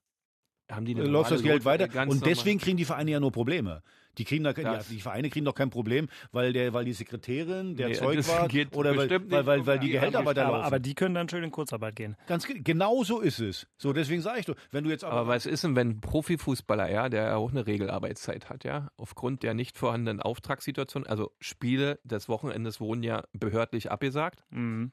haben 0.70 0.85
die 0.85 0.94
läuft 0.94 1.30
das 1.30 1.42
Geld 1.42 1.64
weiter. 1.64 1.88
Und 2.09 2.24
deswegen 2.26 2.61
kriegen 2.61 2.76
die 2.76 2.85
Vereine 2.85 3.11
ja 3.11 3.20
nur 3.20 3.33
Probleme. 3.33 3.83
Die 4.18 4.25
kriegen 4.25 4.44
da, 4.44 4.53
ja, 4.53 4.79
die 4.79 5.01
Vereine 5.01 5.31
kriegen 5.31 5.44
doch 5.44 5.55
kein 5.55 5.70
Problem, 5.70 6.09
weil 6.33 6.53
der, 6.53 6.73
weil 6.73 6.85
die 6.85 6.92
Sekretärin 6.92 7.77
der 7.77 7.88
nee, 7.88 7.94
Zeug 7.94 8.27
war 8.29 8.49
oder 8.77 8.96
weil, 8.96 9.11
weil, 9.31 9.46
weil, 9.46 9.66
weil, 9.66 9.79
die 9.79 9.90
Gehälter 9.90 10.25
weiterlaufen. 10.25 10.64
Aber 10.64 10.79
die 10.79 10.94
können 10.94 11.14
dann 11.14 11.29
schön 11.29 11.44
in 11.44 11.51
Kurzarbeit 11.51 11.96
gehen. 11.96 12.16
Ganz 12.27 12.46
genau 12.46 13.05
so 13.05 13.20
ist 13.20 13.38
es. 13.38 13.66
So 13.77 13.92
deswegen 13.92 14.20
sage 14.20 14.40
ich 14.40 14.46
doch, 14.46 14.57
wenn 14.70 14.85
du 14.85 14.90
jetzt 14.90 15.05
aber, 15.05 15.20
aber 15.20 15.29
was 15.29 15.46
ist 15.46 15.64
denn, 15.64 15.77
wenn 15.77 15.90
ein 15.90 16.01
Profifußballer, 16.01 16.90
ja, 16.90 17.09
der 17.09 17.38
auch 17.38 17.51
eine 17.51 17.66
Regelarbeitszeit 17.66 18.51
hat, 18.51 18.64
ja, 18.64 18.90
aufgrund 18.96 19.42
der 19.42 19.55
nicht 19.55 19.79
vorhandenen 19.79 20.20
Auftragssituation, 20.20 21.07
also 21.07 21.33
Spiele 21.38 22.01
des 22.05 22.29
Wochenendes 22.29 22.81
wurden 22.81 23.03
ja 23.03 23.25
behördlich 23.33 23.90
abgesagt. 23.90 24.44
Mhm. 24.51 24.92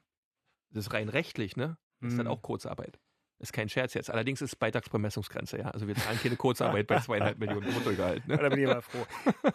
Das 0.70 0.86
ist 0.86 0.92
rein 0.92 1.08
rechtlich, 1.08 1.56
ne? 1.56 1.76
Das 2.00 2.12
ist 2.12 2.18
dann 2.18 2.26
mhm. 2.26 2.32
auch 2.32 2.42
Kurzarbeit. 2.42 2.98
Ist 3.40 3.52
kein 3.52 3.68
Scherz 3.68 3.94
jetzt. 3.94 4.10
Allerdings 4.10 4.42
ist 4.42 4.52
es 4.52 4.56
Beitragsbemessungsgrenze, 4.56 5.58
ja. 5.58 5.66
Also 5.66 5.86
wir 5.86 5.94
zahlen 5.94 6.18
keine 6.20 6.36
Kurzarbeit 6.36 6.88
bei 6.88 6.98
zweieinhalb 7.00 7.38
Millionen 7.38 7.72
Bruttogehalt. 7.72 8.26
Ne? 8.26 8.36
Da 8.38 8.48
bin 8.48 8.60
ich 8.60 8.68
aber 8.68 8.82
froh. 8.82 9.06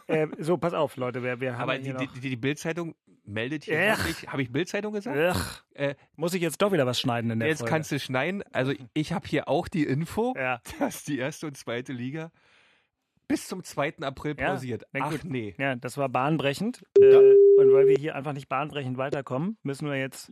äh, 0.07 0.27
so, 0.39 0.57
pass 0.57 0.73
auf, 0.73 0.95
Leute. 0.95 1.21
Wir, 1.21 1.41
wir 1.41 1.53
haben 1.57 1.69
aber 1.69 1.77
die, 1.77 1.93
die, 1.93 2.07
die, 2.07 2.29
die 2.29 2.35
Bildzeitung 2.35 2.95
meldet 3.25 3.65
hier. 3.65 3.97
Habe 4.27 4.41
ich 4.41 4.51
Bildzeitung 4.51 4.93
gesagt? 4.93 5.65
Äh, 5.73 5.95
Muss 6.15 6.33
ich 6.33 6.41
jetzt 6.41 6.61
doch 6.61 6.71
wieder 6.71 6.85
was 6.85 6.99
schneiden 6.99 7.31
in 7.31 7.39
der 7.39 7.49
Jetzt 7.49 7.59
Folge. 7.59 7.71
kannst 7.71 7.91
du 7.91 7.99
schneiden. 7.99 8.43
Also 8.53 8.73
ich 8.93 9.11
habe 9.11 9.27
hier 9.27 9.47
auch 9.47 9.67
die 9.67 9.83
Info, 9.83 10.33
ja. 10.37 10.61
dass 10.79 11.03
die 11.03 11.17
erste 11.17 11.47
und 11.47 11.57
zweite 11.57 11.91
Liga 11.93 12.31
bis 13.27 13.47
zum 13.47 13.63
2. 13.63 13.95
April 14.01 14.35
pausiert. 14.35 14.85
Ja, 14.93 15.01
Ach 15.05 15.23
nee. 15.23 15.55
Ja, 15.57 15.75
das 15.75 15.97
war 15.97 16.09
bahnbrechend. 16.09 16.85
Äh, 16.99 17.15
und 17.15 17.73
weil 17.73 17.87
wir 17.87 17.95
hier 17.97 18.15
einfach 18.15 18.33
nicht 18.33 18.49
bahnbrechend 18.49 18.97
weiterkommen, 18.97 19.57
müssen 19.63 19.87
wir 19.87 19.97
jetzt 19.97 20.31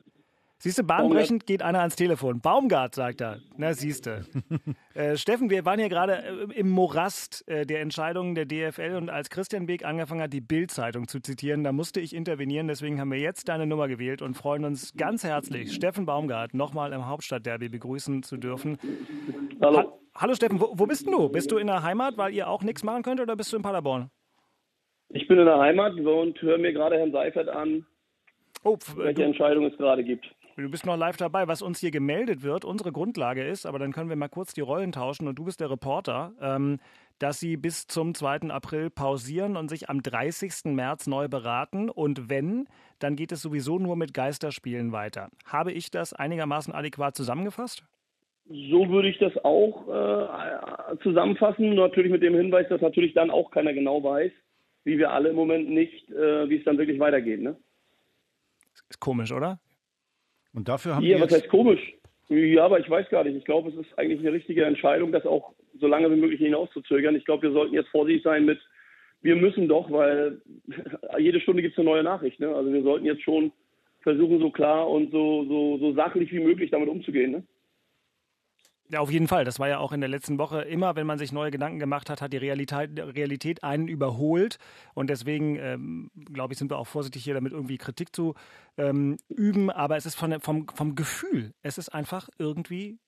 Siehst 0.64 0.78
du, 0.78 0.84
bahnbrechend 0.84 1.48
geht 1.48 1.64
einer 1.64 1.80
ans 1.80 1.96
Telefon. 1.96 2.40
Baumgart, 2.40 2.94
sagt 2.94 3.20
er. 3.20 3.40
Na, 3.58 3.74
siehst 3.74 4.06
du. 4.06 4.24
äh, 4.94 5.18
Steffen, 5.18 5.50
wir 5.50 5.66
waren 5.66 5.80
hier 5.80 5.90
gerade 5.90 6.18
äh, 6.24 6.54
im 6.54 6.70
Morast 6.70 7.44
äh, 7.48 7.66
der 7.66 7.82
Entscheidungen 7.82 8.36
der 8.36 8.46
DFL 8.46 8.96
und 8.96 9.10
als 9.10 9.32
Christian 9.32 9.66
Beek 9.66 9.84
angefangen 9.84 10.22
hat, 10.22 10.32
die 10.32 10.40
Bild-Zeitung 10.40 11.08
zu 11.08 11.20
zitieren, 11.20 11.64
da 11.64 11.72
musste 11.72 12.00
ich 12.00 12.16
intervenieren. 12.16 12.68
Deswegen 12.68 13.02
haben 13.02 13.12
wir 13.12 13.18
jetzt 13.18 13.50
deine 13.50 13.66
Nummer 13.66 13.88
gewählt 13.88 14.22
und 14.22 14.36
freuen 14.36 14.64
uns 14.64 14.94
ganz 14.94 15.24
herzlich, 15.24 15.74
Steffen 15.74 16.06
Baumgart 16.06 16.54
nochmal 16.54 16.94
im 16.94 17.08
Hauptstadtderby 17.08 17.70
begrüßen 17.70 18.22
zu 18.22 18.38
dürfen. 18.38 18.78
Hallo. 19.62 19.78
Ha 19.80 19.94
Hallo 20.14 20.36
Steffen, 20.36 20.62
wo, 20.62 20.74
wo 20.76 20.86
bist 20.86 21.08
du? 21.08 21.30
Bist 21.30 21.52
du 21.52 21.58
in 21.58 21.66
der 21.66 21.82
Heimat, 21.82 22.20
weil 22.20 22.36
ihr 22.36 22.48
auch 22.48 22.62
nichts 22.62 22.84
machen 22.84 23.02
könnt 23.02 23.20
oder 23.20 23.36
bist 23.36 23.52
du 23.52 23.58
in 23.58 23.64
Paderborn? 23.64 24.12
Ich 25.10 25.28
bin 25.28 25.40
in 25.40 25.46
der 25.46 25.58
Heimat 25.58 25.94
und 25.94 26.40
höre 26.40 26.60
mir 26.60 26.72
gerade 26.72 26.98
Herrn 26.98 27.12
Seifert 27.12 27.50
an, 27.50 27.84
oh, 28.64 28.78
welche 28.96 29.22
du, 29.22 29.24
Entscheidung 29.24 29.66
es 29.66 29.76
gerade 29.78 30.04
gibt. 30.04 30.28
Du 30.62 30.70
bist 30.70 30.86
noch 30.86 30.98
live 30.98 31.18
dabei. 31.18 31.48
Was 31.48 31.62
uns 31.62 31.80
hier 31.80 31.92
gemeldet 31.92 32.44
wird, 32.44 32.66
unsere 32.66 32.92
Grundlage 32.92 33.44
ist, 33.44 33.66
aber 33.66 33.80
dann 33.80 33.92
können 33.92 34.10
wir 34.10 34.16
mal 34.16 34.30
kurz 34.30 34.54
die 34.54 34.62
Rollen 34.62 34.92
tauschen 34.92 35.28
und 35.28 35.40
du 35.40 35.46
bist 35.46 35.60
der 35.60 35.72
Reporter, 35.72 36.34
ähm, 36.40 36.80
dass 37.20 37.40
sie 37.40 37.58
bis 37.58 37.88
zum 37.88 38.14
2. 38.14 38.50
April 38.50 38.90
pausieren 38.90 39.58
und 39.58 39.70
sich 39.70 39.90
am 39.90 40.02
30. 40.02 40.74
März 40.74 41.08
neu 41.08 41.28
beraten. 41.28 41.90
Und 41.90 42.30
wenn, 42.30 42.68
dann 43.00 43.16
geht 43.16 43.32
es 43.32 43.42
sowieso 43.42 43.80
nur 43.80 43.96
mit 43.96 44.14
Geisterspielen 44.14 44.92
weiter. 44.92 45.30
Habe 45.46 45.72
ich 45.72 45.90
das 45.90 46.14
einigermaßen 46.14 46.74
adäquat 46.74 47.16
zusammengefasst? 47.16 47.84
So 48.48 48.90
würde 48.90 49.10
ich 49.10 49.18
das 49.18 49.34
auch 49.44 49.88
äh, 49.88 50.98
zusammenfassen. 51.04 51.76
Natürlich 51.76 52.12
mit 52.12 52.22
dem 52.22 52.36
Hinweis, 52.36 52.68
dass 52.70 52.82
natürlich 52.82 53.14
dann 53.14 53.32
auch 53.32 53.50
keiner 53.52 53.74
genau 53.74 54.04
weiß, 54.04 54.32
wie 54.84 54.98
wir 54.98 55.12
alle 55.12 55.30
im 55.30 55.36
Moment 55.36 55.70
nicht, 55.70 56.10
äh, 56.10 56.50
wie 56.50 56.58
es 56.58 56.64
dann 56.66 56.78
wirklich 56.78 57.00
weitergeht. 57.00 57.42
Ne? 57.42 57.56
Ist 58.90 59.00
komisch, 59.00 59.32
oder? 59.32 59.60
Und 60.54 60.68
dafür 60.68 60.96
haben 60.96 61.06
ja, 61.06 61.20
was 61.20 61.32
heißt 61.32 61.50
komisch? 61.50 61.94
Ja, 62.30 62.66
aber 62.66 62.80
ich 62.80 62.90
weiß 62.90 63.10
gar 63.10 63.24
nicht. 63.24 63.36
Ich 63.36 63.46
glaube, 63.46 63.70
es 63.70 63.76
ist 63.76 63.98
eigentlich 63.98 64.20
eine 64.20 64.32
richtige 64.32 64.66
Entscheidung, 64.66 65.12
das 65.12 65.26
auch 65.26 65.54
so 65.80 65.88
lange 65.88 66.10
wie 66.12 66.20
möglich 66.20 66.40
hinauszuzögern. 66.40 67.16
Ich 67.16 67.26
glaube, 67.26 67.44
wir 67.44 67.52
sollten 67.52 67.74
jetzt 67.74 67.90
vorsichtig 67.90 68.24
sein 68.24 68.46
mit, 68.46 68.60
wir 69.22 69.36
müssen 69.36 69.68
doch, 69.68 69.92
weil 69.92 70.42
jede 71.20 71.42
Stunde 71.42 71.62
gibt 71.62 71.74
es 71.74 71.80
eine 71.80 71.90
neue 71.90 72.04
Nachricht. 72.04 72.40
Ne? 72.40 72.54
Also 72.54 72.72
wir 72.72 72.84
sollten 72.84 73.06
jetzt 73.06 73.24
schon 73.24 73.52
versuchen, 74.02 74.40
so 74.40 74.50
klar 74.50 74.90
und 74.90 75.12
so, 75.12 75.46
so, 75.46 75.78
so 75.78 75.94
sachlich 75.94 76.32
wie 76.32 76.40
möglich 76.40 76.72
damit 76.72 76.90
umzugehen. 76.90 77.32
Ne? 77.32 77.44
Ja, 78.92 79.00
auf 79.00 79.10
jeden 79.10 79.30
Fall. 79.30 79.46
Das 79.46 79.58
war 79.58 79.70
ja 79.70 79.78
auch 79.80 79.94
in 79.94 80.02
der 80.02 80.10
letzten 80.10 80.38
Woche 80.38 80.64
immer, 80.64 80.98
wenn 80.98 81.08
man 81.08 81.18
sich 81.18 81.32
neue 81.32 81.50
Gedanken 81.50 81.80
gemacht 81.80 82.10
hat, 82.10 82.22
hat 82.22 82.34
die 82.34 82.38
Realität, 82.38 83.00
Realität 83.00 83.64
einen 83.64 83.88
überholt. 83.88 84.58
Und 84.94 85.10
deswegen, 85.10 85.56
ähm, 85.56 86.12
glaube 86.26 86.54
ich, 86.54 86.60
sind 86.60 86.72
wir 86.72 86.78
auch 86.78 86.88
vorsichtig 86.88 87.24
hier 87.24 87.34
damit 87.34 87.54
irgendwie 87.54 87.78
Kritik 87.78 88.14
zu 88.14 88.36
ähm, 88.78 89.16
üben. 89.30 89.70
Aber 89.70 89.96
es 89.96 90.06
ist 90.06 90.16
von, 90.16 90.42
vom, 90.42 90.68
vom 90.68 90.96
Gefühl, 90.96 91.54
es 91.62 91.78
ist 91.78 91.88
einfach 91.88 92.28
irgendwie 92.38 93.00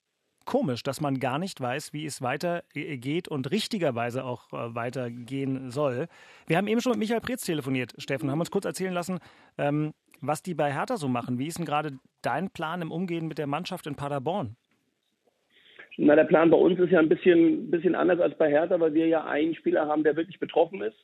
komisch, 0.45 0.83
dass 0.83 1.01
man 1.01 1.19
gar 1.19 1.37
nicht 1.37 1.59
weiß, 1.59 1.91
wie 1.91 2.05
es 2.05 2.21
weitergeht 2.21 3.27
und 3.27 3.51
richtigerweise 3.51 4.23
auch 4.23 4.53
äh, 4.53 4.73
weitergehen 4.73 5.69
soll. 5.69 6.07
Wir 6.47 6.55
haben 6.55 6.67
eben 6.67 6.79
schon 6.79 6.91
mit 6.91 6.99
Michael 6.99 7.19
Preetz 7.19 7.43
telefoniert, 7.43 7.93
Steffen, 7.97 8.31
haben 8.31 8.39
uns 8.39 8.51
kurz 8.51 8.63
erzählen 8.63 8.93
lassen, 8.93 9.19
ähm, 9.57 9.93
was 10.21 10.41
die 10.43 10.53
bei 10.53 10.71
Hertha 10.71 10.95
so 10.95 11.09
machen. 11.09 11.39
Wie 11.39 11.47
ist 11.47 11.57
denn 11.57 11.65
gerade 11.65 11.97
dein 12.21 12.49
Plan 12.51 12.81
im 12.81 12.91
Umgehen 12.91 13.27
mit 13.27 13.37
der 13.37 13.47
Mannschaft 13.47 13.85
in 13.85 13.95
Paderborn? 13.95 14.55
Na, 15.97 16.15
der 16.15 16.23
Plan 16.23 16.49
bei 16.49 16.57
uns 16.57 16.79
ist 16.79 16.91
ja 16.91 16.99
ein 16.99 17.09
bisschen, 17.09 17.69
bisschen 17.69 17.95
anders 17.95 18.19
als 18.19 18.35
bei 18.37 18.49
Hertha, 18.49 18.79
weil 18.79 18.93
wir 18.93 19.07
ja 19.07 19.25
einen 19.25 19.55
Spieler 19.55 19.87
haben, 19.87 20.03
der 20.03 20.15
wirklich 20.15 20.39
betroffen 20.39 20.81
ist 20.81 20.97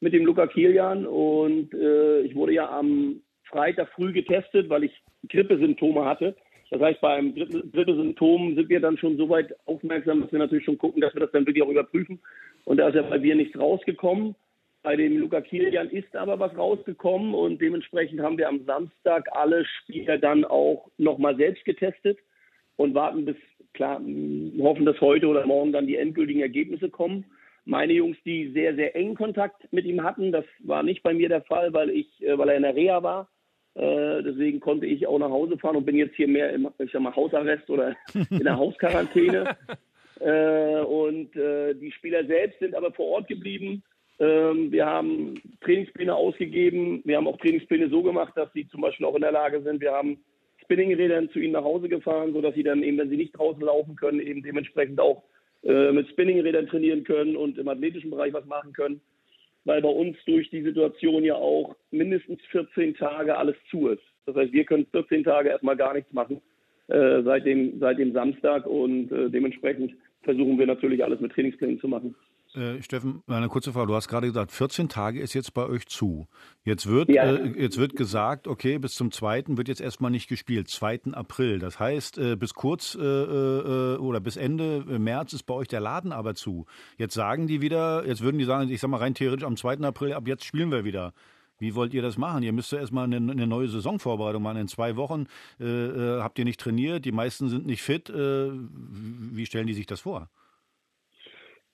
mit 0.00 0.12
dem 0.12 0.26
Luca 0.26 0.46
Kilian. 0.46 1.06
Und 1.06 1.72
äh, 1.74 2.20
ich 2.22 2.34
wurde 2.34 2.52
ja 2.52 2.68
am 2.70 3.20
Freitag 3.44 3.88
früh 3.90 4.12
getestet, 4.12 4.68
weil 4.68 4.84
ich 4.84 4.92
Grippesymptome 5.28 6.04
hatte. 6.04 6.34
Das 6.70 6.80
heißt, 6.80 7.00
beim 7.00 7.34
dritten, 7.34 7.70
dritten 7.70 7.96
Symptom 7.96 8.56
sind 8.56 8.68
wir 8.68 8.80
dann 8.80 8.98
schon 8.98 9.16
so 9.16 9.28
weit 9.28 9.54
aufmerksam, 9.66 10.22
dass 10.22 10.32
wir 10.32 10.40
natürlich 10.40 10.64
schon 10.64 10.78
gucken, 10.78 11.00
dass 11.00 11.14
wir 11.14 11.20
das 11.20 11.30
dann 11.30 11.46
wirklich 11.46 11.62
auch 11.62 11.70
überprüfen. 11.70 12.18
Und 12.64 12.78
da 12.78 12.88
ist 12.88 12.96
ja 12.96 13.02
bei 13.02 13.20
mir 13.20 13.36
nichts 13.36 13.56
rausgekommen. 13.56 14.34
Bei 14.82 14.96
dem 14.96 15.18
Luca 15.18 15.40
Kilian 15.40 15.90
ist 15.90 16.14
aber 16.14 16.38
was 16.38 16.56
rausgekommen 16.56 17.34
und 17.34 17.60
dementsprechend 17.60 18.20
haben 18.20 18.38
wir 18.38 18.48
am 18.48 18.64
Samstag 18.66 19.28
alle 19.32 19.64
Spieler 19.64 20.18
dann 20.18 20.44
auch 20.44 20.88
nochmal 20.96 21.36
selbst 21.36 21.64
getestet 21.64 22.18
und 22.76 22.94
warten 22.94 23.24
bis, 23.24 23.36
klar, 23.76 24.00
hoffen, 24.60 24.84
dass 24.84 25.00
heute 25.00 25.28
oder 25.28 25.46
morgen 25.46 25.72
dann 25.72 25.86
die 25.86 25.96
endgültigen 25.96 26.40
Ergebnisse 26.40 26.90
kommen. 26.90 27.24
Meine 27.64 27.92
Jungs, 27.92 28.16
die 28.24 28.50
sehr, 28.52 28.74
sehr 28.74 28.94
engen 28.94 29.14
Kontakt 29.14 29.72
mit 29.72 29.84
ihm 29.84 30.02
hatten, 30.02 30.32
das 30.32 30.44
war 30.60 30.82
nicht 30.82 31.02
bei 31.02 31.14
mir 31.14 31.28
der 31.28 31.42
Fall, 31.42 31.72
weil 31.72 31.90
ich, 31.90 32.22
äh, 32.22 32.36
weil 32.38 32.48
er 32.48 32.56
in 32.56 32.62
der 32.62 32.76
Reha 32.76 33.02
war. 33.02 33.28
Äh, 33.74 34.22
deswegen 34.22 34.60
konnte 34.60 34.86
ich 34.86 35.06
auch 35.06 35.18
nach 35.18 35.30
Hause 35.30 35.58
fahren 35.58 35.76
und 35.76 35.84
bin 35.84 35.96
jetzt 35.96 36.16
hier 36.16 36.28
mehr 36.28 36.50
im, 36.52 36.68
ich 36.78 36.90
sag 36.92 37.02
mal, 37.02 37.14
Hausarrest 37.14 37.68
oder 37.68 37.94
in 38.30 38.44
der 38.44 38.56
Hausquarantäne. 38.56 39.56
äh, 40.20 40.80
und 40.80 41.36
äh, 41.36 41.74
die 41.74 41.92
Spieler 41.92 42.24
selbst 42.24 42.58
sind 42.60 42.74
aber 42.74 42.92
vor 42.92 43.06
Ort 43.06 43.28
geblieben. 43.28 43.82
Ähm, 44.18 44.72
wir 44.72 44.86
haben 44.86 45.34
Trainingspläne 45.60 46.14
ausgegeben. 46.14 47.02
Wir 47.04 47.18
haben 47.18 47.28
auch 47.28 47.36
Trainingspläne 47.36 47.90
so 47.90 48.02
gemacht, 48.02 48.32
dass 48.36 48.50
sie 48.54 48.66
zum 48.68 48.80
Beispiel 48.80 49.04
auch 49.04 49.14
in 49.14 49.22
der 49.22 49.32
Lage 49.32 49.60
sind. 49.62 49.80
Wir 49.80 49.92
haben 49.92 50.24
Spinningrädern 50.66 51.30
zu 51.30 51.38
ihnen 51.38 51.52
nach 51.52 51.64
Hause 51.64 51.88
gefahren, 51.88 52.32
sodass 52.32 52.54
sie 52.54 52.64
dann 52.64 52.82
eben, 52.82 52.98
wenn 52.98 53.08
sie 53.08 53.16
nicht 53.16 53.32
draußen 53.32 53.62
laufen 53.62 53.96
können, 53.96 54.20
eben 54.20 54.42
dementsprechend 54.42 55.00
auch 55.00 55.22
äh, 55.62 55.92
mit 55.92 56.08
Spinningrädern 56.08 56.66
trainieren 56.66 57.04
können 57.04 57.36
und 57.36 57.56
im 57.56 57.68
athletischen 57.68 58.10
Bereich 58.10 58.32
was 58.32 58.44
machen 58.46 58.72
können, 58.72 59.00
weil 59.64 59.80
bei 59.80 59.88
uns 59.88 60.16
durch 60.26 60.50
die 60.50 60.62
Situation 60.62 61.24
ja 61.24 61.36
auch 61.36 61.76
mindestens 61.90 62.40
14 62.50 62.94
Tage 62.96 63.36
alles 63.36 63.56
zu 63.70 63.88
ist. 63.88 64.02
Das 64.26 64.34
heißt, 64.34 64.52
wir 64.52 64.64
können 64.64 64.86
14 64.90 65.24
Tage 65.24 65.50
erstmal 65.50 65.76
gar 65.76 65.94
nichts 65.94 66.12
machen 66.12 66.40
äh, 66.88 67.22
seit, 67.22 67.46
dem, 67.46 67.78
seit 67.78 67.98
dem 67.98 68.12
Samstag 68.12 68.66
und 68.66 69.12
äh, 69.12 69.30
dementsprechend 69.30 69.94
versuchen 70.22 70.58
wir 70.58 70.66
natürlich 70.66 71.02
alles 71.04 71.20
mit 71.20 71.32
Trainingsplänen 71.32 71.80
zu 71.80 71.86
machen. 71.88 72.16
Äh, 72.56 72.82
Steffen, 72.82 73.22
eine 73.26 73.48
kurze 73.48 73.72
Frage. 73.72 73.88
Du 73.88 73.94
hast 73.94 74.08
gerade 74.08 74.28
gesagt, 74.28 74.50
14 74.50 74.88
Tage 74.88 75.20
ist 75.20 75.34
jetzt 75.34 75.52
bei 75.52 75.66
euch 75.66 75.86
zu. 75.86 76.26
Jetzt 76.64 76.86
wird, 76.86 77.10
ja. 77.10 77.24
äh, 77.24 77.60
jetzt 77.60 77.76
wird 77.76 77.96
gesagt, 77.96 78.48
okay, 78.48 78.78
bis 78.78 78.94
zum 78.94 79.12
2. 79.12 79.44
wird 79.48 79.68
jetzt 79.68 79.82
erstmal 79.82 80.10
nicht 80.10 80.26
gespielt, 80.26 80.68
2. 80.68 81.12
April. 81.12 81.58
Das 81.58 81.78
heißt, 81.78 82.16
äh, 82.16 82.36
bis 82.36 82.54
kurz 82.54 82.94
äh, 82.94 83.02
äh, 83.02 83.96
oder 83.98 84.20
bis 84.20 84.38
Ende 84.38 84.84
März 84.98 85.34
ist 85.34 85.42
bei 85.42 85.52
euch 85.52 85.68
der 85.68 85.80
Laden 85.80 86.12
aber 86.12 86.34
zu. 86.34 86.64
Jetzt 86.96 87.14
sagen 87.14 87.46
die 87.46 87.60
wieder, 87.60 88.06
jetzt 88.06 88.22
würden 88.22 88.38
die 88.38 88.44
sagen, 88.44 88.70
ich 88.70 88.80
sag 88.80 88.88
mal 88.88 88.98
rein 88.98 89.14
theoretisch, 89.14 89.44
am 89.44 89.56
2. 89.56 89.80
April, 89.80 90.14
ab 90.14 90.26
jetzt 90.26 90.44
spielen 90.44 90.70
wir 90.70 90.84
wieder. 90.84 91.12
Wie 91.58 91.74
wollt 91.74 91.92
ihr 91.92 92.02
das 92.02 92.16
machen? 92.16 92.42
Ihr 92.42 92.52
müsst 92.52 92.72
ja 92.72 92.78
erstmal 92.78 93.04
eine, 93.04 93.16
eine 93.16 93.46
neue 93.46 93.68
Saisonvorbereitung 93.68 94.42
machen. 94.42 94.58
In 94.58 94.68
zwei 94.68 94.96
Wochen 94.96 95.24
habt 95.58 96.38
ihr 96.38 96.44
nicht 96.44 96.60
trainiert, 96.60 97.06
die 97.06 97.12
meisten 97.12 97.48
sind 97.48 97.64
nicht 97.64 97.80
fit. 97.80 98.12
wie 98.12 99.46
stellen 99.46 99.66
die 99.66 99.72
sich 99.72 99.86
das 99.86 100.00
vor? 100.00 100.28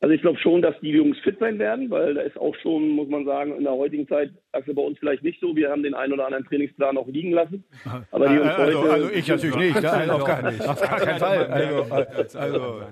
Also 0.03 0.17
ich 0.17 0.21
glaube 0.21 0.39
schon, 0.41 0.63
dass 0.63 0.75
die 0.81 0.91
Jungs 0.91 1.17
fit 1.21 1.39
sein 1.39 1.61
werden, 1.61 1.89
weil 1.89 2.15
da 2.15 2.23
ist 2.23 2.37
auch 2.37 2.57
schon, 2.57 2.89
muss 2.89 3.09
man 3.09 3.25
sagen, 3.25 3.57
in 3.57 3.63
der 3.63 3.73
heutigen 3.73 4.09
Zeit, 4.09 4.33
also 4.51 4.75
bei 4.75 4.83
uns 4.83 4.99
vielleicht 4.99 5.23
nicht 5.23 5.41
so. 5.41 5.55
Wir 5.55 5.71
haben 5.71 5.85
den 5.85 5.95
einen 5.95 6.13
oder 6.13 6.27
anderen 6.27 6.45
Trainingsplan 6.45 6.99
auch 6.99 7.07
liegen 7.07 7.31
lassen. 7.31 7.63
Aber 8.11 8.27
die 8.27 8.35
Jungs 8.35 8.49
also, 8.49 8.83
heute, 8.83 8.93
also 8.93 9.11
ich 9.11 9.29
natürlich 9.29 9.57
nicht, 9.57 9.83
nein, 9.83 10.11
auf, 10.11 10.25
gar 10.25 10.51
nicht. 10.51 10.69
auf 10.69 10.81
gar 10.81 10.99
keinen 10.99 11.19
Fall. 11.21 11.47
Also, 11.47 12.37
also. 12.37 12.83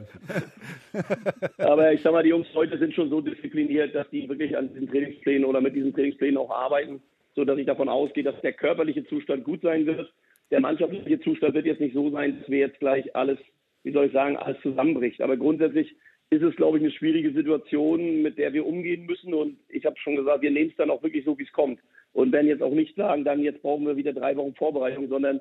Aber 1.59 1.92
ich 1.92 2.01
sag 2.01 2.12
mal, 2.12 2.23
die 2.23 2.29
Jungs 2.29 2.46
heute 2.55 2.79
sind 2.79 2.94
schon 2.94 3.11
so 3.11 3.20
diszipliniert, 3.20 3.92
dass 3.92 4.09
die 4.11 4.29
wirklich 4.29 4.57
an 4.57 4.73
diesen 4.73 4.88
Trainingsplänen 4.88 5.44
oder 5.44 5.61
mit 5.61 5.75
diesen 5.75 5.92
Trainingsplänen 5.92 6.37
auch 6.37 6.53
arbeiten, 6.53 7.03
sodass 7.35 7.59
ich 7.59 7.66
davon 7.66 7.88
ausgehe, 7.88 8.23
dass 8.23 8.40
der 8.42 8.53
körperliche 8.53 9.05
Zustand 9.07 9.42
gut 9.42 9.62
sein 9.62 9.85
wird. 9.85 10.12
Der 10.53 10.61
mannschaftliche 10.61 11.18
Zustand 11.23 11.55
wird 11.55 11.66
jetzt 11.66 11.81
nicht 11.81 11.94
so 11.94 12.09
sein, 12.11 12.38
dass 12.38 12.49
wir 12.49 12.59
jetzt 12.61 12.79
gleich 12.79 13.16
alles, 13.16 13.40
wie 13.83 13.90
soll 13.90 14.07
ich 14.07 14.12
sagen, 14.12 14.37
alles 14.37 14.62
zusammenbricht. 14.62 15.20
Aber 15.23 15.37
grundsätzlich 15.37 15.92
ist 16.30 16.42
es, 16.42 16.54
glaube 16.56 16.78
ich, 16.78 16.84
eine 16.84 16.92
schwierige 16.92 17.32
Situation, 17.32 18.22
mit 18.22 18.38
der 18.38 18.52
wir 18.52 18.64
umgehen 18.64 19.04
müssen. 19.04 19.34
Und 19.34 19.56
ich 19.68 19.84
habe 19.84 19.98
schon 19.98 20.16
gesagt, 20.16 20.42
wir 20.42 20.50
nehmen 20.50 20.70
es 20.70 20.76
dann 20.76 20.90
auch 20.90 21.02
wirklich 21.02 21.24
so, 21.24 21.36
wie 21.38 21.42
es 21.42 21.52
kommt. 21.52 21.80
Und 22.12 22.32
werden 22.32 22.46
jetzt 22.46 22.62
auch 22.62 22.72
nicht 22.72 22.96
sagen, 22.96 23.24
dann 23.24 23.42
jetzt 23.42 23.62
brauchen 23.62 23.86
wir 23.86 23.96
wieder 23.96 24.12
drei 24.12 24.36
Wochen 24.36 24.54
Vorbereitung, 24.54 25.08
sondern 25.08 25.40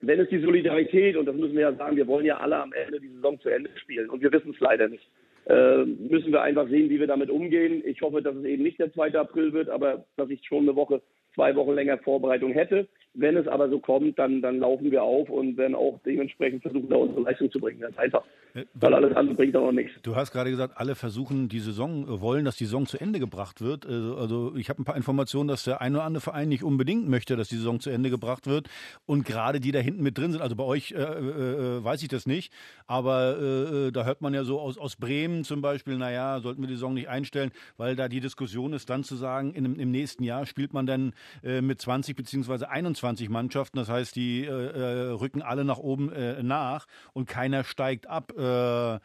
wenn 0.00 0.20
es 0.20 0.28
die 0.28 0.40
Solidarität, 0.40 1.16
und 1.16 1.26
das 1.26 1.36
müssen 1.36 1.54
wir 1.54 1.62
ja 1.62 1.74
sagen, 1.74 1.96
wir 1.96 2.06
wollen 2.06 2.26
ja 2.26 2.38
alle 2.38 2.56
am 2.56 2.72
Ende 2.72 3.00
die 3.00 3.08
Saison 3.08 3.40
zu 3.40 3.48
Ende 3.48 3.70
spielen 3.76 4.10
und 4.10 4.20
wir 4.20 4.32
wissen 4.32 4.52
es 4.52 4.60
leider 4.60 4.88
nicht, 4.88 5.08
äh, 5.46 5.84
müssen 5.84 6.32
wir 6.32 6.42
einfach 6.42 6.68
sehen, 6.68 6.90
wie 6.90 7.00
wir 7.00 7.06
damit 7.06 7.30
umgehen. 7.30 7.82
Ich 7.86 8.02
hoffe, 8.02 8.20
dass 8.20 8.36
es 8.36 8.44
eben 8.44 8.62
nicht 8.62 8.78
der 8.78 8.92
2. 8.92 9.14
April 9.14 9.52
wird, 9.52 9.68
aber 9.68 10.04
dass 10.16 10.28
ich 10.30 10.44
schon 10.44 10.64
eine 10.64 10.76
Woche, 10.76 11.02
zwei 11.34 11.54
Wochen 11.54 11.74
länger 11.74 11.98
Vorbereitung 11.98 12.52
hätte. 12.52 12.88
Wenn 13.18 13.36
es 13.36 13.48
aber 13.48 13.70
so 13.70 13.78
kommt, 13.78 14.18
dann, 14.18 14.42
dann 14.42 14.58
laufen 14.58 14.90
wir 14.90 15.02
auf 15.02 15.30
und 15.30 15.56
werden 15.56 15.74
auch 15.74 15.98
dementsprechend 16.04 16.60
versuchen, 16.60 16.88
da 16.90 16.96
unsere 16.96 17.22
Leistung 17.22 17.50
zu 17.50 17.58
bringen. 17.58 17.80
Ganz 17.80 17.96
einfach. 17.96 18.22
Äh, 18.52 18.64
Weil 18.74 18.92
alles 18.92 19.16
andere 19.16 19.36
bringt 19.36 19.56
auch 19.56 19.72
nichts. 19.72 19.92
Du 20.02 20.16
hast 20.16 20.32
gerade 20.32 20.50
gesagt, 20.50 20.74
alle 20.76 20.94
versuchen 20.94 21.48
die 21.48 21.60
Saison, 21.60 22.04
äh, 22.04 22.20
wollen, 22.20 22.44
dass 22.44 22.56
die 22.56 22.66
Saison 22.66 22.84
zu 22.84 22.98
Ende 22.98 23.18
gebracht 23.18 23.62
wird. 23.62 23.86
Also, 23.86 24.16
also 24.16 24.56
ich 24.56 24.68
habe 24.68 24.82
ein 24.82 24.84
paar 24.84 24.96
Informationen, 24.96 25.48
dass 25.48 25.64
der 25.64 25.80
ein 25.80 25.94
oder 25.94 26.04
andere 26.04 26.20
Verein 26.20 26.50
nicht 26.50 26.62
unbedingt 26.62 27.08
möchte, 27.08 27.36
dass 27.36 27.48
die 27.48 27.56
Saison 27.56 27.80
zu 27.80 27.88
Ende 27.88 28.10
gebracht 28.10 28.46
wird. 28.46 28.68
Und 29.06 29.24
gerade 29.24 29.60
die 29.60 29.72
da 29.72 29.78
hinten 29.78 30.02
mit 30.02 30.18
drin 30.18 30.32
sind, 30.32 30.42
also 30.42 30.54
bei 30.54 30.64
euch 30.64 30.92
äh, 30.92 30.96
äh, 30.96 31.82
weiß 31.84 32.02
ich 32.02 32.08
das 32.08 32.26
nicht, 32.26 32.52
aber 32.86 33.38
äh, 33.38 33.92
da 33.92 34.04
hört 34.04 34.20
man 34.20 34.34
ja 34.34 34.44
so 34.44 34.60
aus, 34.60 34.76
aus 34.76 34.96
Bremen 34.96 35.44
zum 35.44 35.62
Beispiel, 35.62 35.96
naja, 35.96 36.40
sollten 36.40 36.60
wir 36.60 36.68
die 36.68 36.74
Saison 36.74 36.92
nicht 36.92 37.08
einstellen, 37.08 37.50
weil 37.78 37.96
da 37.96 38.08
die 38.08 38.20
Diskussion 38.20 38.74
ist, 38.74 38.90
dann 38.90 39.04
zu 39.04 39.16
sagen, 39.16 39.54
in, 39.54 39.76
im 39.76 39.90
nächsten 39.90 40.22
Jahr 40.22 40.44
spielt 40.44 40.74
man 40.74 40.84
dann 40.84 41.14
äh, 41.42 41.62
mit 41.62 41.80
20 41.80 42.14
beziehungsweise 42.14 42.68
21 42.68 43.05
Mannschaften. 43.28 43.78
Das 43.78 43.88
heißt, 43.88 44.16
die 44.16 44.44
äh, 44.44 44.48
äh, 44.48 45.10
rücken 45.10 45.42
alle 45.42 45.64
nach 45.64 45.78
oben 45.78 46.12
äh, 46.12 46.42
nach 46.42 46.86
und 47.12 47.28
keiner 47.28 47.64
steigt 47.64 48.08
ab. 48.08 48.32
Äh, 48.36 48.98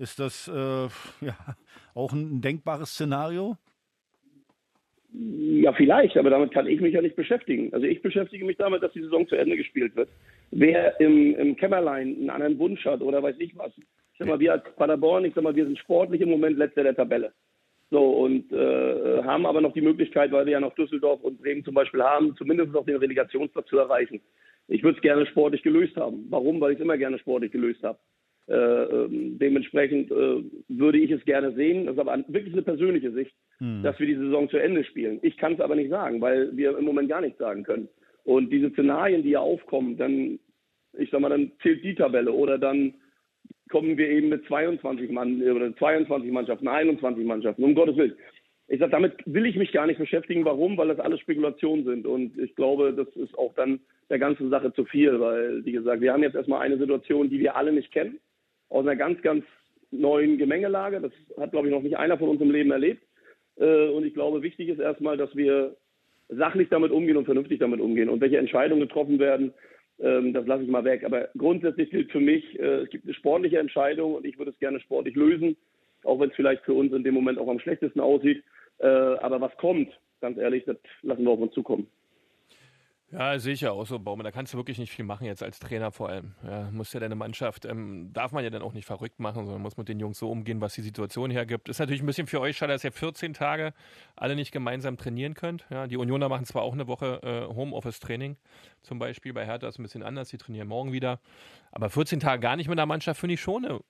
ist 0.00 0.20
das 0.20 0.46
ja, 1.20 1.36
auch 1.94 2.12
ein 2.12 2.40
denkbares 2.40 2.90
Szenario? 2.90 3.56
Ja, 5.12 5.72
vielleicht, 5.72 6.16
aber 6.16 6.30
damit 6.30 6.52
kann 6.52 6.66
ich 6.66 6.80
mich 6.80 6.92
ja 6.92 7.00
nicht 7.00 7.16
beschäftigen. 7.16 7.72
Also 7.72 7.86
ich 7.86 8.02
beschäftige 8.02 8.44
mich 8.44 8.58
damit, 8.58 8.82
dass 8.82 8.92
die 8.92 9.02
Saison 9.02 9.26
zu 9.26 9.36
Ende 9.36 9.56
gespielt 9.56 9.96
wird. 9.96 10.08
Wer 10.50 11.00
im, 11.00 11.34
im 11.34 11.56
Kämmerlein 11.56 12.14
einen 12.14 12.30
anderen 12.30 12.58
Wunsch 12.58 12.84
hat 12.84 13.00
oder 13.00 13.22
weiß 13.22 13.36
ich 13.38 13.56
was. 13.56 13.72
Ich 13.78 14.18
sag 14.18 14.28
mal, 14.28 14.38
wir 14.38 14.52
als 14.52 14.64
Paderborn, 14.76 15.24
ich 15.24 15.34
sag 15.34 15.44
mal, 15.44 15.56
wir 15.56 15.64
sind 15.64 15.78
sportlich 15.78 16.20
im 16.20 16.28
Moment 16.28 16.58
letzter 16.58 16.82
der 16.82 16.94
Tabelle. 16.94 17.32
So, 17.90 18.02
und 18.02 18.52
äh, 18.52 19.22
haben 19.22 19.46
aber 19.46 19.60
noch 19.60 19.72
die 19.72 19.80
Möglichkeit, 19.80 20.30
weil 20.30 20.44
wir 20.44 20.52
ja 20.52 20.60
noch 20.60 20.74
Düsseldorf 20.74 21.22
und 21.22 21.40
Bremen 21.40 21.64
zum 21.64 21.74
Beispiel 21.74 22.02
haben, 22.02 22.36
zumindest 22.36 22.72
noch 22.72 22.84
den 22.84 22.96
Relegationsplatz 22.96 23.66
zu 23.68 23.78
erreichen. 23.78 24.20
Ich 24.68 24.82
würde 24.82 24.96
es 24.96 25.02
gerne 25.02 25.26
sportlich 25.26 25.62
gelöst 25.62 25.96
haben. 25.96 26.26
Warum? 26.28 26.60
Weil 26.60 26.72
ich 26.72 26.78
es 26.78 26.84
immer 26.84 26.98
gerne 26.98 27.18
sportlich 27.18 27.50
gelöst 27.50 27.82
habe. 27.82 27.98
Äh, 28.48 28.54
ähm, 28.54 29.38
dementsprechend 29.38 30.10
äh, 30.10 30.42
würde 30.68 30.98
ich 30.98 31.10
es 31.10 31.24
gerne 31.24 31.52
sehen. 31.52 31.86
Das 31.86 31.94
ist 31.94 32.00
aber 32.00 32.16
wirklich 32.28 32.52
eine 32.52 32.62
persönliche 32.62 33.12
Sicht, 33.12 33.34
hm. 33.58 33.82
dass 33.82 33.98
wir 33.98 34.06
die 34.06 34.16
Saison 34.16 34.48
zu 34.48 34.58
Ende 34.58 34.84
spielen. 34.84 35.18
Ich 35.22 35.36
kann 35.36 35.54
es 35.54 35.60
aber 35.60 35.74
nicht 35.74 35.90
sagen, 35.90 36.20
weil 36.20 36.56
wir 36.56 36.76
im 36.76 36.84
Moment 36.84 37.08
gar 37.08 37.20
nichts 37.20 37.38
sagen 37.38 37.62
können. 37.62 37.88
Und 38.24 38.50
diese 38.50 38.70
Szenarien, 38.70 39.22
die 39.22 39.30
ja 39.30 39.40
aufkommen, 39.40 39.96
dann, 39.96 40.38
ich 40.98 41.10
sag 41.10 41.20
mal, 41.20 41.30
dann 41.30 41.52
zählt 41.62 41.84
die 41.84 41.94
Tabelle 41.94 42.32
oder 42.32 42.58
dann 42.58 42.94
kommen 43.68 43.96
wir 43.96 44.08
eben 44.08 44.28
mit 44.28 44.46
22 44.46 45.10
Mann 45.10 45.42
oder 45.42 45.74
22 45.76 46.30
Mannschaften, 46.30 46.68
21 46.68 47.24
Mannschaften, 47.24 47.64
um 47.64 47.74
Gottes 47.74 47.96
Willen. 47.96 48.16
Ich 48.70 48.80
sage, 48.80 48.90
damit 48.90 49.14
will 49.24 49.46
ich 49.46 49.56
mich 49.56 49.72
gar 49.72 49.86
nicht 49.86 49.98
beschäftigen. 49.98 50.44
Warum? 50.44 50.76
Weil 50.76 50.88
das 50.88 51.00
alles 51.00 51.20
Spekulationen 51.20 51.86
sind. 51.86 52.06
Und 52.06 52.38
ich 52.38 52.54
glaube, 52.54 52.92
das 52.92 53.08
ist 53.16 53.36
auch 53.38 53.54
dann 53.54 53.80
der 54.10 54.18
ganzen 54.18 54.50
Sache 54.50 54.72
zu 54.74 54.84
viel, 54.84 55.18
weil, 55.20 55.64
wie 55.64 55.72
gesagt, 55.72 56.02
wir 56.02 56.12
haben 56.12 56.22
jetzt 56.22 56.34
erstmal 56.34 56.60
eine 56.60 56.76
Situation, 56.76 57.30
die 57.30 57.38
wir 57.38 57.56
alle 57.56 57.72
nicht 57.72 57.90
kennen, 57.90 58.18
aus 58.68 58.84
einer 58.84 58.96
ganz, 58.96 59.22
ganz 59.22 59.44
neuen 59.90 60.36
Gemengelage. 60.36 61.00
Das 61.00 61.12
hat, 61.40 61.52
glaube 61.52 61.68
ich, 61.68 61.74
noch 61.74 61.82
nicht 61.82 61.96
einer 61.96 62.18
von 62.18 62.28
uns 62.28 62.42
im 62.42 62.50
Leben 62.50 62.70
erlebt. 62.70 63.02
Äh, 63.56 63.88
und 63.88 64.04
ich 64.04 64.12
glaube, 64.12 64.42
wichtig 64.42 64.68
ist 64.68 64.80
erstmal, 64.80 65.16
dass 65.16 65.34
wir 65.34 65.74
sachlich 66.28 66.68
damit 66.68 66.92
umgehen 66.92 67.16
und 67.16 67.24
vernünftig 67.24 67.60
damit 67.60 67.80
umgehen. 67.80 68.10
Und 68.10 68.20
welche 68.20 68.36
Entscheidungen 68.36 68.82
getroffen 68.82 69.18
werden, 69.18 69.54
ähm, 70.00 70.32
das 70.32 70.46
lasse 70.46 70.62
ich 70.62 70.68
mal 70.68 70.84
weg. 70.84 71.04
Aber 71.04 71.28
grundsätzlich 71.36 71.90
gilt 71.90 72.10
für 72.10 72.20
mich, 72.20 72.58
äh, 72.58 72.82
es 72.82 72.90
gibt 72.90 73.04
eine 73.04 73.14
sportliche 73.14 73.58
Entscheidung 73.58 74.14
und 74.14 74.24
ich 74.24 74.38
würde 74.38 74.50
es 74.50 74.58
gerne 74.58 74.80
sportlich 74.80 75.14
lösen, 75.14 75.56
auch 76.04 76.20
wenn 76.20 76.30
es 76.30 76.36
vielleicht 76.36 76.64
für 76.64 76.74
uns 76.74 76.92
in 76.92 77.04
dem 77.04 77.14
Moment 77.14 77.38
auch 77.38 77.48
am 77.48 77.60
schlechtesten 77.60 78.00
aussieht. 78.00 78.42
Äh, 78.78 78.86
aber 78.86 79.40
was 79.40 79.56
kommt, 79.56 79.88
ganz 80.20 80.38
ehrlich, 80.38 80.64
das 80.64 80.76
lassen 81.02 81.24
wir 81.24 81.30
auf 81.30 81.40
uns 81.40 81.52
zukommen. 81.52 81.88
Ja, 83.10 83.38
sehe 83.38 83.54
ich 83.54 83.62
ja 83.62 83.70
auch 83.70 83.86
so, 83.86 83.98
Baumann. 83.98 84.24
Da 84.24 84.30
kannst 84.30 84.52
du 84.52 84.58
wirklich 84.58 84.78
nicht 84.78 84.92
viel 84.92 85.04
machen 85.04 85.24
jetzt 85.24 85.42
als 85.42 85.58
Trainer 85.58 85.90
vor 85.90 86.10
allem. 86.10 86.34
Ja, 86.46 86.68
muss 86.70 86.92
ja 86.92 87.00
deine 87.00 87.14
Mannschaft, 87.14 87.64
ähm, 87.64 88.10
darf 88.12 88.32
man 88.32 88.44
ja 88.44 88.50
dann 88.50 88.60
auch 88.60 88.74
nicht 88.74 88.84
verrückt 88.84 89.18
machen, 89.18 89.46
sondern 89.46 89.62
muss 89.62 89.78
mit 89.78 89.88
den 89.88 89.98
Jungs 89.98 90.18
so 90.18 90.30
umgehen, 90.30 90.60
was 90.60 90.74
die 90.74 90.82
Situation 90.82 91.30
hergibt. 91.30 91.70
Ist 91.70 91.78
natürlich 91.78 92.02
ein 92.02 92.06
bisschen 92.06 92.26
für 92.26 92.40
euch 92.40 92.58
schade, 92.58 92.74
dass 92.74 92.84
ihr 92.84 92.92
14 92.92 93.32
Tage 93.32 93.72
alle 94.14 94.36
nicht 94.36 94.52
gemeinsam 94.52 94.98
trainieren 94.98 95.32
könnt. 95.32 95.66
Ja, 95.70 95.86
die 95.86 95.96
Unioner 95.96 96.28
machen 96.28 96.44
zwar 96.44 96.62
auch 96.62 96.74
eine 96.74 96.86
Woche 96.86 97.20
äh, 97.22 97.54
Homeoffice-Training, 97.54 98.36
zum 98.82 98.98
Beispiel 98.98 99.32
bei 99.32 99.46
Hertha 99.46 99.68
ist 99.68 99.76
es 99.76 99.78
ein 99.78 99.84
bisschen 99.84 100.02
anders, 100.02 100.28
die 100.28 100.36
trainieren 100.36 100.68
morgen 100.68 100.92
wieder. 100.92 101.18
Aber 101.72 101.88
14 101.88 102.20
Tage 102.20 102.40
gar 102.40 102.56
nicht 102.56 102.68
mit 102.68 102.78
der 102.78 102.86
Mannschaft 102.86 103.20
finde 103.20 103.34
ich 103.34 103.40
schon 103.40 103.64
eine, 103.64 103.80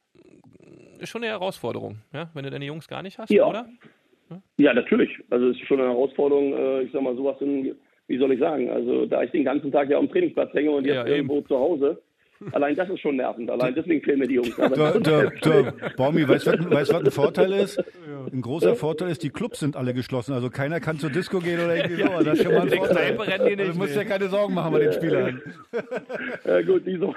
schon 1.03 1.25
eine 1.25 1.33
Herausforderung, 1.33 2.03
ja? 2.13 2.31
wenn 2.35 2.45
du 2.45 2.51
deine 2.51 2.65
Jungs 2.67 2.87
gar 2.87 3.03
nicht 3.03 3.19
hast, 3.19 3.31
ja. 3.31 3.47
oder? 3.47 3.69
Ja? 4.31 4.43
ja, 4.59 4.75
natürlich. 4.75 5.11
Also 5.31 5.49
es 5.49 5.57
ist 5.57 5.67
schon 5.67 5.81
eine 5.81 5.89
Herausforderung, 5.89 6.53
äh, 6.53 6.83
ich 6.83 6.93
sag 6.93 7.03
mal, 7.03 7.17
sowas 7.17 7.37
in 7.41 7.77
wie 8.09 8.19
soll 8.19 8.33
ich 8.33 8.41
sagen, 8.41 8.69
also 8.71 9.07
da 9.07 9.23
ich 9.23 9.31
den 9.31 9.45
ganzen 9.45 9.71
Tag 9.71 9.89
ja 9.91 9.99
am 9.99 10.11
Trainingsplatz 10.11 10.53
hänge 10.53 10.71
und 10.73 10.85
jetzt 10.85 10.97
ja, 10.97 11.07
irgendwo 11.07 11.41
zu 11.43 11.57
Hause, 11.57 12.03
Allein 12.53 12.77
das 12.77 12.89
ist 12.89 13.01
schon 13.01 13.17
nervend. 13.17 13.51
Allein 13.51 13.75
deswegen 13.75 14.01
fehlen 14.01 14.21
mir 14.21 14.29
die 14.29 14.35
Jungs. 14.35 14.55
Der, 14.55 15.01
der, 15.01 15.31
der 15.31 15.75
Baumi, 15.97 16.29
weißt 16.29 16.47
du, 16.47 16.51
was- 16.53 16.71
weißt 16.71 16.91
du, 16.93 16.95
was 16.95 17.05
ein 17.07 17.11
Vorteil 17.11 17.53
ist? 17.53 17.83
Ein 18.33 18.43
großer 18.43 18.77
Vorteil 18.77 19.11
ist, 19.11 19.25
die 19.25 19.31
Clubs 19.31 19.59
sind 19.59 19.75
alle 19.75 19.93
geschlossen. 19.93 20.33
Also 20.35 20.49
keiner 20.49 20.79
kann 20.79 20.99
zur 21.01 21.11
Disco 21.11 21.41
gehen 21.41 21.59
oder 21.59 21.75
irgendwie 21.75 22.03
so. 22.03 22.23
Das 22.23 22.39
ist 22.39 22.45
schon 22.45 22.55
mal 22.55 22.61
ein 22.63 22.69
Vorteil. 22.71 23.19
Also 23.19 23.73
du 23.73 23.79
musst 23.79 23.97
ja 23.97 24.05
keine 24.05 24.29
Sorgen 24.29 24.55
machen 24.55 24.71
bei 24.73 24.79
den 24.79 24.93
Spielern. 24.93 25.43
Ja, 26.45 26.63
gut, 26.63 26.87
die 26.87 26.97
so. 26.97 27.13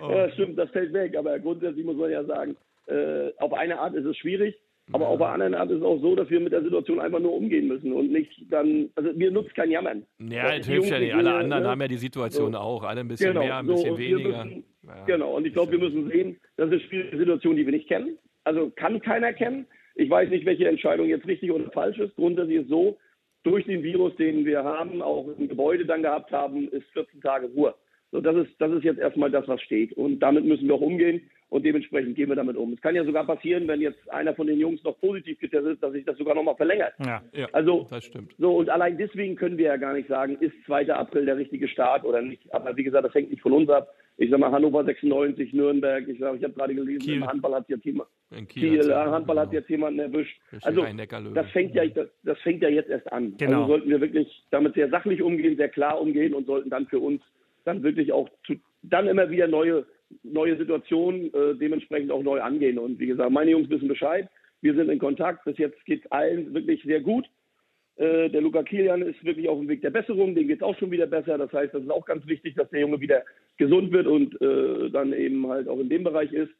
Oh. 0.00 0.08
ja, 0.12 0.30
stimmt, 0.30 0.56
das 0.56 0.70
fällt 0.70 0.92
weg. 0.92 1.16
Aber 1.16 1.36
grundsätzlich 1.40 1.84
muss 1.84 1.96
man 1.96 2.12
ja 2.12 2.22
sagen, 2.22 2.54
äh, 2.86 3.30
auf 3.38 3.52
eine 3.54 3.80
Art 3.80 3.94
ist 3.96 4.04
es 4.04 4.16
schwierig, 4.18 4.54
aber 4.92 5.08
auf 5.08 5.18
der 5.18 5.28
anderen 5.28 5.54
Art 5.54 5.70
ist 5.70 5.78
es 5.78 5.82
auch 5.82 5.98
so, 6.00 6.14
dass 6.14 6.28
wir 6.28 6.40
mit 6.40 6.52
der 6.52 6.62
Situation 6.62 7.00
einfach 7.00 7.20
nur 7.20 7.32
umgehen 7.34 7.68
müssen 7.68 7.92
und 7.92 8.12
nicht 8.12 8.30
dann, 8.50 8.90
also 8.96 9.12
mir 9.14 9.30
nutzt 9.30 9.54
kein 9.54 9.70
Jammern. 9.70 10.04
Ja, 10.18 10.52
Die 10.52 10.58
das 10.58 10.66
hilft 10.68 10.90
ja 10.90 10.98
nicht. 10.98 11.14
Alle 11.14 11.32
anderen 11.34 11.62
ne? 11.62 11.68
haben 11.70 11.80
ja 11.80 11.88
die 11.88 11.96
Situation 11.96 12.52
So. 12.52 12.58
auch. 12.58 12.82
Alle 12.84 13.00
ein 13.00 13.08
bisschen 13.08 13.32
Genau, 13.32 13.44
mehr, 13.44 13.56
ein 13.58 13.66
so, 13.66 13.74
bisschen 13.74 13.98
weniger. 13.98 14.44
Müssen, 14.44 14.64
Ja. 14.82 15.04
Genau, 15.06 15.36
und 15.36 15.46
ich 15.46 15.54
glaube, 15.54 15.72
wir 15.72 15.78
müssen 15.78 16.10
sehen, 16.10 16.38
das 16.58 16.70
ist 16.70 16.82
eine 16.92 17.16
Situation, 17.16 17.56
die 17.56 17.64
wir 17.64 17.72
nicht 17.72 17.88
kennen. 17.88 18.18
Also 18.44 18.70
kann 18.76 19.00
keiner 19.00 19.32
kennen. 19.32 19.66
Ich 19.94 20.10
weiß 20.10 20.28
nicht, 20.28 20.44
welche 20.44 20.68
Entscheidung 20.68 21.08
jetzt 21.08 21.26
richtig 21.26 21.50
oder 21.50 21.70
falsch 21.70 21.98
ist. 21.98 22.14
Grundsätzlich 22.16 22.58
ist 22.58 22.68
so, 22.68 22.98
durch 23.44 23.64
den 23.66 23.82
Virus, 23.82 24.14
den 24.16 24.44
wir 24.44 24.64
haben, 24.64 25.00
auch 25.00 25.28
im 25.38 25.48
Gebäude 25.48 25.86
dann 25.86 26.02
gehabt 26.02 26.30
haben, 26.32 26.68
ist 26.68 26.86
14 26.92 27.20
Tage 27.20 27.46
Ruhe. 27.48 27.74
So, 28.10 28.20
das 28.20 28.36
ist, 28.36 28.50
das 28.58 28.72
ist 28.72 28.84
jetzt 28.84 28.98
erstmal 28.98 29.30
das, 29.30 29.46
was 29.48 29.60
steht. 29.62 29.92
Und 29.94 30.18
damit 30.20 30.44
müssen 30.44 30.66
wir 30.68 30.74
auch 30.74 30.80
umgehen 30.80 31.22
und 31.50 31.64
dementsprechend 31.64 32.16
gehen 32.16 32.28
wir 32.28 32.36
damit 32.36 32.56
um. 32.56 32.72
Es 32.72 32.80
kann 32.80 32.94
ja 32.96 33.04
sogar 33.04 33.24
passieren, 33.26 33.68
wenn 33.68 33.80
jetzt 33.80 34.10
einer 34.10 34.34
von 34.34 34.46
den 34.46 34.58
Jungs 34.58 34.82
noch 34.82 34.98
positiv 35.00 35.38
getestet 35.38 35.74
ist, 35.74 35.82
dass 35.82 35.92
sich 35.92 36.04
das 36.04 36.18
sogar 36.18 36.34
nochmal 36.34 36.56
verlängert. 36.56 36.94
Ja. 37.04 37.22
Ja, 37.32 37.46
Also, 37.52 37.86
das 37.90 38.04
stimmt. 38.04 38.32
so, 38.38 38.56
und 38.56 38.68
allein 38.70 38.96
deswegen 38.98 39.36
können 39.36 39.56
wir 39.58 39.66
ja 39.66 39.76
gar 39.76 39.92
nicht 39.94 40.08
sagen, 40.08 40.36
ist 40.40 40.54
2. 40.66 40.92
April 40.92 41.26
der 41.26 41.36
richtige 41.36 41.68
Start 41.68 42.04
oder 42.04 42.22
nicht. 42.22 42.42
Aber 42.52 42.76
wie 42.76 42.84
gesagt, 42.84 43.04
das 43.04 43.14
hängt 43.14 43.30
nicht 43.30 43.42
von 43.42 43.52
uns 43.52 43.68
ab. 43.70 43.88
Ich 44.16 44.30
sag 44.30 44.38
mal, 44.38 44.52
Hannover 44.52 44.84
96, 44.84 45.52
Nürnberg, 45.54 46.06
ich, 46.06 46.18
sag, 46.20 46.36
ich 46.36 46.44
habe 46.44 46.54
gerade 46.54 46.74
gelesen, 46.74 47.00
Kiel. 47.00 47.14
im 47.16 47.26
Handball 47.26 47.54
hat 47.56 47.68
jetzt 47.68 47.84
jemand, 47.84 48.08
In 48.30 48.46
Kiel, 48.46 48.70
Kiel, 48.70 48.80
äh, 48.80 48.88
ja- 48.90 49.10
Handball 49.10 49.40
hat 49.40 49.52
jetzt 49.52 49.68
jemanden 49.68 49.98
erwischt. 49.98 50.40
Also, 50.62 50.84
das 51.34 51.50
fängt 51.50 51.74
ja, 51.74 51.84
das, 51.86 52.08
das 52.22 52.38
fängt 52.40 52.62
ja 52.62 52.68
jetzt 52.68 52.90
erst 52.90 53.12
an. 53.12 53.36
Genau. 53.38 53.62
Also 53.62 53.72
sollten 53.72 53.90
wir 53.90 54.00
wirklich 54.00 54.42
damit 54.50 54.74
sehr 54.74 54.88
sachlich 54.88 55.20
umgehen, 55.20 55.56
sehr 55.56 55.68
klar 55.68 56.00
umgehen 56.00 56.32
und 56.32 56.46
sollten 56.46 56.70
dann 56.70 56.86
für 56.86 57.00
uns 57.00 57.22
dann 57.64 57.82
wirklich 57.82 58.12
auch 58.12 58.28
zu, 58.46 58.54
dann 58.82 59.08
immer 59.08 59.30
wieder 59.30 59.48
neue, 59.48 59.84
neue 60.22 60.56
Situationen 60.56 61.32
äh, 61.34 61.54
dementsprechend 61.54 62.10
auch 62.10 62.22
neu 62.22 62.40
angehen. 62.40 62.78
Und 62.78 62.98
wie 62.98 63.06
gesagt, 63.06 63.30
meine 63.30 63.50
Jungs 63.50 63.70
wissen 63.70 63.88
Bescheid. 63.88 64.28
Wir 64.60 64.74
sind 64.74 64.90
in 64.90 64.98
Kontakt. 64.98 65.44
Bis 65.44 65.58
jetzt 65.58 65.84
geht 65.84 66.10
allen 66.12 66.54
wirklich 66.54 66.82
sehr 66.84 67.00
gut. 67.00 67.26
Äh, 67.96 68.28
der 68.30 68.40
Luca 68.40 68.62
Kilian 68.62 69.02
ist 69.02 69.24
wirklich 69.24 69.48
auf 69.48 69.58
dem 69.58 69.68
Weg 69.68 69.82
der 69.82 69.90
Besserung. 69.90 70.34
Dem 70.34 70.48
geht 70.48 70.58
es 70.58 70.62
auch 70.62 70.76
schon 70.78 70.90
wieder 70.90 71.06
besser. 71.06 71.38
Das 71.38 71.52
heißt, 71.52 71.74
das 71.74 71.82
ist 71.82 71.90
auch 71.90 72.06
ganz 72.06 72.26
wichtig, 72.26 72.54
dass 72.54 72.70
der 72.70 72.80
Junge 72.80 73.00
wieder 73.00 73.22
gesund 73.56 73.92
wird 73.92 74.06
und 74.06 74.40
äh, 74.40 74.90
dann 74.90 75.12
eben 75.12 75.46
halt 75.48 75.68
auch 75.68 75.78
in 75.78 75.88
dem 75.88 76.04
Bereich 76.04 76.32
ist. 76.32 76.52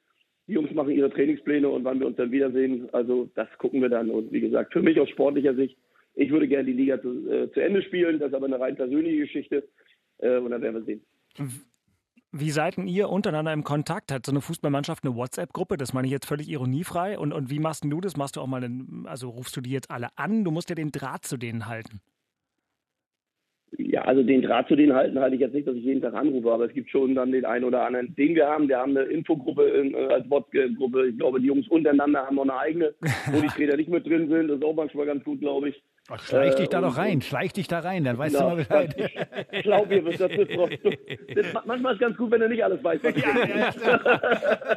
Die 0.47 0.53
Jungs 0.53 0.73
machen 0.73 0.91
ihre 0.91 1.11
Trainingspläne 1.11 1.69
und 1.69 1.85
wann 1.85 1.99
wir 1.99 2.07
uns 2.07 2.17
dann 2.17 2.31
wiedersehen, 2.31 2.89
also 2.93 3.31
das 3.35 3.49
gucken 3.59 3.81
wir 3.81 3.89
dann. 3.89 4.11
Und 4.11 4.31
wie 4.31 4.43
gesagt, 4.43 4.75
für 4.75 4.83
mich 4.83 5.01
aus 5.01 5.09
sportlicher 5.09 5.55
Sicht, 5.55 5.77
ich 6.15 6.31
würde 6.31 6.47
gerne 6.47 6.67
die 6.67 6.73
Liga 6.73 7.01
zu, 7.01 7.31
äh, 7.31 7.51
zu 7.51 7.61
Ende 7.61 7.83
spielen. 7.83 8.19
Das 8.19 8.29
ist 8.29 8.35
aber 8.35 8.47
eine 8.47 8.61
rein 8.61 8.77
persönliche 8.77 9.23
Geschichte. 9.23 9.69
Äh, 10.19 10.39
und 10.39 10.51
dann 10.51 10.63
werden 10.63 10.77
wir 10.77 10.85
sehen. 10.85 11.01
Wie 12.37 12.51
seid 12.51 12.79
denn 12.79 12.89
ihr 12.89 13.11
untereinander 13.11 13.53
im 13.53 13.63
Kontakt? 13.63 14.11
Hat 14.11 14.27
so 14.27 14.33
eine 14.33 14.41
Fußballmannschaft 14.41 15.05
eine 15.05 15.15
WhatsApp-Gruppe? 15.15 15.77
Das 15.77 15.93
meine 15.93 16.09
ich 16.09 16.13
jetzt 16.13 16.27
völlig 16.27 16.49
ironiefrei. 16.49 17.17
Und, 17.17 17.33
und 17.33 17.49
wie 17.49 17.61
machst 17.61 17.85
du 17.85 18.01
das? 18.01 18.17
Machst 18.17 18.35
du 18.35 18.41
auch 18.41 18.49
mal, 18.49 18.65
einen, 18.65 19.07
also 19.07 19.29
rufst 19.29 19.57
du 19.57 19.61
die 19.61 19.71
jetzt 19.71 19.89
alle 19.89 20.09
an? 20.17 20.43
Du 20.43 20.51
musst 20.51 20.69
ja 20.69 20.75
den 20.75 20.91
Draht 20.91 21.25
zu 21.25 21.37
denen 21.37 21.69
halten. 21.69 22.01
Ja, 23.79 24.03
also 24.03 24.25
den 24.25 24.43
Draht 24.43 24.67
zu 24.67 24.75
denen 24.75 24.95
halten 24.95 25.21
halte 25.21 25.37
ich 25.37 25.43
jetzt 25.43 25.55
nicht, 25.55 25.69
dass 25.69 25.77
ich 25.77 25.85
jeden 25.85 26.03
Tag 26.03 26.15
anrufe, 26.15 26.53
aber 26.53 26.65
es 26.65 26.75
gibt 26.75 26.91
schon 26.91 27.15
dann 27.15 27.31
den 27.31 27.45
einen 27.45 27.65
oder 27.65 27.87
anderen, 27.87 28.17
den 28.17 28.35
wir 28.35 28.49
haben. 28.49 28.67
Wir 28.67 28.79
haben 28.79 28.97
eine 28.97 29.07
Infogruppe 29.07 29.63
in, 29.69 29.95
äh, 29.95 30.07
als 30.07 30.29
WhatsApp-Gruppe. 30.29 31.11
Ich 31.11 31.19
glaube, 31.19 31.41
die 31.41 31.47
Jungs 31.47 31.69
untereinander 31.69 32.27
haben 32.27 32.35
noch 32.35 32.43
eine 32.43 32.59
eigene, 32.59 32.95
wo 33.31 33.41
die 33.41 33.47
Trainer 33.55 33.77
nicht 33.77 33.91
mit 33.91 34.07
drin 34.07 34.29
sind. 34.29 34.49
Das 34.49 34.57
ist 34.57 34.65
auch 34.65 34.75
manchmal 34.75 35.07
ganz 35.07 35.23
gut, 35.23 35.39
glaube 35.39 35.69
ich. 35.69 35.81
Ach, 36.11 36.21
schleich 36.23 36.55
dich 36.57 36.69
da 36.69 36.79
Äh, 36.79 36.83
doch 36.83 36.89
und- 36.91 36.99
rein, 36.99 37.23
schleich 37.23 37.53
dich 37.55 37.67
da 37.67 37.79
rein, 37.79 38.05
dann 38.05 38.19
weißt 38.19 38.35
Ja, 38.35 38.41
du 38.43 38.47
mal 38.49 38.57
Bescheid. 38.57 38.95
Ich 39.53 39.63
glaube, 39.63 39.95
ihr 39.95 40.05
wisst, 40.05 40.21
das 40.21 40.31
wird 40.33 40.51
trotzdem. 40.53 40.93
Das, 41.35 41.47
manchmal 41.65 41.93
ist 41.95 42.01
es 42.01 42.07
ganz 42.07 42.17
gut, 42.19 42.31
wenn 42.31 42.41
du 42.41 42.49
nicht 42.51 42.63
alles 42.63 42.85
weißt. 42.85 43.03
Was 43.05 43.15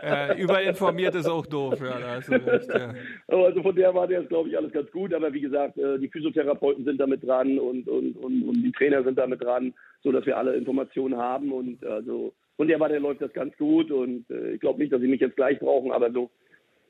Äh, 0.03 0.37
überinformiert 0.41 1.15
ist 1.15 1.27
auch 1.27 1.45
doof, 1.45 1.79
ja, 1.81 1.97
recht. 2.15 2.29
Ja. 2.29 2.93
Also 3.27 3.61
von 3.61 3.75
der 3.75 3.93
war 3.93 4.09
jetzt, 4.09 4.29
glaube 4.29 4.49
ich, 4.49 4.57
alles 4.57 4.71
ganz 4.71 4.89
gut. 4.91 5.13
Aber 5.13 5.33
wie 5.33 5.41
gesagt, 5.41 5.77
äh, 5.77 5.99
die 5.99 6.07
Physiotherapeuten 6.07 6.85
sind 6.85 6.99
damit 6.99 7.23
dran 7.27 7.59
und, 7.59 7.87
und, 7.89 8.15
und, 8.15 8.43
und 8.43 8.63
die 8.63 8.71
Trainer 8.71 9.03
sind 9.03 9.17
damit 9.17 9.43
dran, 9.43 9.73
so 10.03 10.11
dass 10.11 10.25
wir 10.25 10.37
alle 10.37 10.55
Informationen 10.55 11.17
haben. 11.17 11.51
Und 11.51 11.85
also 11.85 12.33
von 12.55 12.67
der 12.69 12.79
war 12.79 12.89
der 12.89 12.99
läuft 13.01 13.21
das 13.21 13.33
ganz 13.33 13.55
gut. 13.57 13.91
Und 13.91 14.29
äh, 14.29 14.51
ich 14.51 14.61
glaube 14.61 14.79
nicht, 14.79 14.93
dass 14.93 15.01
sie 15.01 15.07
mich 15.07 15.21
jetzt 15.21 15.35
gleich 15.35 15.59
brauchen, 15.59 15.91
aber 15.91 16.09
so 16.11 16.29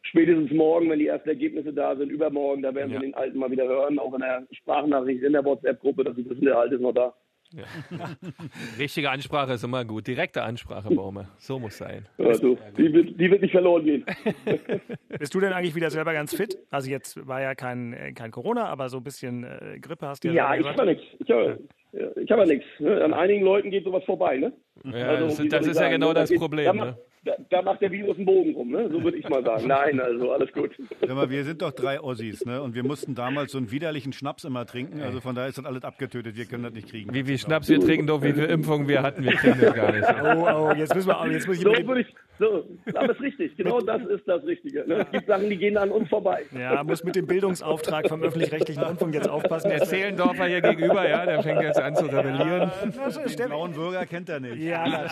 spätestens 0.10 0.52
morgen, 0.52 0.90
wenn 0.90 1.00
die 1.00 1.08
ersten 1.08 1.30
Ergebnisse 1.30 1.74
da 1.74 1.96
sind, 1.96 2.10
übermorgen, 2.10 2.62
da 2.64 2.74
werden 2.74 2.92
Ja. 2.92 3.00
wir 3.00 3.08
den 3.08 3.14
Alten 3.16 3.38
mal 3.40 3.52
wieder 3.52 3.68
hören, 3.68 4.00
auch 4.00 4.14
in 4.14 4.22
der 4.22 4.48
Sprachnachricht 4.52 5.24
in 5.24 5.34
der 5.34 5.44
WhatsApp-Gruppe, 5.46 6.04
dass 6.04 6.16
sie 6.16 6.30
wissen, 6.30 6.46
der 6.46 6.58
Alte 6.58 6.76
ist 6.76 6.82
noch 6.82 6.94
da. 6.94 7.14
Richtige 8.78 9.10
Ansprache 9.10 9.54
ist 9.54 9.64
immer 9.64 9.86
gut. 9.86 10.06
Direkte 10.08 10.44
Ansprache, 10.44 10.94
Baume. 10.94 11.30
So 11.38 11.60
muss 11.60 11.78
sein. 11.78 12.06
Also, 12.18 12.58
die 12.78 12.92
wird, 12.92 13.20
die 13.20 13.32
wird 13.32 13.42
nicht 13.42 13.52
verloren 13.52 13.86
gehen. 13.86 14.06
Bist 15.20 15.34
du 15.34 15.40
denn 15.40 15.54
eigentlich 15.54 15.76
wieder 15.76 15.90
selber 15.90 16.12
ganz 16.14 16.36
fit? 16.36 16.58
Also 16.70 16.90
jetzt 16.90 17.26
war 17.28 17.42
ja 17.42 17.56
kein, 17.56 17.94
äh, 17.94 18.12
kein 18.14 18.32
Corona, 18.32 18.66
aber 18.66 18.90
so 18.90 18.98
ein 18.98 19.04
bisschen 19.04 19.44
äh, 19.46 19.80
Grippe 19.80 20.08
hast 20.08 20.24
du 20.24 20.30
Ja, 20.30 20.56
ich 20.56 20.64
selber 20.64 20.82
habe 20.82 20.92
ja 20.92 20.96
nichts. 20.98 21.06
Ich 21.26 21.32
habe 21.32 21.60
ja, 21.94 22.08
ich 22.22 22.32
hab 22.32 22.40
ja 22.40 22.46
nichts. 22.46 22.66
Ne? 22.80 23.04
An 23.04 23.14
einigen 23.14 23.44
Leuten 23.46 23.72
geht 23.72 23.86
sowas 23.86 24.04
vorbei. 24.04 24.38
Ne? 24.38 24.52
Ja, 24.84 25.08
Also, 25.08 25.28
das, 25.44 25.50
das 25.50 25.66
ich 25.66 25.72
ist 25.72 25.80
ja 25.80 25.90
genau 25.90 26.10
ne? 26.10 26.14
Da 26.16 26.20
das 26.22 26.30
geht- 26.30 26.40
Problem. 26.40 26.66
Da 26.78 26.86
Ne? 26.86 26.98
Da, 27.28 27.36
da 27.50 27.62
macht 27.62 27.82
der 27.82 27.92
Virus 27.92 28.16
einen 28.18 28.26
Bogen 28.26 28.56
rum, 28.56 28.72
ne? 28.72 28.90
so 28.90 29.04
würde 29.04 29.18
ich 29.18 29.28
mal 29.28 29.44
sagen. 29.44 29.68
Nein, 29.68 30.00
also 30.00 30.32
alles 30.32 30.52
gut. 30.54 30.72
Sag 31.02 31.16
mal, 31.16 31.30
wir 31.30 31.44
sind 31.44 31.62
doch 31.62 31.72
drei 31.72 32.00
Ossis, 32.00 32.46
ne? 32.46 32.62
Und 32.62 32.74
wir 32.74 32.84
mussten 32.84 33.16
damals 33.16 33.52
so 33.52 33.58
einen 33.58 33.72
widerlichen 33.72 34.14
Schnaps 34.14 34.46
immer 34.46 34.66
trinken. 34.66 35.02
Also 35.02 35.20
von 35.20 35.36
daher 35.36 35.50
ist 35.50 35.58
das 35.58 35.66
alles 35.66 35.84
abgetötet. 35.84 36.38
Wir 36.38 36.46
können 36.46 36.64
das 36.64 36.74
nicht 36.74 36.90
kriegen. 36.90 37.14
Wie 37.14 37.24
viel 37.24 37.38
Schnaps 37.38 37.68
wir 37.70 37.80
trinken, 37.80 38.08
doch 38.08 38.24
wie 38.24 38.34
viel 38.34 38.46
Impfungen 38.46 38.88
wir 38.88 39.02
hatten, 39.02 39.24
wir 39.24 39.34
kriegen 39.34 39.60
das 39.60 39.74
gar 39.74 39.92
nicht. 39.92 40.08
Oh, 40.24 40.48
oh, 40.48 40.74
jetzt 40.74 40.96
müssen 40.96 41.10
wir, 41.10 41.32
jetzt 41.32 41.48
muss 41.48 41.58
ich 41.58 41.64
So 41.64 41.72
würde 41.72 42.02
ich, 42.02 42.08
so, 42.40 42.64
aber 42.94 43.12
ist 43.12 43.22
richtig. 43.22 43.58
Genau 43.58 43.82
das 43.82 44.02
ist 44.04 44.28
das 44.28 44.44
Richtige. 44.46 44.88
Ne? 44.88 45.02
Es 45.02 45.12
gibt 45.12 45.28
Sachen, 45.28 45.50
die 45.50 45.58
gehen 45.58 45.78
an 45.78 45.92
uns 45.92 46.08
vorbei. 46.08 46.46
ja, 46.58 46.84
muss 46.84 47.04
mit 47.04 47.16
dem 47.16 47.26
Bildungsauftrag 47.26 48.08
vom 48.08 48.22
öffentlich-rechtlichen 48.24 48.84
Rundfunk 48.84 49.14
jetzt 49.16 49.30
aufpassen. 49.30 49.70
Der 49.70 49.84
Zehlendorfer 49.84 50.46
hier 50.46 50.62
gegenüber, 50.62 51.08
ja, 51.08 51.26
der 51.26 51.42
fängt 51.44 51.62
jetzt 51.62 51.80
an 51.80 51.96
zu 51.96 52.06
rebellieren. 52.06 52.72
Den 53.38 53.48
blauen 53.48 53.74
Bürger 53.74 54.06
kennt 54.06 54.30
er 54.30 54.40
nicht. 54.40 54.58
Ja, 54.58 55.08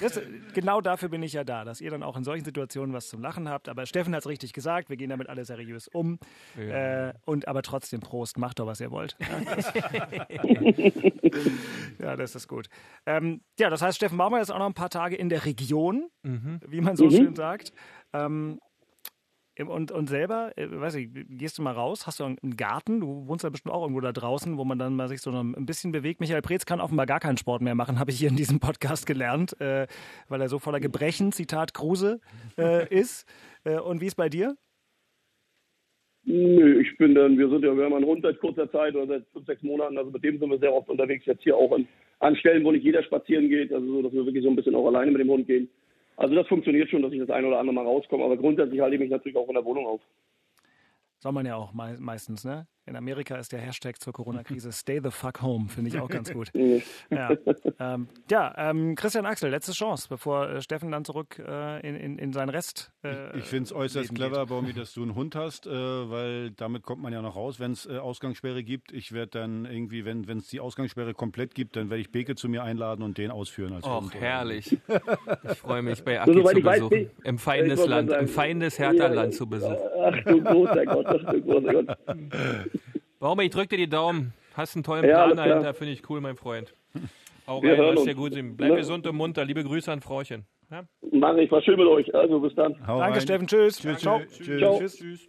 das, 0.00 0.20
genau 0.54 0.80
dafür 0.80 1.08
bin 1.08 1.22
ich 1.22 1.32
ja 1.32 1.44
da, 1.44 1.64
dass 1.64 1.80
ihr 1.80 1.90
dann 1.90 2.02
auch 2.02 2.16
in 2.16 2.24
solchen 2.24 2.44
Situationen 2.44 2.94
was 2.94 3.08
zum 3.08 3.20
Lachen 3.20 3.48
habt. 3.48 3.68
Aber 3.68 3.86
Steffen 3.86 4.14
hat 4.14 4.20
es 4.20 4.28
richtig 4.28 4.52
gesagt, 4.52 4.90
wir 4.90 4.96
gehen 4.96 5.10
damit 5.10 5.28
alle 5.28 5.44
seriös 5.44 5.88
um. 5.88 6.18
Äh, 6.56 7.12
und 7.24 7.48
aber 7.48 7.62
trotzdem 7.62 8.00
Prost, 8.00 8.38
macht 8.38 8.58
doch, 8.58 8.66
was 8.66 8.80
ihr 8.80 8.90
wollt. 8.90 9.16
ja, 11.98 12.16
das 12.16 12.34
ist 12.34 12.48
gut. 12.48 12.68
Ähm, 13.06 13.40
ja, 13.58 13.70
das 13.70 13.82
heißt, 13.82 13.96
Steffen 13.96 14.18
Baumer 14.18 14.40
ist 14.40 14.50
auch 14.50 14.58
noch 14.58 14.66
ein 14.66 14.74
paar 14.74 14.90
Tage 14.90 15.16
in 15.16 15.28
der 15.28 15.44
Region, 15.44 16.08
wie 16.22 16.80
man 16.80 16.96
so 16.96 17.10
schön 17.10 17.36
sagt. 17.36 17.72
Ähm, 18.12 18.58
und, 19.64 19.90
und 19.90 20.08
selber, 20.08 20.52
äh, 20.56 20.68
weiß 20.70 20.96
ich, 20.96 21.08
gehst 21.12 21.58
du 21.58 21.62
mal 21.62 21.72
raus, 21.72 22.06
hast 22.06 22.20
du 22.20 22.24
einen 22.24 22.56
Garten, 22.56 23.00
du 23.00 23.26
wohnst 23.26 23.44
ja 23.44 23.50
bestimmt 23.50 23.74
auch 23.74 23.82
irgendwo 23.82 24.00
da 24.00 24.12
draußen, 24.12 24.58
wo 24.58 24.64
man 24.64 24.78
dann 24.78 24.94
mal 24.94 25.08
sich 25.08 25.20
so 25.20 25.30
ein 25.30 25.66
bisschen 25.66 25.92
bewegt. 25.92 26.20
Michael 26.20 26.42
Preetz 26.42 26.66
kann 26.66 26.80
offenbar 26.80 27.06
gar 27.06 27.20
keinen 27.20 27.38
Sport 27.38 27.62
mehr 27.62 27.74
machen, 27.74 27.98
habe 28.00 28.10
ich 28.10 28.18
hier 28.18 28.28
in 28.28 28.36
diesem 28.36 28.60
Podcast 28.60 29.06
gelernt, 29.06 29.58
äh, 29.60 29.86
weil 30.28 30.40
er 30.40 30.48
so 30.48 30.58
voller 30.58 30.80
Gebrechen, 30.80 31.32
Zitat 31.32 31.74
Kruse, 31.74 32.20
äh, 32.58 32.86
ist. 32.94 33.26
Äh, 33.64 33.78
und 33.78 34.00
wie 34.00 34.06
ist 34.06 34.16
bei 34.16 34.28
dir? 34.28 34.56
Nö, 36.24 36.80
ich 36.80 36.98
bin 36.98 37.14
dann, 37.14 37.38
wir 37.38 37.48
sind 37.48 37.62
ja, 37.62 37.76
wir 37.76 37.84
haben 37.84 37.94
einen 37.94 38.04
Hund 38.04 38.22
seit 38.22 38.40
kurzer 38.40 38.70
Zeit 38.72 38.96
oder 38.96 39.06
seit 39.06 39.26
fünf, 39.32 39.46
sechs 39.46 39.62
Monaten, 39.62 39.96
also 39.96 40.10
mit 40.10 40.24
dem 40.24 40.40
sind 40.40 40.50
wir 40.50 40.58
sehr 40.58 40.74
oft 40.74 40.88
unterwegs, 40.88 41.24
jetzt 41.24 41.44
hier 41.44 41.56
auch 41.56 41.70
an, 41.70 41.86
an 42.18 42.34
Stellen, 42.34 42.64
wo 42.64 42.72
nicht 42.72 42.84
jeder 42.84 43.04
spazieren 43.04 43.48
geht, 43.48 43.72
also 43.72 43.86
so, 43.86 44.02
dass 44.02 44.12
wir 44.12 44.26
wirklich 44.26 44.42
so 44.42 44.50
ein 44.50 44.56
bisschen 44.56 44.74
auch 44.74 44.88
alleine 44.88 45.12
mit 45.12 45.20
dem 45.20 45.30
Hund 45.30 45.46
gehen. 45.46 45.68
Also 46.16 46.34
das 46.34 46.48
funktioniert 46.48 46.88
schon, 46.88 47.02
dass 47.02 47.12
ich 47.12 47.20
das 47.20 47.30
ein 47.30 47.44
oder 47.44 47.58
andere 47.58 47.74
Mal 47.74 47.84
rauskomme, 47.84 48.24
aber 48.24 48.36
grundsätzlich 48.36 48.80
halte 48.80 48.96
ich 48.96 49.00
mich 49.00 49.10
natürlich 49.10 49.36
auch 49.36 49.48
in 49.48 49.54
der 49.54 49.64
Wohnung 49.64 49.86
auf. 49.86 50.00
Soll 51.18 51.32
man 51.32 51.46
ja 51.46 51.56
auch 51.56 51.72
mei 51.72 51.96
meistens, 51.98 52.44
ne? 52.44 52.66
In 52.88 52.94
Amerika 52.94 53.36
ist 53.36 53.50
der 53.52 53.58
Hashtag 53.60 54.00
zur 54.00 54.12
Corona-Krise 54.12 54.70
Stay 54.70 55.00
the 55.02 55.10
fuck 55.10 55.42
home, 55.42 55.68
finde 55.68 55.90
ich 55.90 55.98
auch 55.98 56.08
ganz 56.08 56.32
gut. 56.32 56.50
Ja, 57.10 57.30
ähm, 57.80 58.08
ja 58.30 58.54
ähm, 58.56 58.94
Christian 58.94 59.26
Axel, 59.26 59.50
letzte 59.50 59.72
Chance, 59.72 60.06
bevor 60.08 60.48
äh, 60.48 60.62
Steffen 60.62 60.90
dann 60.90 61.04
zurück 61.04 61.38
äh, 61.38 61.80
in, 61.86 61.96
in, 61.96 62.18
in 62.18 62.32
seinen 62.32 62.48
Rest. 62.48 62.92
Äh, 63.04 63.38
Ich 63.38 63.44
finde 63.44 63.64
es 63.64 63.72
äußerst 63.72 64.14
clever, 64.14 64.46
Baumi, 64.46 64.72
dass 64.72 64.92
du 64.94 65.02
einen 65.02 65.14
Hund 65.14 65.34
hast, 65.34 65.66
äh, 65.66 65.70
weil 65.70 66.50
damit 66.52 66.82
kommt 66.84 67.02
man 67.02 67.12
ja 67.12 67.22
noch 67.22 67.36
raus, 67.36 67.58
wenn 67.60 67.72
es 67.72 67.86
äh, 67.86 67.98
Ausgangssperre 67.98 68.62
gibt. 68.62 68.92
Ich 68.92 69.12
werde 69.12 69.38
dann 69.38 69.64
irgendwie, 69.66 70.04
wenn 70.04 70.22
es 70.38 70.48
die 70.48 70.60
Ausgangssperre 70.60 71.14
komplett 71.14 71.54
gibt, 71.54 71.76
dann 71.76 71.90
werde 71.90 72.00
ich 72.00 72.10
Beke 72.10 72.34
zu 72.36 72.48
mir 72.48 72.62
einladen 72.62 73.02
und 73.02 73.18
den 73.18 73.30
ausführen 73.30 73.72
als 73.72 73.84
Och, 73.84 74.02
Hund. 74.02 74.14
herrlich. 74.14 74.78
Ich 75.50 75.58
freue 75.58 75.82
mich, 75.82 76.02
bei 76.04 76.20
Aki 76.20 76.32
zu 76.32 76.38
ich 76.56 76.64
weiß, 76.64 76.78
besuchen. 76.80 76.98
nicht. 76.98 77.10
Im 77.24 77.34
Ich 77.36 77.40
Feindesland, 77.40 77.78
wollte 77.90 78.00
im 78.00 78.06
gerade 78.06 78.10
sagen, 78.10 78.28
Feindeshertha-Land 78.28 79.32
ja, 79.32 79.38
zu 79.38 79.46
besuchen. 79.48 79.76
Ach 80.02 80.24
du 80.24 80.42
großer 80.42 80.84
Gott, 80.86 81.06
ach 81.06 81.32
du 81.32 81.42
großer 81.42 81.72
Gott. 81.72 81.98
Baume, 83.18 83.44
ich 83.44 83.50
drücke 83.50 83.68
dir 83.68 83.78
die 83.78 83.88
Daumen. 83.88 84.32
Hast 84.54 84.74
einen 84.74 84.84
tollen 84.84 85.04
Ja, 85.04 85.24
Plan 85.26 85.36
dahinter, 85.36 85.74
finde 85.74 85.92
ich 85.92 86.08
cool, 86.08 86.20
mein 86.20 86.36
Freund. 86.36 86.74
Auch 87.46 87.62
Wir 87.62 87.78
rein, 87.78 87.96
dir 88.04 88.14
gut 88.14 88.34
sehen. 88.34 88.56
Bleib 88.56 88.70
Ne? 88.72 88.76
gesund 88.78 89.06
und 89.06 89.16
munter. 89.16 89.44
Liebe 89.44 89.62
Grüße 89.62 89.90
an 89.92 90.00
Frauchen. 90.00 90.46
Ja? 90.70 90.84
Mach 91.12 91.36
ich, 91.36 91.50
war 91.50 91.62
schön 91.62 91.78
mit 91.78 91.86
euch. 91.86 92.12
Also 92.14 92.40
bis 92.40 92.54
dann. 92.54 92.74
Hau 92.86 92.98
Danke, 92.98 93.14
rein. 93.18 93.20
Steffen. 93.20 93.46
Tschüss. 93.46 93.78
Tschüss, 93.78 93.98
Ciao. 94.00 94.20
tschüss. 94.20 94.58
Ciao. 94.58 94.78
Tschüss. 94.78 95.28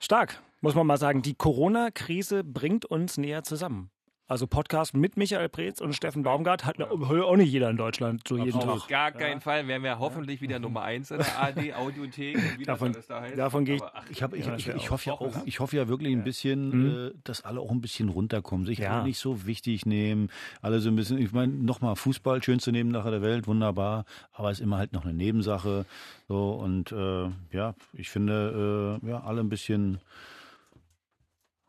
Stark, 0.00 0.40
muss 0.60 0.74
man 0.74 0.86
mal 0.86 0.96
sagen. 0.96 1.22
Die 1.22 1.34
Corona-Krise 1.34 2.44
bringt 2.44 2.84
uns 2.86 3.18
näher 3.18 3.42
zusammen. 3.42 3.90
Also 4.30 4.46
Podcast 4.46 4.92
mit 4.94 5.16
Michael 5.16 5.48
Preetz 5.48 5.80
und 5.80 5.94
Steffen 5.94 6.22
Baumgart 6.22 6.66
hat 6.66 6.78
auch 6.82 7.36
nicht 7.36 7.50
jeder 7.50 7.70
in 7.70 7.78
Deutschland 7.78 8.28
so 8.28 8.36
jeden 8.36 8.58
Auf 8.58 8.80
Tag. 8.82 8.88
gar 8.90 9.10
keinen 9.12 9.40
Fall 9.40 9.66
wären 9.66 9.82
wir 9.82 9.98
hoffentlich 9.98 10.42
wieder 10.42 10.58
Nummer 10.58 10.82
1 10.82 11.12
in 11.12 11.16
der 11.20 11.42
AD 11.42 11.72
Audiothek. 11.72 12.36
und 12.36 12.42
Wie 12.58 12.64
das 12.64 12.66
Davon- 12.66 12.92
alles 12.94 13.06
da 13.06 13.20
heißt. 13.22 13.38
davon 13.38 13.64
gehe 13.64 13.76
ich- 13.76 13.82
Aber, 13.82 13.92
ach, 13.96 14.04
Ich, 14.10 14.22
hab, 14.22 14.34
ich, 14.34 14.44
Ja, 14.44 14.54
ich, 14.56 14.68
ich, 14.68 14.90
hoffe 14.90 15.06
ja 15.06 15.14
auch- 15.14 15.22
auch, 15.22 15.46
ich 15.46 15.60
hoffe 15.60 15.76
ja 15.78 15.88
wirklich 15.88 16.12
ein 16.14 16.24
bisschen, 16.24 17.08
äh, 17.08 17.12
dass 17.24 17.42
alle 17.46 17.58
auch 17.60 17.70
ein 17.70 17.80
bisschen 17.80 18.10
runterkommen, 18.10 18.66
sich 18.66 18.80
Ja. 18.80 19.02
nicht 19.02 19.18
so 19.18 19.46
wichtig 19.46 19.86
nehmen, 19.86 20.28
alle 20.60 20.80
so 20.80 20.90
ein 20.90 20.96
bisschen, 20.96 21.16
ich 21.16 21.32
meine, 21.32 21.54
nochmal 21.54 21.96
Fußball, 21.96 22.42
schönste 22.42 22.70
Nebensache 22.70 23.10
der 23.10 23.22
Welt, 23.22 23.46
wunderbar, 23.46 24.04
aber 24.34 24.50
ist 24.50 24.60
immer 24.60 24.76
halt 24.76 24.92
noch 24.92 25.04
eine 25.06 25.14
Nebensache. 25.14 25.86
So 26.28 26.50
und 26.50 26.92
äh, 26.92 27.30
ja, 27.56 27.74
ich 27.94 28.10
finde, 28.10 28.98
äh, 29.02 29.08
ja, 29.08 29.22
alle 29.22 29.40
ein 29.40 29.48
bisschen 29.48 30.00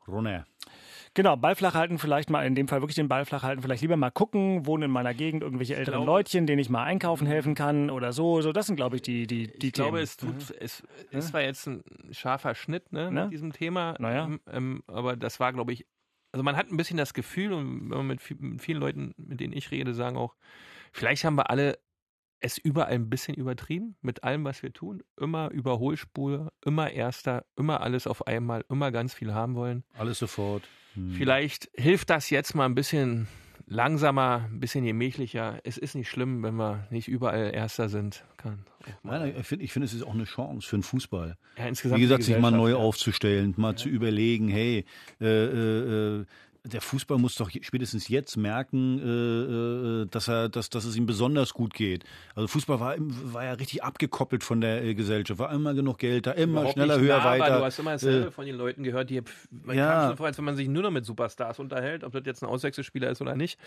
runter. 0.05 0.45
Genau, 1.19 1.35
Ball 1.35 1.53
flach 1.53 1.73
halten, 1.73 1.97
vielleicht 1.99 2.29
mal 2.29 2.45
in 2.45 2.55
dem 2.55 2.69
Fall 2.69 2.79
wirklich 2.81 2.95
den 2.95 3.09
Ball 3.09 3.25
flach 3.25 3.43
halten, 3.43 3.61
vielleicht 3.61 3.81
lieber 3.81 3.97
mal 3.97 4.09
gucken, 4.09 4.65
wohnen 4.65 4.83
in 4.83 4.91
meiner 4.91 5.13
Gegend 5.13 5.43
irgendwelche 5.43 5.75
älteren 5.75 6.03
glaube- 6.03 6.05
Leutchen, 6.19 6.47
denen 6.47 6.59
ich 6.59 6.69
mal 6.69 6.85
einkaufen 6.85 7.27
helfen 7.27 7.55
kann 7.55 7.89
oder 7.89 8.13
so. 8.13 8.39
So, 8.41 8.53
das 8.53 8.67
sind, 8.67 8.77
glaube 8.77 8.95
ich, 8.95 9.01
die, 9.01 9.27
die, 9.27 9.47
die 9.51 9.67
ich 9.67 9.73
glaube, 9.73 9.97
Themen. 9.97 10.03
es 10.03 10.15
tut, 10.15 10.55
es 10.61 10.81
ist 11.11 11.27
zwar 11.27 11.41
jetzt 11.41 11.67
ein 11.67 11.83
scharfer 12.11 12.55
Schnitt 12.55 12.93
ne, 12.93 13.11
Ne? 13.11 13.23
mit 13.23 13.33
diesem 13.33 13.51
Thema, 13.51 13.95
Naja. 13.99 14.29
ähm, 14.49 14.81
aber 14.87 15.17
das 15.17 15.41
war, 15.41 15.51
glaube 15.51 15.73
ich, 15.73 15.85
also 16.31 16.41
man 16.41 16.55
hat 16.55 16.71
ein 16.71 16.77
bisschen 16.77 16.95
das 16.95 17.13
Gefühl, 17.13 17.51
und 17.51 17.89
wenn 17.89 17.97
man 17.97 18.07
mit 18.07 18.21
vielen 18.21 18.79
Leuten, 18.79 19.13
mit 19.17 19.41
denen 19.41 19.51
ich 19.51 19.71
rede, 19.71 19.93
sagen 19.93 20.15
auch, 20.15 20.37
vielleicht 20.93 21.25
haben 21.25 21.35
wir 21.35 21.49
alle 21.49 21.79
es 22.39 22.57
überall 22.57 22.93
ein 22.93 23.09
bisschen 23.09 23.35
übertrieben 23.35 23.97
mit 24.01 24.23
allem, 24.23 24.45
was 24.45 24.63
wir 24.63 24.71
tun. 24.71 25.03
Immer 25.19 25.51
Überholspur, 25.51 26.53
immer 26.63 26.89
Erster, 26.89 27.43
immer 27.57 27.81
alles 27.81 28.07
auf 28.07 28.25
einmal, 28.25 28.63
immer 28.69 28.93
ganz 28.93 29.13
viel 29.13 29.33
haben 29.33 29.55
wollen. 29.55 29.83
Alles 29.97 30.19
sofort. 30.19 30.63
Hm. 30.95 31.13
Vielleicht 31.17 31.69
hilft 31.75 32.09
das 32.09 32.29
jetzt 32.29 32.55
mal 32.55 32.65
ein 32.65 32.75
bisschen 32.75 33.27
langsamer, 33.67 34.47
ein 34.51 34.59
bisschen 34.59 34.83
gemächlicher. 34.85 35.59
Es 35.63 35.77
ist 35.77 35.95
nicht 35.95 36.09
schlimm, 36.09 36.43
wenn 36.43 36.55
wir 36.55 36.87
nicht 36.89 37.07
überall 37.07 37.53
Erster 37.53 37.87
sind. 37.87 38.23
Kann 38.37 38.65
Nein, 39.03 39.35
ich 39.37 39.45
finde, 39.45 39.65
ich 39.65 39.73
finde, 39.73 39.85
es 39.85 39.93
ist 39.93 40.03
auch 40.03 40.13
eine 40.13 40.23
Chance 40.23 40.67
für 40.67 40.77
den 40.77 40.83
Fußball. 40.83 41.37
ja, 41.57 41.65
insgesamt 41.67 41.99
Wie 41.99 42.03
gesagt, 42.03 42.23
sich 42.23 42.37
mal 42.39 42.51
neu 42.51 42.71
ja. 42.71 42.75
aufzustellen, 42.77 43.53
mal 43.57 43.75
zu 43.75 43.89
überlegen, 43.89 44.47
hey, 44.47 44.85
äh, 45.21 45.25
äh, 45.25 46.19
äh, 46.21 46.25
der 46.69 46.81
Fußball 46.81 47.17
muss 47.17 47.35
doch 47.35 47.49
spätestens 47.61 48.07
jetzt 48.07 48.37
merken, 48.37 48.99
äh, 48.99 50.03
äh, 50.03 50.05
dass 50.07 50.27
er, 50.27 50.49
dass, 50.49 50.69
dass 50.69 50.85
es 50.85 50.95
ihm 50.95 51.05
besonders 51.05 51.53
gut 51.53 51.73
geht. 51.73 52.05
Also 52.35 52.47
Fußball 52.47 52.79
war, 52.79 52.95
war 52.97 53.43
ja 53.43 53.53
richtig 53.53 53.83
abgekoppelt 53.83 54.43
von 54.43 54.61
der 54.61 54.83
äh, 54.83 54.95
Gesellschaft, 54.95 55.39
war 55.39 55.51
immer 55.51 55.73
genug 55.73 55.97
Geld 55.97 56.27
da, 56.27 56.31
immer 56.31 56.61
Überhaupt 56.61 56.73
schneller, 56.73 56.99
höher, 56.99 57.17
nah, 57.17 57.25
weiter. 57.25 57.57
Du 57.59 57.65
hast 57.65 57.79
immer 57.79 57.91
dasselbe 57.91 58.27
Äh, 58.27 58.31
von 58.31 58.45
den 58.45 58.55
Leuten 58.55 58.83
gehört, 58.83 59.09
die 59.09 59.21
man 59.51 59.75
Ja. 59.75 59.91
kam 59.91 60.07
schon 60.09 60.17
vor, 60.17 60.25
als 60.27 60.37
wenn 60.37 60.45
man 60.45 60.55
sich 60.55 60.67
nur 60.67 60.83
noch 60.83 60.91
mit 60.91 61.05
Superstars 61.05 61.59
unterhält, 61.59 62.03
ob 62.03 62.13
das 62.13 62.23
jetzt 62.25 62.43
ein 62.43 62.47
Auswechselspieler 62.49 63.09
ist 63.09 63.21
oder 63.21 63.35
nicht. 63.35 63.59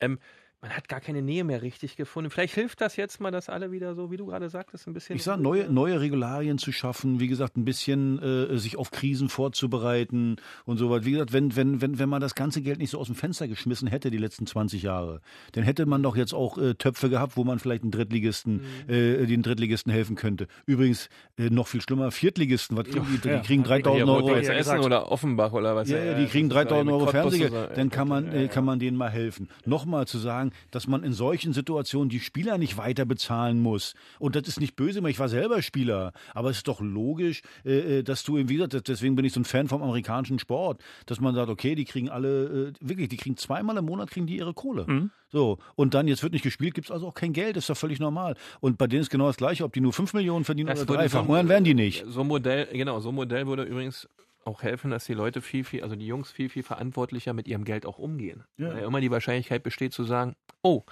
Ähm, 0.00 0.18
man 0.60 0.72
hat 0.72 0.88
gar 0.88 1.00
keine 1.00 1.22
Nähe 1.22 1.44
mehr 1.44 1.62
richtig 1.62 1.94
gefunden. 1.94 2.30
Vielleicht 2.30 2.54
hilft 2.54 2.80
das 2.80 2.96
jetzt 2.96 3.20
mal, 3.20 3.30
dass 3.30 3.48
alle 3.48 3.70
wieder 3.70 3.94
so, 3.94 4.10
wie 4.10 4.16
du 4.16 4.26
gerade 4.26 4.48
sagtest, 4.48 4.88
ein 4.88 4.92
bisschen. 4.92 5.14
Ich 5.14 5.22
sage, 5.22 5.40
neue, 5.40 5.70
neue 5.70 6.00
Regularien 6.00 6.58
zu 6.58 6.72
schaffen, 6.72 7.20
wie 7.20 7.28
gesagt, 7.28 7.56
ein 7.56 7.64
bisschen 7.64 8.20
äh, 8.20 8.58
sich 8.58 8.76
auf 8.76 8.90
Krisen 8.90 9.28
vorzubereiten 9.28 10.36
und 10.64 10.78
so 10.78 10.90
weiter. 10.90 11.04
Wie 11.04 11.12
gesagt, 11.12 11.32
wenn, 11.32 11.54
wenn, 11.54 11.80
wenn, 11.80 12.00
wenn 12.00 12.08
man 12.08 12.20
das 12.20 12.34
ganze 12.34 12.60
Geld 12.60 12.78
nicht 12.80 12.90
so 12.90 12.98
aus 12.98 13.06
dem 13.06 13.14
Fenster 13.14 13.46
geschmissen 13.46 13.86
hätte, 13.86 14.10
die 14.10 14.18
letzten 14.18 14.46
20 14.46 14.82
Jahre, 14.82 15.20
dann 15.52 15.62
hätte 15.62 15.86
man 15.86 16.02
doch 16.02 16.16
jetzt 16.16 16.34
auch 16.34 16.58
äh, 16.58 16.74
Töpfe 16.74 17.08
gehabt, 17.08 17.36
wo 17.36 17.44
man 17.44 17.60
vielleicht 17.60 17.82
einen 17.82 17.92
Drittligisten, 17.92 18.64
äh, 18.88 19.26
den 19.26 19.42
Drittligisten 19.42 19.92
helfen 19.92 20.16
könnte. 20.16 20.48
Übrigens, 20.66 21.08
äh, 21.38 21.50
noch 21.50 21.68
viel 21.68 21.82
schlimmer, 21.82 22.10
Viertligisten, 22.10 22.76
was 22.76 22.88
kriegen 22.88 23.06
die? 23.12 23.18
Die 23.20 23.40
kriegen 23.46 23.64
Hier, 23.64 23.80
3000 23.80 24.04
Hier, 24.04 24.12
Euro. 24.12 24.30
Ja 24.30 24.38
Essen 24.38 24.56
gesagt. 24.56 24.84
oder 24.84 25.12
Offenbach 25.12 25.52
oder 25.52 25.76
was? 25.76 25.88
Ja, 25.88 26.02
ja, 26.02 26.14
die 26.14 26.26
kriegen 26.26 26.48
das 26.48 26.64
ist 26.64 26.70
3000 26.70 26.90
Euro 26.90 27.06
Fernsehgeld. 27.06 27.52
Dann 27.76 27.90
kann 27.90 28.08
man, 28.08 28.32
äh, 28.32 28.48
kann 28.48 28.64
man 28.64 28.80
denen 28.80 28.96
mal 28.96 29.10
helfen. 29.10 29.48
Nochmal 29.64 30.08
zu 30.08 30.18
sagen, 30.18 30.47
dass 30.70 30.86
man 30.86 31.02
in 31.04 31.12
solchen 31.12 31.52
Situationen 31.52 32.08
die 32.08 32.20
Spieler 32.20 32.58
nicht 32.58 32.76
weiter 32.76 33.04
bezahlen 33.04 33.60
muss. 33.60 33.94
Und 34.18 34.36
das 34.36 34.48
ist 34.48 34.60
nicht 34.60 34.76
böse, 34.76 35.00
ich 35.08 35.18
war 35.18 35.28
selber 35.28 35.62
Spieler. 35.62 36.12
Aber 36.34 36.50
es 36.50 36.58
ist 36.58 36.68
doch 36.68 36.80
logisch, 36.80 37.42
äh, 37.64 37.98
äh, 37.98 38.02
dass 38.02 38.24
du, 38.24 38.36
wie 38.36 38.56
gesagt, 38.56 38.88
deswegen 38.88 39.16
bin 39.16 39.24
ich 39.24 39.32
so 39.32 39.40
ein 39.40 39.44
Fan 39.44 39.68
vom 39.68 39.82
amerikanischen 39.82 40.38
Sport, 40.38 40.80
dass 41.06 41.20
man 41.20 41.34
sagt, 41.34 41.48
okay, 41.50 41.74
die 41.74 41.84
kriegen 41.84 42.08
alle, 42.08 42.68
äh, 42.68 42.72
wirklich, 42.80 43.08
die 43.08 43.16
kriegen 43.16 43.36
zweimal 43.36 43.76
im 43.76 43.84
Monat, 43.84 44.10
kriegen 44.10 44.26
die 44.26 44.36
ihre 44.36 44.54
Kohle. 44.54 44.84
Mhm. 44.86 45.10
So, 45.30 45.58
und 45.74 45.92
dann, 45.94 46.08
jetzt 46.08 46.22
wird 46.22 46.32
nicht 46.32 46.42
gespielt, 46.42 46.74
gibt 46.74 46.86
es 46.88 46.90
also 46.90 47.06
auch 47.08 47.14
kein 47.14 47.32
Geld, 47.34 47.56
ist 47.56 47.68
doch 47.68 47.76
völlig 47.76 48.00
normal. 48.00 48.34
Und 48.60 48.78
bei 48.78 48.86
denen 48.86 49.02
ist 49.02 49.10
genau 49.10 49.26
das 49.26 49.36
Gleiche, 49.36 49.64
ob 49.64 49.72
die 49.74 49.80
nur 49.80 49.92
5 49.92 50.14
Millionen 50.14 50.44
verdienen 50.44 50.68
Das 50.68 50.82
oder 50.82 50.94
dreifach. 50.96 51.26
so- 51.26 51.34
dann 51.34 51.48
werden 51.48 51.64
die 51.64 51.74
nicht. 51.74 52.04
So 52.08 52.20
ein 52.22 52.26
Modell, 52.26 52.66
genau, 52.72 53.00
so 53.00 53.10
ein 53.10 53.14
Modell 53.14 53.46
würde 53.46 53.64
übrigens 53.64 54.08
auch 54.48 54.62
helfen, 54.62 54.90
dass 54.90 55.04
die 55.04 55.14
Leute 55.14 55.40
viel, 55.40 55.64
viel, 55.64 55.82
also 55.82 55.94
die 55.94 56.06
Jungs 56.06 56.30
viel, 56.30 56.48
viel 56.48 56.62
verantwortlicher 56.62 57.32
mit 57.32 57.46
ihrem 57.46 57.64
Geld 57.64 57.86
auch 57.86 57.98
umgehen. 57.98 58.44
Ja. 58.56 58.74
Weil 58.74 58.82
immer 58.82 59.00
die 59.00 59.10
Wahrscheinlichkeit 59.10 59.62
besteht 59.62 59.92
zu 59.92 60.04
sagen, 60.04 60.34
oh, 60.62 60.82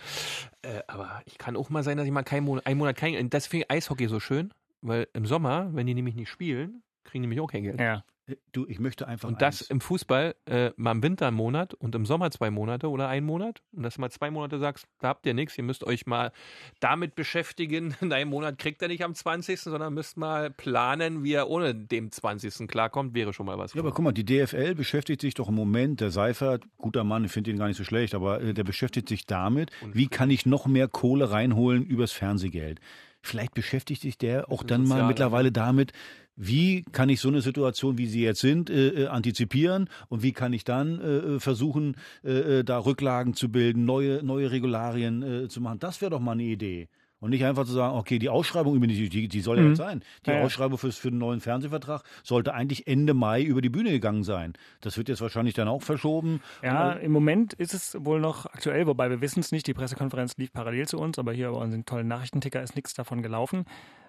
äh, 0.62 0.82
aber 0.86 1.22
ich 1.24 1.38
kann 1.38 1.56
auch 1.56 1.70
mal 1.70 1.82
sein, 1.82 1.96
dass 1.96 2.06
ich 2.06 2.12
mal 2.12 2.22
keinen 2.22 2.44
Monat, 2.44 2.66
einen 2.66 2.78
Monat 2.78 2.96
kein, 2.96 3.30
deswegen 3.30 3.64
Eishockey 3.68 4.06
so 4.08 4.20
schön, 4.20 4.52
weil 4.82 5.08
im 5.12 5.26
Sommer, 5.26 5.70
wenn 5.72 5.86
die 5.86 5.94
nämlich 5.94 6.14
nicht 6.14 6.28
spielen, 6.28 6.82
kriegen 7.04 7.22
die 7.22 7.28
nämlich 7.28 7.40
auch 7.40 7.50
kein 7.50 7.62
Geld. 7.62 7.80
Ja. 7.80 8.04
Du, 8.50 8.66
ich 8.66 8.80
möchte 8.80 9.06
einfach. 9.06 9.28
Und 9.28 9.40
das 9.40 9.62
eins. 9.62 9.70
im 9.70 9.80
Fußball 9.80 10.34
äh, 10.46 10.70
mal 10.76 10.90
im 10.90 11.02
Winter 11.02 11.28
einen 11.28 11.36
Monat 11.36 11.74
und 11.74 11.94
im 11.94 12.04
Sommer 12.04 12.32
zwei 12.32 12.50
Monate 12.50 12.90
oder 12.90 13.08
einen 13.08 13.24
Monat. 13.24 13.62
Und 13.72 13.84
dass 13.84 13.94
du 13.94 14.00
mal 14.00 14.10
zwei 14.10 14.32
Monate 14.32 14.58
sagst, 14.58 14.86
da 14.98 15.08
habt 15.08 15.26
ihr 15.26 15.34
nichts, 15.34 15.56
ihr 15.56 15.62
müsst 15.62 15.84
euch 15.84 16.06
mal 16.06 16.32
damit 16.80 17.14
beschäftigen. 17.14 17.94
In 18.00 18.12
einem 18.12 18.30
Monat 18.30 18.58
kriegt 18.58 18.82
er 18.82 18.88
nicht 18.88 19.04
am 19.04 19.14
20., 19.14 19.60
sondern 19.60 19.94
müsst 19.94 20.16
mal 20.16 20.50
planen, 20.50 21.22
wie 21.22 21.34
er 21.34 21.48
ohne 21.48 21.72
dem 21.72 22.10
20. 22.10 22.66
klarkommt, 22.66 23.14
wäre 23.14 23.32
schon 23.32 23.46
mal 23.46 23.58
was. 23.58 23.74
Ja, 23.74 23.80
aber 23.80 23.92
guck 23.92 24.04
mal, 24.04 24.12
die 24.12 24.24
DFL 24.24 24.74
beschäftigt 24.74 25.20
sich 25.20 25.34
doch 25.34 25.48
im 25.48 25.54
Moment, 25.54 26.00
der 26.00 26.10
Seifert, 26.10 26.64
guter 26.78 27.04
Mann, 27.04 27.24
ich 27.24 27.30
finde 27.30 27.52
ihn 27.52 27.58
gar 27.58 27.68
nicht 27.68 27.76
so 27.76 27.84
schlecht, 27.84 28.14
aber 28.16 28.40
äh, 28.40 28.54
der 28.54 28.64
beschäftigt 28.64 29.08
sich 29.08 29.26
damit, 29.26 29.70
wie 29.92 30.08
kann 30.08 30.30
ich 30.30 30.46
noch 30.46 30.66
mehr 30.66 30.88
Kohle 30.88 31.30
reinholen 31.30 31.84
übers 31.84 32.10
Fernsehgeld. 32.10 32.80
Vielleicht 33.22 33.54
beschäftigt 33.54 34.02
sich 34.02 34.18
der 34.18 34.50
auch 34.50 34.62
dann 34.62 34.84
mal 34.84 35.06
mittlerweile 35.06 35.50
damit, 35.50 35.92
wie 36.36 36.82
kann 36.92 37.08
ich 37.08 37.20
so 37.20 37.28
eine 37.28 37.40
Situation, 37.40 37.98
wie 37.98 38.06
sie 38.06 38.22
jetzt 38.22 38.40
sind, 38.40 38.70
äh, 38.70 39.04
äh, 39.04 39.06
antizipieren 39.06 39.88
und 40.08 40.22
wie 40.22 40.32
kann 40.32 40.52
ich 40.52 40.64
dann 40.64 41.00
äh, 41.00 41.16
äh, 41.16 41.40
versuchen, 41.40 41.96
äh, 42.24 42.58
äh, 42.60 42.64
da 42.64 42.78
Rücklagen 42.78 43.34
zu 43.34 43.50
bilden, 43.50 43.84
neue, 43.84 44.22
neue 44.22 44.50
Regularien 44.50 45.22
äh, 45.22 45.48
zu 45.48 45.60
machen. 45.60 45.78
Das 45.78 46.00
wäre 46.00 46.10
doch 46.10 46.20
mal 46.20 46.32
eine 46.32 46.42
Idee. 46.44 46.88
Und 47.18 47.30
nicht 47.30 47.46
einfach 47.46 47.64
zu 47.64 47.72
sagen, 47.72 47.96
okay, 47.96 48.18
die 48.18 48.28
Ausschreibung, 48.28 48.78
die, 48.82 49.28
die, 49.28 49.40
soll 49.40 49.56
ja 49.56 49.62
Mhm. 49.62 49.68
jetzt 49.70 49.78
sein. 49.78 50.02
Die 50.26 50.30
Ja. 50.30 50.42
Ausschreibung 50.42 50.76
fürs, 50.76 50.98
für 50.98 51.08
den 51.10 51.18
neuen 51.18 51.40
Fernsehvertrag 51.40 52.02
sollte 52.22 52.52
eigentlich 52.52 52.86
Ende 52.86 53.14
Mai 53.14 53.42
über 53.42 53.62
die 53.62 53.70
Bühne 53.70 53.90
gegangen 53.90 54.22
sein. 54.22 54.52
Das 54.82 54.98
wird 54.98 55.08
jetzt 55.08 55.22
wahrscheinlich 55.22 55.54
dann 55.54 55.66
auch 55.66 55.82
verschoben. 55.82 56.40
Ja, 56.62 56.92
im 56.92 57.12
Moment 57.12 57.54
ist 57.54 57.72
es 57.72 57.96
wohl 57.98 58.20
noch 58.20 58.44
aktuell, 58.44 58.86
wobei 58.86 59.08
wir 59.08 59.22
wissen 59.22 59.40
es 59.40 59.50
nicht. 59.50 59.66
Die 59.66 59.72
Pressekonferenz 59.72 60.36
lief 60.36 60.52
parallel 60.52 60.86
zu 60.86 60.98
uns, 60.98 61.18
aber 61.18 61.32
hier 61.32 61.50
bei 61.52 61.56
unseren 61.56 61.86
tollen 61.86 62.06
Nachrichtenticker 62.06 62.62
ist 62.62 62.76
nichts 62.76 62.92
davon 62.92 63.22
gelaufen. 63.22 63.64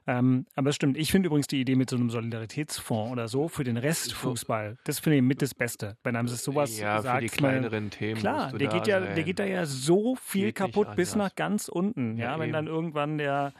Ähm, 0.09 0.45
aber 0.55 0.69
es 0.69 0.75
stimmt. 0.77 0.95
Ich 0.97 1.11
finde 1.11 1.27
übrigens 1.27 1.47
die 1.47 1.59
Idee 1.59 1.75
mit 1.75 1.89
so 1.89 1.97
einem 1.97 2.09
Solidaritätsfonds 2.09 3.11
oder 3.11 3.27
so 3.27 3.49
für 3.49 3.63
den 3.65 3.75
Rest 3.77 4.13
Fußball, 4.13 4.77
das 4.85 4.99
finde 4.99 5.17
ich 5.17 5.21
mit 5.21 5.41
das 5.41 5.53
Beste. 5.53 5.97
Wenn 6.03 6.15
einem 6.15 6.27
das 6.29 6.43
sowas 6.43 6.79
ja, 6.79 7.01
sagt, 7.01 7.15
für 7.29 7.35
die 7.35 7.41
man- 7.41 7.51
kleineren 7.51 7.89
Themen. 7.89 8.19
Klar, 8.19 8.53
der 8.53 8.67
geht 8.69 8.87
ja, 8.87 9.01
sein. 9.01 9.15
der 9.15 9.23
geht 9.25 9.39
da 9.39 9.43
ja 9.45 9.65
so 9.65 10.15
viel 10.15 10.47
Geht 10.47 10.55
kaputt 10.55 10.95
bis 10.95 11.15
nach 11.15 11.35
ganz 11.35 11.67
unten. 11.67 12.17
Ja, 12.17 12.31
Ja, 12.31 12.39
wenn 12.39 12.45
eben. 12.45 12.53
dann 12.53 12.67
irgendwann 12.67 13.17
der, 13.17 13.53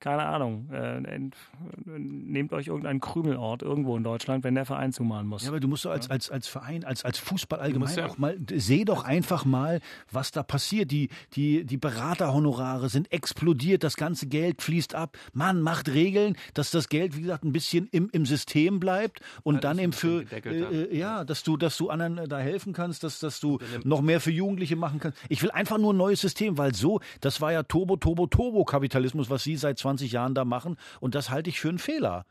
keine 0.00 0.24
Ahnung, 0.24 0.68
äh, 0.72 0.96
ent, 1.04 1.36
nehmt 1.84 2.52
euch 2.52 2.68
irgendeinen 2.68 3.00
Krümelort 3.00 3.62
irgendwo 3.62 3.96
in 3.96 4.02
Deutschland, 4.02 4.44
wenn 4.44 4.54
der 4.54 4.64
Verein 4.64 4.92
zumachen 4.92 5.26
muss. 5.26 5.42
Ja, 5.42 5.50
aber 5.50 5.60
du 5.60 5.68
musst 5.68 5.84
doch 5.84 5.90
als, 5.90 6.10
als, 6.10 6.30
als 6.30 6.48
Verein, 6.48 6.84
als, 6.84 7.04
als 7.04 7.18
Fußball 7.18 7.60
allgemein 7.60 7.94
ja- 7.94 8.06
auch 8.06 8.18
mal, 8.18 8.38
seh 8.52 8.84
doch 8.84 9.04
einfach 9.04 9.44
mal, 9.44 9.80
was 10.10 10.30
da 10.32 10.42
passiert. 10.42 10.90
Die, 10.90 11.10
die, 11.34 11.64
die 11.64 11.76
Beraterhonorare 11.76 12.88
sind 12.88 13.12
explodiert, 13.12 13.84
das 13.84 13.96
ganze 13.96 14.26
Geld 14.26 14.62
fließt 14.62 14.94
ab. 14.94 15.16
Mann, 15.32 15.60
macht 15.60 15.88
Regeln, 15.88 16.36
dass 16.54 16.70
das 16.70 16.88
Geld, 16.88 17.16
wie 17.16 17.22
gesagt, 17.22 17.44
ein 17.44 17.52
bisschen 17.52 17.86
im, 17.92 18.08
im 18.12 18.24
System 18.26 18.80
bleibt 18.80 19.20
und 19.42 19.56
Alles 19.56 19.62
dann 19.62 19.78
eben 19.78 19.92
für, 19.92 20.24
äh, 20.32 20.96
ja, 20.96 21.24
dass 21.24 21.42
du, 21.42 21.56
dass 21.56 21.76
du 21.76 21.90
anderen 21.90 22.18
äh, 22.18 22.26
da 22.28 22.38
helfen 22.38 22.72
kannst, 22.72 23.04
dass, 23.04 23.18
dass 23.20 23.38
du 23.40 23.58
noch 23.84 24.00
mehr 24.00 24.20
für 24.20 24.30
Jugendliche 24.30 24.76
machen 24.76 24.98
kannst. 24.98 25.18
Ich 25.28 25.42
will 25.42 25.50
einfach 25.50 25.76
nur 25.78 25.92
ein 25.92 25.96
neues 25.98 26.20
System, 26.20 26.56
weil 26.58 26.74
so, 26.74 27.00
das 27.20 27.40
war 27.40 27.52
ja 27.52 27.62
Turbo, 27.62 27.96
Turbo, 27.96 28.26
Turbo-Kapitalismus, 28.26 29.28
was 29.30 29.42
sie 29.44 29.56
seit 29.56 29.78
20 29.78 29.89
Jahren 29.98 30.34
da 30.34 30.44
machen 30.44 30.76
und 31.00 31.14
das 31.14 31.30
halte 31.30 31.50
ich 31.50 31.60
für 31.60 31.68
einen 31.68 31.78
Fehler. 31.78 32.26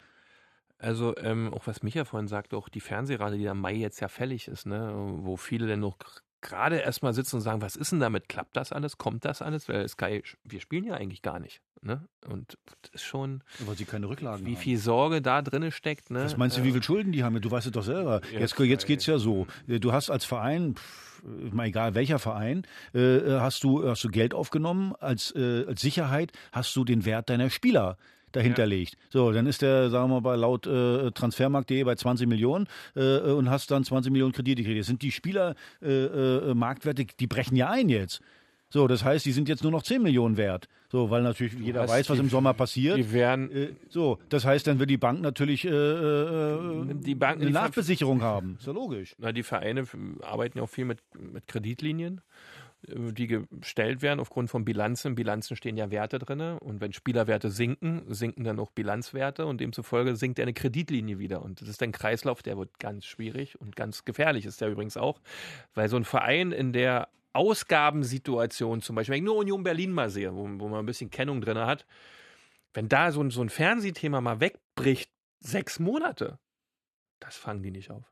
Also, 0.78 1.16
ähm, 1.18 1.54
auch 1.54 1.68
was 1.68 1.84
Micha 1.84 2.06
vorhin 2.06 2.28
sagte, 2.30 2.56
auch 2.56 2.70
die 2.70 2.80
Fernsehrate, 2.80 3.38
die 3.38 3.50
am 3.50 3.60
Mai 3.60 3.74
jetzt 3.74 4.00
ja 4.00 4.08
fällig 4.08 4.48
ist, 4.48 4.66
ne, 4.66 4.94
wo 4.96 5.36
viele 5.36 5.68
dann 5.68 5.82
noch 5.82 5.98
gerade 6.42 6.78
erstmal 6.78 7.14
sitzen 7.14 7.38
und 7.38 7.42
sagen, 7.42 7.62
was 7.62 7.76
ist 7.76 7.92
denn 7.92 8.00
damit? 8.00 8.30
Klappt 8.30 8.56
das 8.56 8.72
alles? 8.72 8.98
Kommt 8.98 9.26
das 9.26 9.42
alles? 9.42 9.68
Weil 9.70 9.88
Sky, 9.88 10.24
wir 10.44 10.62
spielen 10.62 10.86
ja 10.86 10.96
eigentlich 10.96 11.22
gar 11.22 11.40
nicht. 11.40 11.62
Ne? 11.82 12.08
Und 12.28 12.58
das 12.82 12.92
ist 12.94 13.04
schon. 13.04 13.44
Weil 13.60 13.78
sie 13.78 13.86
keine 13.86 14.10
Rücklagen 14.10 14.46
Wie 14.46 14.56
haben. 14.56 14.62
viel 14.62 14.78
Sorge 14.78 15.22
da 15.22 15.42
drin 15.42 15.72
steckt. 15.72 16.10
Ne? 16.12 16.24
Was 16.24 16.38
meinst 16.38 16.58
du, 16.58 16.64
wie 16.64 16.72
viel 16.72 16.84
Schulden 16.84 17.12
die 17.12 17.24
haben? 17.24 17.40
Du 17.42 17.52
weißt 17.52 17.68
es 17.68 17.72
doch 17.72 17.84
selber. 17.84 18.22
Jetzt, 18.32 18.58
jetzt 18.60 18.86
geht's 18.86 19.06
ja 19.06 19.18
so. 19.18 19.48
Du 19.68 19.94
hast 19.94 20.10
als 20.10 20.26
Verein, 20.26 20.76
pff, 20.76 21.10
mal 21.52 21.68
egal 21.68 21.96
welcher 21.96 22.20
Verein, 22.20 22.66
äh, 22.94 23.22
hast 23.40 23.64
du 23.64 23.88
hast 23.88 24.04
du 24.04 24.10
Geld 24.10 24.34
aufgenommen 24.34 24.94
als, 25.00 25.34
äh, 25.36 25.66
als 25.68 25.82
Sicherheit, 25.82 26.32
hast 26.52 26.76
du 26.76 26.84
den 26.84 27.06
Wert 27.06 27.30
deiner 27.30 27.50
Spieler 27.50 27.98
dahinter 28.32 28.66
legt. 28.66 28.96
So, 29.10 29.32
dann 29.32 29.46
ist 29.48 29.62
der, 29.62 29.90
sagen 29.90 30.10
wir 30.12 30.22
mal, 30.22 30.36
laut 30.36 30.68
äh, 30.68 31.12
Transfermarkt.de 31.12 31.84
bei 31.84 31.96
20 31.96 32.28
Millionen 32.28 32.68
äh, 32.96 33.20
und 33.20 33.50
hast 33.50 33.72
dann 33.72 33.84
20 33.84 34.12
Millionen 34.12 34.34
Kredite 34.34 34.62
gekriegt. 34.64 34.80
Das 34.80 34.88
sind 34.88 35.02
die 35.02 35.12
Spieler 35.12 35.56
äh, 35.82 35.88
äh, 36.06 36.54
Marktwerte, 36.54 37.06
die 37.06 37.28
brechen 37.28 37.56
ja 37.56 37.70
ein 37.70 37.90
jetzt. 37.90 38.22
So, 38.72 38.88
das 38.88 39.04
heißt, 39.04 39.26
die 39.26 39.32
sind 39.32 39.50
jetzt 39.50 39.64
nur 39.64 39.72
noch 39.72 39.82
10 39.82 40.04
Millionen 40.04 40.38
wert. 40.38 40.68
So, 40.92 41.10
weil 41.10 41.24
natürlich 41.24 41.54
jeder 41.54 41.82
hast 41.82 41.90
weiß, 41.90 42.10
was 42.10 42.18
die- 42.18 42.24
im 42.24 42.30
Sommer 42.30 42.54
passiert. 42.56 42.98
Die 42.98 43.12
werden. 43.12 43.50
Äh, 43.52 43.70
so, 43.90 44.20
das 44.30 44.46
heißt, 44.46 44.68
dann 44.68 44.78
wird 44.80 44.90
die 44.92 44.98
Bank 44.98 45.22
natürlich 45.22 45.66
äh, 45.66 45.70
äh, 45.70 46.94
Die 46.94 47.16
Banken, 47.16 47.42
eine 47.44 47.52
Nachbesicherung 47.52 48.22
haben. 48.22 48.58
Ist 48.60 48.68
ja 48.68 48.74
logisch. 48.74 49.16
Na, 49.18 49.32
die 49.32 49.42
Vereine 49.44 49.86
arbeiten 50.22 50.58
ja 50.60 50.64
auch 50.64 50.70
viel 50.70 50.86
mit, 50.86 51.00
mit 51.18 51.48
Kreditlinien, 51.48 52.18
äh, 52.18 52.22
die 52.84 53.28
gestellt 53.28 54.02
werden 54.02 54.20
aufgrund 54.20 54.50
von 54.50 54.64
Bilanzen. 54.64 55.16
Bilanzen 55.16 55.56
stehen 55.56 55.78
ja 55.78 55.92
Werte 55.92 56.20
drin 56.20 56.42
und 56.60 56.80
wenn 56.80 56.94
Spielerwerte 56.94 57.50
sinken, 57.50 58.04
sinken 58.14 58.44
dann 58.44 58.60
auch 58.60 58.72
Bilanzwerte 58.72 59.46
und 59.46 59.60
demzufolge 59.60 60.16
sinkt 60.16 60.40
eine 60.40 60.54
Kreditlinie 60.54 61.20
wieder. 61.20 61.42
Und 61.42 61.62
das 61.62 61.68
ist 61.68 61.84
ein 61.84 61.92
Kreislauf, 61.92 62.42
der 62.42 62.58
wird 62.58 62.80
ganz 62.80 63.06
schwierig 63.06 63.60
und 63.60 63.76
ganz 63.76 64.06
gefährlich 64.06 64.46
ist 64.46 64.62
der 64.62 64.70
übrigens 64.70 64.98
auch, 64.98 65.20
weil 65.74 65.90
so 65.90 65.98
ein 65.98 66.06
Verein 66.06 66.52
in 66.52 66.72
der 66.72 67.10
Ausgabensituation, 67.34 68.82
zum 68.82 68.96
Beispiel, 68.96 69.14
wenn 69.14 69.24
ich 69.24 69.26
nur 69.26 69.38
Union 69.38 69.64
Berlin 69.64 69.92
mal 69.92 70.10
sehe, 70.10 70.34
wo, 70.34 70.44
wo 70.44 70.68
man 70.68 70.80
ein 70.80 70.86
bisschen 70.86 71.12
Kennung 71.12 71.42
drin 71.42 71.58
hat, 71.58 71.86
wenn 72.74 72.88
da 72.88 73.12
so 73.12 73.22
ein, 73.22 73.30
so 73.30 73.42
ein 73.42 73.50
Fernsehthema 73.50 74.22
mal 74.22 74.40
wegbricht, 74.40 75.12
sechs 75.40 75.80
Monate, 75.80 76.40
das 77.20 77.36
fangen 77.36 77.62
die 77.62 77.72
nicht 77.72 77.92
auf. 77.92 78.12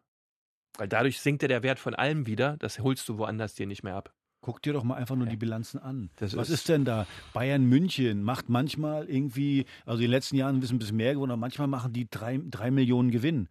Weil 0.78 0.88
dadurch 0.88 1.20
sinkt 1.22 1.42
ja 1.42 1.48
der 1.48 1.64
Wert 1.64 1.80
von 1.80 1.96
allem 1.96 2.28
wieder, 2.28 2.58
das 2.58 2.80
holst 2.80 3.08
du 3.10 3.18
woanders 3.18 3.56
dir 3.56 3.66
nicht 3.66 3.84
mehr 3.84 3.96
ab. 3.96 4.14
Guck 4.48 4.62
dir 4.62 4.72
doch 4.72 4.86
mal 4.86 4.96
einfach 4.96 5.18
nur 5.18 5.28
die 5.28 5.36
Bilanzen 5.36 5.78
an. 5.78 6.10
Das 6.16 6.38
Was 6.38 6.48
ist- 6.48 6.60
ist 6.62 6.70
denn 6.70 6.86
da? 6.86 7.06
Bayern 7.34 7.66
München 7.66 8.24
macht 8.24 8.48
manchmal 8.48 9.04
irgendwie, 9.10 9.66
also 9.86 9.98
in 9.98 10.04
den 10.04 10.12
letzten 10.12 10.38
Jahren 10.38 10.62
ist 10.62 10.72
ein 10.72 10.80
bisschen 10.80 10.96
mehr 10.96 11.14
geworden, 11.16 11.32
aber 11.32 11.40
manchmal 11.42 11.68
machen 11.68 11.92
die 11.92 12.08
drei, 12.10 12.40
drei 12.50 12.72
Millionen 12.72 13.12
Gewinn. 13.12 13.50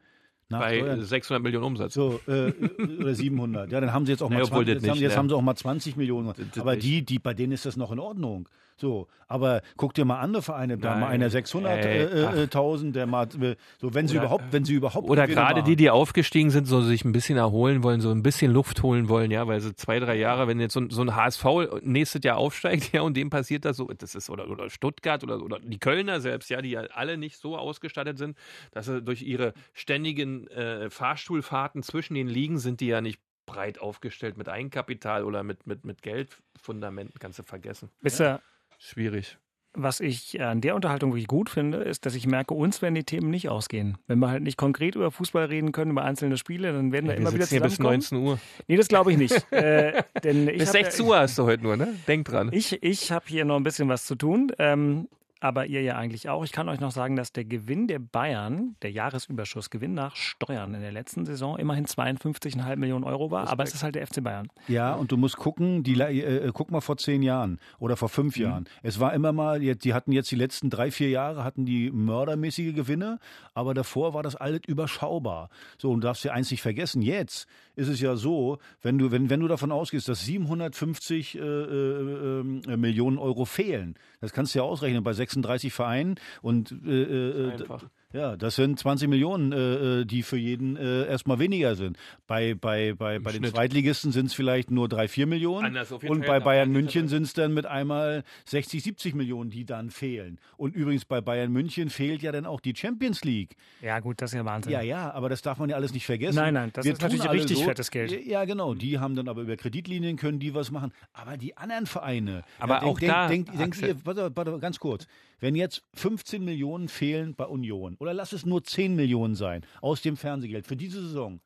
Nach 0.48 0.60
Bei 0.60 0.78
Steuern. 0.78 1.04
600 1.04 1.42
Millionen 1.42 1.66
Umsatz. 1.66 1.92
So, 1.92 2.18
äh, 2.28 2.50
oder 2.98 3.14
700. 3.14 3.70
Ja, 3.70 3.80
dann 3.82 3.92
haben 3.92 4.06
sie 4.06 4.12
jetzt 4.12 4.22
auch 4.22 4.30
mal 4.30 4.36
Nee, 4.36 4.42
obwohl 4.44 4.64
20, 4.64 4.74
das 4.74 4.82
jetzt, 4.84 4.88
haben, 4.88 4.94
nicht, 4.94 5.02
jetzt 5.02 5.12
ne? 5.12 5.18
haben 5.18 5.28
sie 5.28 5.34
auch 5.36 5.42
mal 5.42 5.54
20 5.56 5.96
Millionen. 5.96 6.32
aber 6.58 6.76
die, 6.76 7.04
die, 7.04 7.18
bei 7.18 7.34
denen 7.34 7.52
ist 7.52 7.66
das 7.66 7.76
noch 7.76 7.92
in 7.92 7.98
Ordnung. 7.98 8.48
So, 8.78 9.08
aber 9.26 9.62
guck 9.78 9.94
dir 9.94 10.04
mal 10.04 10.20
andere 10.20 10.42
Vereine, 10.42 10.76
da 10.76 10.90
Nein, 10.90 11.00
mal 11.00 11.06
einer 11.08 11.24
ey, 11.26 11.30
600.000, 11.40 12.92
der 12.92 13.06
mal, 13.06 13.26
äh, 13.40 13.56
so, 13.80 13.94
wenn 13.94 14.06
sie 14.06 14.16
Oder- 14.16 14.24
überhaupt, 14.26 14.44
wenn 14.52 14.64
sie 14.64 14.74
überhaupt. 14.74 15.08
Oder 15.08 15.26
gerade 15.26 15.60
machen. 15.60 15.64
die, 15.70 15.76
die 15.76 15.88
aufgestiegen 15.90 16.50
sind, 16.50 16.66
so 16.66 16.82
sich 16.82 17.04
ein 17.04 17.12
bisschen 17.12 17.38
erholen 17.38 17.82
wollen, 17.82 18.00
so 18.00 18.10
ein 18.10 18.22
bisschen 18.22 18.52
Luft 18.52 18.82
holen 18.82 19.08
wollen, 19.08 19.30
ja, 19.30 19.46
weil 19.46 19.60
sie 19.60 19.74
zwei, 19.74 19.98
drei 19.98 20.16
Jahre, 20.16 20.46
wenn 20.46 20.60
jetzt 20.60 20.74
so, 20.74 20.80
ein- 20.80 20.90
so 20.90 21.00
ein 21.02 21.16
HSV 21.16 21.44
nächstes 21.82 22.22
Jahr 22.24 22.36
aufsteigt, 22.36 22.92
ja, 22.92 23.00
und 23.00 23.16
dem 23.16 23.30
passiert 23.30 23.64
das 23.64 23.78
so, 23.78 23.86
das 23.86 24.14
ist, 24.14 24.28
oder, 24.30 24.48
oder 24.50 24.68
Stuttgart 24.68 25.22
oder, 25.24 25.42
oder 25.42 25.58
die 25.58 25.78
Kölner 25.78 26.20
selbst, 26.20 26.50
ja, 26.50 26.60
die 26.60 26.70
ja 26.70 26.82
alle 26.94 27.16
nicht 27.16 27.38
so 27.38 27.56
ausgestattet 27.56 28.18
sind, 28.18 28.36
dass 28.72 28.86
sie 28.86 29.00
durch 29.02 29.22
ihre 29.22 29.54
ständigen 29.72 30.46
äh, 30.48 30.90
Fahrstuhlfahrten 30.90 31.82
zwischen 31.82 32.14
den 32.14 32.28
Ligen 32.28 32.58
sind 32.58 32.80
die 32.80 32.88
ja 32.88 33.00
nicht 33.00 33.20
breit 33.46 33.80
aufgestellt 33.80 34.36
mit 34.36 34.48
Eigenkapital 34.48 35.22
oder 35.24 35.44
mit, 35.44 35.66
mit, 35.68 35.84
mit 35.84 36.02
Geldfundamenten, 36.02 37.18
kannst 37.20 37.38
du 37.38 37.44
vergessen. 37.44 37.90
Wisst 38.00 38.20
ihr, 38.20 38.40
Schwierig. 38.78 39.38
was 39.78 40.00
ich 40.00 40.40
an 40.40 40.60
der 40.62 40.74
Unterhaltung 40.74 41.12
wirklich 41.12 41.26
gut 41.26 41.50
finde, 41.50 41.78
ist, 41.78 42.06
dass 42.06 42.14
ich 42.14 42.26
merke, 42.26 42.54
uns 42.54 42.80
werden 42.80 42.94
die 42.94 43.04
Themen 43.04 43.30
nicht 43.30 43.48
ausgehen. 43.48 43.98
Wenn 44.06 44.18
wir 44.18 44.30
halt 44.30 44.42
nicht 44.42 44.56
konkret 44.56 44.94
über 44.94 45.10
Fußball 45.10 45.44
reden 45.44 45.72
können, 45.72 45.90
über 45.90 46.04
einzelne 46.04 46.38
Spiele, 46.38 46.72
dann 46.72 46.92
werden 46.92 47.06
wir 47.06 47.12
wir 47.12 47.20
immer 47.20 47.34
wieder 47.34 47.46
hier 47.46 47.60
bis 47.60 47.76
zusammenkommen. 47.76 47.98
19 48.00 48.18
Uhr. 48.18 48.38
Nee, 48.68 48.76
das 48.76 48.88
glaube 48.88 49.12
ich 49.12 49.18
nicht. 49.18 49.34
äh, 49.52 50.02
denn 50.24 50.48
ich 50.48 50.58
Bis 50.58 50.68
hab 50.68 50.76
16 50.76 51.04
ja, 51.04 51.10
Uhr 51.10 51.18
hast 51.18 51.38
du 51.38 51.44
heute 51.44 51.62
nur, 51.62 51.76
ne? 51.76 51.94
Denk 52.08 52.26
dran. 52.26 52.48
Ich, 52.52 52.82
ich 52.82 53.12
habe 53.12 53.26
hier 53.28 53.44
noch 53.44 53.56
ein 53.56 53.62
bisschen 53.64 53.88
was 53.88 54.06
zu 54.06 54.14
tun. 54.14 54.50
Ähm, 54.58 55.08
aber 55.40 55.66
ihr 55.66 55.82
ja 55.82 55.96
eigentlich 55.96 56.28
auch. 56.28 56.44
Ich 56.44 56.52
kann 56.52 56.68
euch 56.68 56.80
noch 56.80 56.90
sagen, 56.92 57.14
dass 57.16 57.32
der 57.32 57.44
Gewinn 57.44 57.86
der 57.88 57.98
Bayern, 57.98 58.76
der 58.82 58.90
Jahresüberschussgewinn 58.90 59.92
nach 59.94 60.16
Steuern 60.16 60.74
in 60.74 60.80
der 60.80 60.92
letzten 60.92 61.24
Saison 61.26 61.58
immerhin 61.58 61.84
52,5 61.86 62.76
Millionen 62.76 63.04
Euro 63.04 63.30
war. 63.30 63.48
Aber 63.48 63.64
es 63.64 63.74
ist 63.74 63.82
halt 63.82 63.94
der 63.96 64.06
FC 64.06 64.22
Bayern. 64.22 64.48
Ja, 64.68 64.94
und 64.94 65.12
du 65.12 65.16
musst 65.16 65.36
gucken, 65.36 65.82
die, 65.82 65.94
äh, 66.00 66.46
äh, 66.46 66.50
guck 66.54 66.70
mal 66.70 66.80
vor 66.80 66.96
zehn 66.96 67.22
Jahren 67.22 67.58
oder 67.78 67.96
vor 67.96 68.08
Mhm. 68.08 68.12
fünf 68.12 68.36
Jahren. 68.38 68.64
Es 68.82 68.98
war 69.00 69.12
immer 69.14 69.32
mal, 69.32 69.60
die 69.60 69.92
hatten 69.94 70.12
jetzt 70.12 70.30
die 70.30 70.36
letzten 70.36 70.70
drei, 70.70 70.90
vier 70.90 71.10
Jahre, 71.10 71.44
hatten 71.44 71.66
die 71.66 71.90
mördermäßige 71.90 72.74
Gewinne, 72.74 73.18
aber 73.54 73.74
davor 73.74 74.14
war 74.14 74.22
das 74.22 74.36
alles 74.36 74.60
überschaubar. 74.66 75.50
So, 75.78 75.90
und 75.90 76.00
du 76.00 76.06
darfst 76.06 76.24
ja 76.24 76.32
eins 76.32 76.50
nicht 76.50 76.62
vergessen, 76.62 77.02
jetzt 77.02 77.46
ist 77.74 77.88
es 77.88 78.00
ja 78.00 78.16
so, 78.16 78.58
wenn 78.80 78.96
du, 78.96 79.10
wenn, 79.10 79.28
wenn 79.28 79.40
du 79.40 79.48
davon 79.48 79.70
ausgehst, 79.70 80.08
dass 80.08 80.24
750 80.24 81.34
äh, 81.36 81.40
äh, 81.40 82.40
äh, 82.40 82.76
Millionen 82.76 83.18
Euro 83.18 83.44
fehlen, 83.44 83.94
das 84.20 84.32
kannst 84.32 84.54
du 84.54 84.60
ja 84.60 84.64
ausrechnen 84.64 85.04
bei 85.04 85.12
36 85.26 85.72
Vereinen 85.72 86.16
und 86.42 86.72
äh, 86.84 87.02
äh, 87.02 87.52
Einfach. 87.52 87.84
Ja, 88.16 88.36
das 88.36 88.56
sind 88.56 88.78
20 88.78 89.08
Millionen, 89.08 89.52
äh, 89.52 90.00
äh, 90.00 90.04
die 90.06 90.22
für 90.22 90.38
jeden 90.38 90.76
äh, 90.76 91.06
erstmal 91.06 91.38
weniger 91.38 91.74
sind. 91.76 91.98
Bei, 92.26 92.54
bei, 92.54 92.94
bei, 92.94 93.18
bei 93.18 93.32
den 93.32 93.42
Schnitt. 93.42 93.54
Zweitligisten 93.54 94.10
sind 94.10 94.26
es 94.26 94.34
vielleicht 94.34 94.70
nur 94.70 94.88
3, 94.88 95.08
4 95.08 95.26
Millionen. 95.26 95.66
Anders 95.66 95.92
auf 95.92 96.02
jeden 96.02 96.14
Und 96.14 96.26
bei 96.26 96.38
ja. 96.38 96.44
Bayern 96.44 96.70
München 96.70 97.08
sind 97.08 97.24
es 97.24 97.34
dann 97.34 97.52
mit 97.52 97.66
einmal 97.66 98.24
60, 98.46 98.82
70 98.82 99.14
Millionen, 99.14 99.50
die 99.50 99.66
dann 99.66 99.90
fehlen. 99.90 100.38
Und 100.56 100.74
übrigens 100.74 101.04
bei 101.04 101.20
Bayern 101.20 101.52
München 101.52 101.90
fehlt 101.90 102.22
ja 102.22 102.32
dann 102.32 102.46
auch 102.46 102.60
die 102.60 102.74
Champions 102.74 103.22
League. 103.22 103.56
Ja, 103.82 104.00
gut, 104.00 104.22
das 104.22 104.32
ist 104.32 104.36
ja 104.36 104.44
Wahnsinn. 104.44 104.72
Ja, 104.72 104.80
ja, 104.80 105.12
aber 105.12 105.28
das 105.28 105.42
darf 105.42 105.58
man 105.58 105.68
ja 105.68 105.76
alles 105.76 105.92
nicht 105.92 106.06
vergessen. 106.06 106.36
Nein, 106.36 106.54
nein, 106.54 106.70
das 106.72 106.86
ist 106.86 107.00
tun 107.00 107.10
natürlich 107.10 107.30
richtig 107.30 107.64
fettes 107.64 107.90
Geld. 107.90 108.26
Ja, 108.26 108.44
genau. 108.46 108.74
Die 108.74 108.98
haben 108.98 109.14
dann 109.14 109.28
aber 109.28 109.42
über 109.42 109.56
Kreditlinien 109.56 110.16
können 110.16 110.38
die 110.38 110.54
was 110.54 110.70
machen. 110.70 110.92
Aber 111.12 111.36
die 111.36 111.56
anderen 111.56 111.86
Vereine. 111.86 112.44
Aber 112.58 112.82
auch 112.82 112.98
denk, 112.98 113.12
da, 113.12 113.28
denkt 113.28 113.50
Axel- 113.58 113.88
ihr, 113.88 113.96
warte, 114.06 114.32
warte, 114.34 114.58
ganz 114.58 114.78
kurz. 114.78 115.06
Wenn 115.38 115.54
jetzt 115.54 115.82
15 115.94 116.44
Millionen 116.44 116.88
fehlen 116.88 117.34
bei 117.34 117.44
Union 117.44 117.96
oder 117.98 118.14
lass 118.14 118.32
es 118.32 118.46
nur 118.46 118.64
10 118.64 118.94
Millionen 118.96 119.34
sein 119.34 119.64
aus 119.82 120.02
dem 120.02 120.16
Fernsehgeld 120.16 120.66
für 120.66 120.76
diese 120.76 121.02
Saison. 121.02 121.40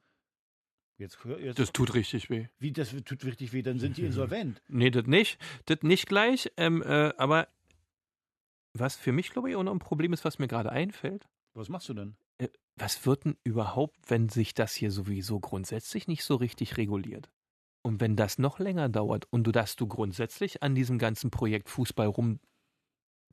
Jetzt, 0.99 1.18
jetzt 1.41 1.59
Das 1.59 1.72
tut 1.72 1.95
richtig 1.95 2.28
weh. 2.28 2.49
wie 2.59 2.72
das 2.72 2.95
tut 3.05 3.24
richtig 3.24 3.53
weh, 3.53 3.62
dann 3.62 3.78
sind 3.78 3.97
die 3.97 4.05
insolvent. 4.05 4.62
Nee, 4.68 4.91
das 4.91 5.07
nicht. 5.07 5.38
Das 5.64 5.78
nicht 5.82 6.07
gleich. 6.07 6.53
Ähm, 6.59 6.82
äh, 6.82 7.12
aber 7.16 7.49
was 8.74 8.97
für 8.97 9.12
mich, 9.12 9.30
glaube 9.30 9.51
ich, 9.51 9.57
auch 9.57 9.62
noch 9.62 9.72
ein 9.72 9.78
Problem 9.78 10.12
ist, 10.12 10.24
was 10.24 10.38
mir 10.38 10.47
gerade 10.47 10.70
einfällt. 10.70 11.26
Was 11.55 11.68
machst 11.68 11.88
du 11.88 11.95
denn? 11.95 12.16
Äh, 12.38 12.49
was 12.76 13.07
wird 13.07 13.24
denn 13.24 13.36
überhaupt, 13.45 13.97
wenn 14.09 14.28
sich 14.28 14.55
das 14.55 14.74
hier 14.74 14.91
sowieso 14.91 15.41
grundsätzlich 15.41 16.07
nicht 16.07 16.22
so 16.22 16.36
richtig 16.36 16.76
reguliert? 16.76 17.30
Und 17.82 18.01
wenn 18.01 18.14
das 18.14 18.38
noch 18.38 18.59
länger 18.59 18.91
dauert 18.91 19.26
und 19.30 19.45
du, 19.45 19.53
dass 19.53 19.74
du 19.76 19.86
grundsätzlich 19.86 20.62
an 20.62 20.74
diesem 20.74 20.99
ganzen 20.99 21.30
Projekt 21.30 21.70
Fußball 21.70 22.09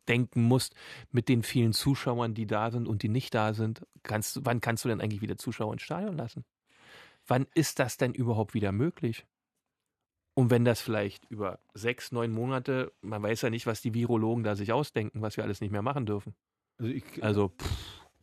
rumdenken 0.08 0.43
musst, 0.43 0.76
mit 1.12 1.30
den 1.30 1.43
vielen 1.43 1.74
Zuschauern, 1.74 2.34
die 2.34 2.47
da 2.47 2.72
sind 2.72 2.88
und 2.88 3.03
die 3.03 3.10
nicht 3.10 3.34
da 3.34 3.53
sind, 3.53 3.86
kannst, 4.03 4.45
wann 4.45 4.62
kannst 4.62 4.86
du 4.86 4.89
denn 4.89 5.01
eigentlich 5.01 5.22
wieder 5.22 5.38
Zuschauer 5.38 5.74
ins 5.74 5.82
Stadion 5.82 6.18
lassen? 6.18 6.45
Wann 7.26 7.45
ist 7.53 7.80
das 7.80 7.97
denn 7.97 8.14
überhaupt 8.14 8.53
wieder 8.53 8.72
möglich? 8.72 9.26
Und 10.34 10.49
wenn 10.49 10.66
das 10.66 10.82
vielleicht 10.82 11.26
über 11.30 11.60
sechs, 11.74 12.12
neun 12.12 12.32
Monate, 12.32 12.93
man 13.01 13.24
weiß 13.24 13.41
ja 13.41 13.49
nicht, 13.49 13.66
was 13.66 13.82
die 13.82 13.93
Virologen 13.93 14.43
da 14.43 14.55
sich 14.55 14.72
ausdenken, 14.72 15.22
was 15.22 15.36
wir 15.36 15.43
alles 15.43 15.62
nicht 15.62 15.72
mehr 15.72 15.82
machen 15.82 16.05
dürfen. 16.05 16.36
Also 16.78 16.91
ich, 16.91 17.24
Also, 17.24 17.51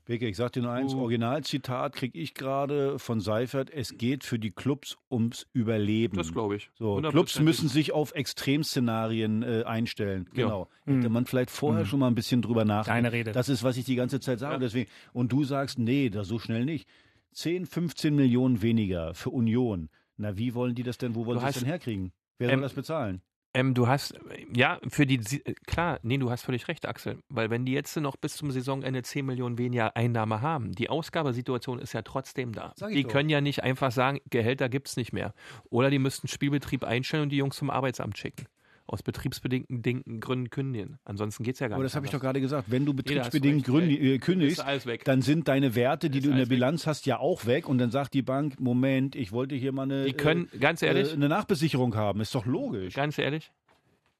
Beke, 0.06 0.28
ich 0.28 0.36
sag 0.36 0.52
dir 0.52 0.60
nur 0.62 0.70
eins, 0.72 0.92
Uh. 0.92 1.00
Originalzitat 1.00 1.94
kriege 1.94 2.18
ich 2.18 2.34
gerade 2.34 2.98
von 2.98 3.20
Seifert, 3.20 3.70
es 3.70 3.96
geht 3.96 4.22
für 4.22 4.38
die 4.38 4.50
Clubs 4.50 4.98
ums 5.10 5.46
Überleben. 5.54 6.16
das 6.16 6.30
glaube 6.32 6.56
ich. 6.56 6.70
So, 6.74 6.98
100%. 6.98 7.10
Clubs 7.10 7.40
müssen 7.40 7.68
sich 7.68 7.92
auf 7.92 8.14
Extremszenarien 8.14 9.42
äh, 9.42 9.62
einstellen. 9.64 10.26
Ja. 10.34 10.44
Genau. 10.44 10.68
Hätte 10.84 11.08
man 11.08 11.24
vielleicht 11.26 11.50
vorher 11.50 11.84
schon 11.86 12.00
mal 12.00 12.08
ein 12.08 12.14
bisschen 12.14 12.42
drüber 12.42 12.64
nachdenken. 12.64 13.04
Deine 13.04 13.12
Rede. 13.12 13.32
Das 13.32 13.48
ist, 13.48 13.62
was 13.62 13.76
ich 13.76 13.84
die 13.84 13.94
ganze 13.96 14.20
Zeit 14.20 14.38
sage. 14.38 14.54
Ja. 14.54 14.58
Deswegen. 14.58 14.90
Und 15.12 15.32
du 15.32 15.44
sagst, 15.44 15.78
nee, 15.78 16.10
das 16.10 16.28
so 16.28 16.38
schnell 16.38 16.64
nicht. 16.64 16.88
10, 17.32 17.66
15 17.66 18.14
Millionen 18.14 18.62
weniger 18.62 19.14
für 19.14 19.30
Union. 19.30 19.88
Na, 20.16 20.36
wie 20.36 20.54
wollen 20.54 20.74
die 20.74 20.82
das 20.84 20.98
denn, 20.98 21.14
wo 21.14 21.26
wollen 21.26 21.38
sie 21.40 21.46
das 21.46 21.58
denn 21.58 21.66
herkriegen? 21.66 22.12
Wer 22.38 22.50
Ähm, 22.50 22.56
soll 22.56 22.62
das 22.62 22.74
bezahlen? 22.74 23.22
Ähm, 23.56 23.72
du 23.72 23.86
hast, 23.86 24.14
ja, 24.52 24.80
für 24.88 25.06
die, 25.06 25.18
klar, 25.66 26.00
nee, 26.02 26.18
du 26.18 26.30
hast 26.30 26.42
völlig 26.42 26.66
recht, 26.66 26.86
Axel. 26.86 27.18
Weil 27.28 27.50
wenn 27.50 27.64
die 27.64 27.72
jetzt 27.72 27.96
noch 27.96 28.16
bis 28.16 28.34
zum 28.34 28.50
Saisonende 28.50 29.02
10 29.02 29.24
Millionen 29.24 29.58
weniger 29.58 29.96
Einnahme 29.96 30.40
haben, 30.40 30.72
die 30.72 30.90
Ausgabesituation 30.90 31.78
ist 31.78 31.92
ja 31.92 32.02
trotzdem 32.02 32.52
da. 32.52 32.74
Die 32.90 33.04
doch. 33.04 33.10
können 33.10 33.28
ja 33.28 33.40
nicht 33.40 33.62
einfach 33.62 33.92
sagen, 33.92 34.18
Gehälter 34.28 34.68
gibt's 34.68 34.96
nicht 34.96 35.12
mehr. 35.12 35.34
Oder 35.70 35.90
die 35.90 36.00
müssten 36.00 36.26
Spielbetrieb 36.26 36.82
einstellen 36.82 37.24
und 37.24 37.28
die 37.28 37.36
Jungs 37.36 37.56
zum 37.56 37.70
Arbeitsamt 37.70 38.18
schicken. 38.18 38.46
Aus 38.86 39.02
betriebsbedingten 39.02 40.20
Gründen 40.20 40.50
kündigen. 40.50 40.98
Ansonsten 41.04 41.42
geht 41.42 41.54
es 41.54 41.60
ja 41.60 41.68
gar 41.68 41.76
Aber 41.76 41.82
nicht. 41.84 41.92
das 41.92 41.96
habe 41.96 42.06
ich 42.06 42.12
doch 42.12 42.20
gerade 42.20 42.40
gesagt. 42.40 42.70
Wenn 42.70 42.84
du 42.84 42.92
Nee, 42.92 42.96
betriebsbedingt 42.98 43.66
gründi- 43.66 43.98
äh, 43.98 44.18
kündigst, 44.18 44.62
dann 45.04 45.22
sind 45.22 45.48
deine 45.48 45.74
Werte, 45.74 46.10
die 46.10 46.18
Ist 46.18 46.24
du 46.26 46.30
in 46.30 46.36
der 46.36 46.40
alles 46.42 46.50
weg. 46.50 46.56
Bilanz 46.56 46.86
hast, 46.86 47.06
ja 47.06 47.18
auch 47.18 47.46
weg. 47.46 47.68
Und 47.68 47.78
dann 47.78 47.90
sagt 47.90 48.12
die 48.14 48.22
Bank, 48.22 48.60
Moment, 48.60 49.16
ich 49.16 49.32
wollte 49.32 49.54
hier 49.54 49.72
mal 49.72 49.84
eine, 49.84 50.04
Die 50.04 50.12
können, 50.12 50.48
ganz 50.60 50.82
ehrlich, 50.82 51.10
äh, 51.10 51.14
eine 51.14 51.28
Nachbesicherung 51.28 51.94
haben. 51.96 52.20
Ist 52.20 52.34
doch 52.34 52.44
logisch. 52.46 52.94
ganz 52.94 53.18
ehrlich, 53.18 53.52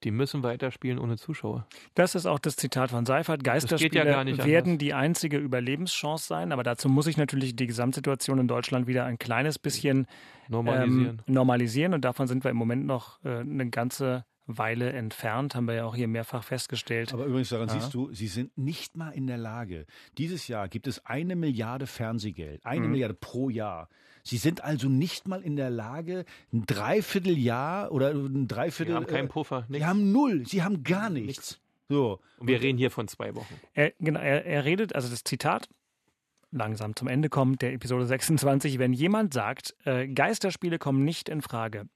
die 0.03 0.11
müssen 0.11 0.43
weiterspielen 0.43 0.99
ohne 0.99 1.17
Zuschauer. 1.17 1.67
Das 1.95 2.15
ist 2.15 2.27
auch 2.27 2.39
das 2.39 2.57
Zitat 2.57 2.91
von 2.91 3.07
Seifert. 3.07 3.43
Geisterspiele 3.45 3.97
ja 3.99 4.05
gar 4.05 4.25
nicht 4.25 4.45
werden 4.45 4.73
anders. 4.73 4.79
die 4.81 4.93
einzige 4.95 5.39
Überlebenschance 5.39 6.27
sein, 6.27 6.53
aber 6.53 6.62
dazu 6.62 6.89
muss 6.89 7.07
ich 7.07 7.17
natürlich 7.17 7.57
die 7.57 7.67
Gesamtsituation 7.67 8.39
in 8.39 8.49
Deutschland 8.49 8.87
wieder 8.87 9.05
ein 9.05 9.19
kleines 9.19 9.59
bisschen 9.59 10.07
Normalisieren. 10.49 11.21
Ähm, 11.27 11.35
normalisieren 11.35 11.95
und 11.95 12.05
davon 12.05 12.27
sind 12.27 12.45
wir 12.45 12.51
im 12.51 12.57
Moment 12.59 12.85
noch 12.85 13.25
äh, 13.25 13.39
eine 13.39 13.69
ganze 13.71 14.25
Weile 14.47 14.93
entfernt, 14.93 15.55
haben 15.55 15.67
wir 15.67 15.75
ja 15.75 15.85
auch 15.85 15.95
hier 15.97 16.09
mehrfach 16.09 16.45
festgestellt. 16.45 17.13
Aber 17.15 17.25
übrigens 17.25 17.49
daran 17.49 17.69
Ja. 17.69 17.75
siehst 17.81 17.95
du, 17.95 18.13
sie 18.13 18.27
sind 18.29 18.57
nicht 18.59 18.97
mal 18.97 19.11
in 19.11 19.27
der 19.27 19.39
Lage. 19.39 19.87
Dieses 20.19 20.49
Jahr 20.49 20.69
gibt 20.69 20.87
es 20.87 21.05
eine 21.07 21.35
Milliarde 21.37 21.87
Fernsehgeld, 21.87 22.65
eine 22.67 22.83
Mhm. 22.87 22.91
Milliarde 22.93 23.15
pro 23.15 23.49
Jahr. 23.49 23.89
Sie 24.23 24.37
sind 24.39 24.63
also 24.65 24.89
nicht 24.89 25.29
mal 25.29 25.43
in 25.43 25.57
der 25.57 25.71
Lage, 25.71 26.25
ein 26.53 26.65
Dreivierteljahr 26.67 27.93
oder 27.93 28.11
ein 28.11 28.49
Dreiviertel. 28.49 28.93
Wir 28.93 28.97
haben 28.97 29.07
keinen 29.07 29.27
äh, 29.27 29.31
Puffer. 29.31 29.65
Sie 29.67 29.73
Nichts. 29.73 29.87
haben 29.87 30.13
null, 30.13 30.47
sie 30.47 30.63
haben 30.63 30.83
gar 30.83 31.11
nichts. 31.11 31.27
Nichts. 31.27 31.61
So. 31.89 32.21
Und 32.39 32.49
wir 32.49 32.61
reden 32.61 32.79
hier 32.79 32.91
von 32.91 33.09
zwei 33.09 33.35
Wochen. 33.35 33.55
Er, 33.75 33.93
genau, 34.01 34.21
er, 34.21 34.45
er 34.47 34.65
redet, 34.65 34.95
also 34.95 35.09
das 35.11 35.25
Zitat, 35.25 35.69
langsam 36.51 36.97
zum 36.97 37.09
Ende 37.09 37.29
kommt, 37.29 37.63
der 37.63 37.73
Episode 37.73 38.07
26, 38.07 38.79
wenn 38.79 38.93
jemand 38.93 39.35
sagt, 39.35 39.75
äh, 39.85 40.07
Geisterspiele 40.09 40.79
kommen 40.79 41.05
nicht 41.05 41.29
in 41.29 41.43
Frage. 41.43 41.87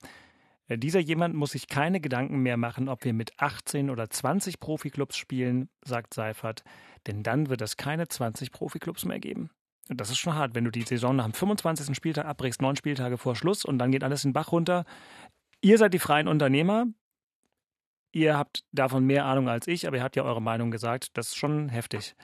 Äh, 0.69 0.79
dieser 0.79 1.01
jemand 1.01 1.35
muss 1.35 1.53
sich 1.53 1.66
keine 1.69 2.01
Gedanken 2.01 2.39
mehr 2.39 2.57
machen, 2.57 2.89
ob 2.89 3.05
wir 3.05 3.12
mit 3.12 3.33
18 3.39 3.91
oder 3.91 4.09
20 4.09 4.61
Profiklubs 4.61 5.16
spielen, 5.16 5.69
sagt 5.85 6.14
Seifert, 6.14 6.62
denn 7.07 7.23
dann 7.23 7.49
wird 7.49 7.61
es 7.62 7.77
keine 7.77 8.07
20 8.09 8.53
Profiklubs 8.53 9.05
mehr 9.05 9.19
geben. 9.19 9.51
Und 9.89 10.01
das 10.01 10.11
ist 10.11 10.19
schon 10.19 10.35
hart, 10.35 10.55
wenn 10.55 10.64
du 10.64 10.71
die 10.71 10.83
Saison 10.83 11.16
nach 11.16 11.25
dem 11.25 11.33
25. 11.33 11.97
Spieltag 11.97 12.27
abbrichst, 12.27 12.61
neun 12.61 12.77
Spieltage 12.77 13.16
vor 13.16 13.35
Schluss 13.35 13.64
und 13.64 13.79
dann 13.79 13.91
geht 13.91 14.05
alles 14.05 14.23
in 14.25 14.31
den 14.31 14.35
Bach 14.35 14.53
runter. 14.53 14.85
Ihr 15.62 15.79
seid 15.79 15.95
die 15.95 15.99
freien 15.99 16.29
Unternehmer. 16.29 16.87
Ihr 18.12 18.37
habt 18.37 18.64
davon 18.73 19.05
mehr 19.05 19.25
Ahnung 19.25 19.49
als 19.49 19.66
ich, 19.66 19.87
aber 19.87 19.97
ihr 19.97 20.03
habt 20.03 20.16
ja 20.16 20.25
eure 20.25 20.43
Meinung 20.43 20.71
gesagt. 20.71 21.16
Das 21.16 21.29
ist 21.29 21.37
schon 21.37 21.69
heftig, 21.69 22.14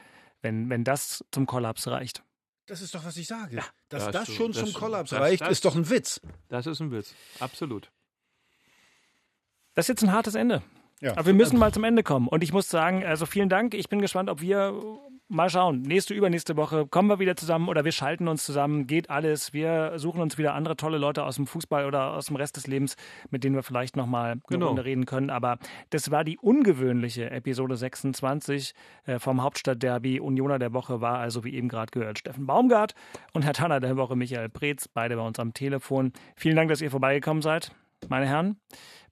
wenn, 0.42 0.68
wenn 0.70 0.84
das 0.84 1.24
zum 1.30 1.46
Kollaps 1.46 1.86
reicht. 1.88 2.22
Das 2.66 2.80
ist 2.80 2.94
doch, 2.94 3.04
was 3.04 3.16
ich 3.18 3.26
sage. 3.26 3.62
Dass 3.90 4.04
Ja, 4.06 4.10
das 4.10 4.26
so- 4.28 4.32
schon 4.32 4.52
das- 4.52 4.64
zum 4.64 4.72
Kollaps 4.74 5.10
das- 5.10 5.20
reicht, 5.20 5.42
das- 5.42 5.50
ist 5.50 5.64
doch 5.64 5.76
ein 5.76 5.88
Witz. 5.90 6.20
Das 6.48 6.66
ist 6.66 6.80
ein 6.80 6.90
Witz. 6.90 7.14
Absolut. 7.40 7.90
Das 9.74 9.84
ist 9.84 9.88
jetzt 9.88 10.02
ein 10.02 10.12
hartes 10.12 10.34
Ende. 10.34 10.62
Ja. 11.00 11.12
Aber 11.12 11.26
wir 11.26 11.34
müssen 11.34 11.58
mal 11.58 11.72
zum 11.72 11.84
Ende 11.84 12.02
kommen. 12.02 12.28
Und 12.28 12.42
ich 12.42 12.52
muss 12.52 12.68
sagen, 12.68 13.04
also 13.04 13.26
vielen 13.26 13.48
Dank. 13.48 13.74
Ich 13.74 13.88
bin 13.88 14.00
gespannt, 14.00 14.30
ob 14.30 14.40
wir 14.40 14.80
mal 15.28 15.50
schauen. 15.50 15.82
Nächste, 15.82 16.14
übernächste 16.14 16.56
Woche 16.56 16.86
kommen 16.86 17.08
wir 17.08 17.18
wieder 17.18 17.34
zusammen 17.34 17.68
oder 17.68 17.84
wir 17.84 17.92
schalten 17.92 18.28
uns 18.28 18.44
zusammen. 18.44 18.86
Geht 18.86 19.10
alles. 19.10 19.52
Wir 19.52 19.94
suchen 19.96 20.20
uns 20.20 20.38
wieder 20.38 20.54
andere 20.54 20.76
tolle 20.76 20.98
Leute 20.98 21.24
aus 21.24 21.36
dem 21.36 21.46
Fußball 21.46 21.86
oder 21.86 22.12
aus 22.12 22.26
dem 22.26 22.36
Rest 22.36 22.56
des 22.56 22.66
Lebens, 22.66 22.96
mit 23.30 23.42
denen 23.42 23.56
wir 23.56 23.62
vielleicht 23.62 23.96
nochmal 23.96 24.32
eine 24.32 24.40
Genau. 24.48 24.68
Runde 24.68 24.84
reden 24.84 25.06
können. 25.06 25.30
Aber 25.30 25.58
das 25.90 26.10
war 26.10 26.24
die 26.24 26.38
ungewöhnliche 26.38 27.30
Episode 27.30 27.76
26 27.76 28.74
äh, 29.06 29.18
vom 29.18 29.42
Hauptstadtderby. 29.42 30.20
Unioner 30.20 30.58
der 30.58 30.72
Woche 30.72 31.00
war 31.00 31.18
also, 31.18 31.42
wie 31.44 31.54
eben 31.54 31.68
gerade 31.68 31.90
gehört, 31.90 32.18
Steffen 32.18 32.46
Baumgart 32.46 32.94
und 33.32 33.42
Herr 33.42 33.54
Tanner 33.54 33.80
der 33.80 33.96
Woche 33.96 34.14
Michael 34.16 34.48
Preetz, 34.48 34.88
beide 34.88 35.16
bei 35.16 35.22
uns 35.22 35.38
am 35.40 35.52
Telefon. 35.52 36.12
Vielen 36.36 36.56
Dank, 36.56 36.68
dass 36.70 36.80
ihr 36.80 36.90
vorbeigekommen 36.90 37.42
seid, 37.42 37.72
meine 38.08 38.26
Herren. 38.26 38.56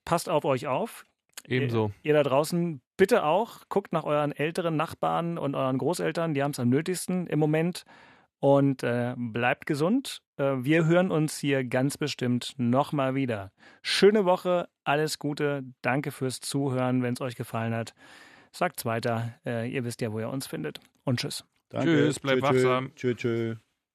Passt 0.05 0.29
auf 0.29 0.45
euch 0.45 0.67
auf. 0.67 1.05
Ebenso. 1.47 1.91
Ihr, 2.03 2.09
ihr 2.09 2.13
da 2.13 2.23
draußen 2.23 2.81
bitte 2.97 3.23
auch, 3.25 3.67
guckt 3.69 3.93
nach 3.93 4.03
euren 4.03 4.31
älteren 4.31 4.75
Nachbarn 4.75 5.37
und 5.37 5.55
euren 5.55 5.77
Großeltern, 5.77 6.33
die 6.33 6.43
haben 6.43 6.51
es 6.51 6.59
am 6.59 6.69
nötigsten 6.69 7.27
im 7.27 7.39
Moment. 7.39 7.83
Und 8.39 8.83
äh, 8.83 9.15
bleibt 9.15 9.65
gesund. 9.65 10.21
Äh, 10.35 10.55
wir 10.57 10.85
hören 10.85 11.11
uns 11.11 11.37
hier 11.37 11.63
ganz 11.63 11.97
bestimmt 11.97 12.55
nochmal 12.57 13.15
wieder. 13.15 13.53
Schöne 13.81 14.25
Woche, 14.25 14.67
alles 14.83 15.17
Gute, 15.17 15.63
danke 15.81 16.11
fürs 16.11 16.41
Zuhören, 16.41 17.03
wenn 17.03 17.13
es 17.13 17.21
euch 17.21 17.35
gefallen 17.35 17.73
hat. 17.73 17.93
Sagt's 18.51 18.83
weiter, 18.83 19.33
äh, 19.45 19.69
ihr 19.71 19.85
wisst 19.85 20.01
ja, 20.01 20.11
wo 20.11 20.19
ihr 20.19 20.29
uns 20.29 20.45
findet. 20.45 20.81
Und 21.05 21.21
tschüss. 21.21 21.45
Tschüss, 21.71 22.19
bleib 22.19 22.39
tschö, 22.39 22.43
wachsam. 22.43 22.91
Tschö, 22.95 23.15
tschö. 23.15 23.55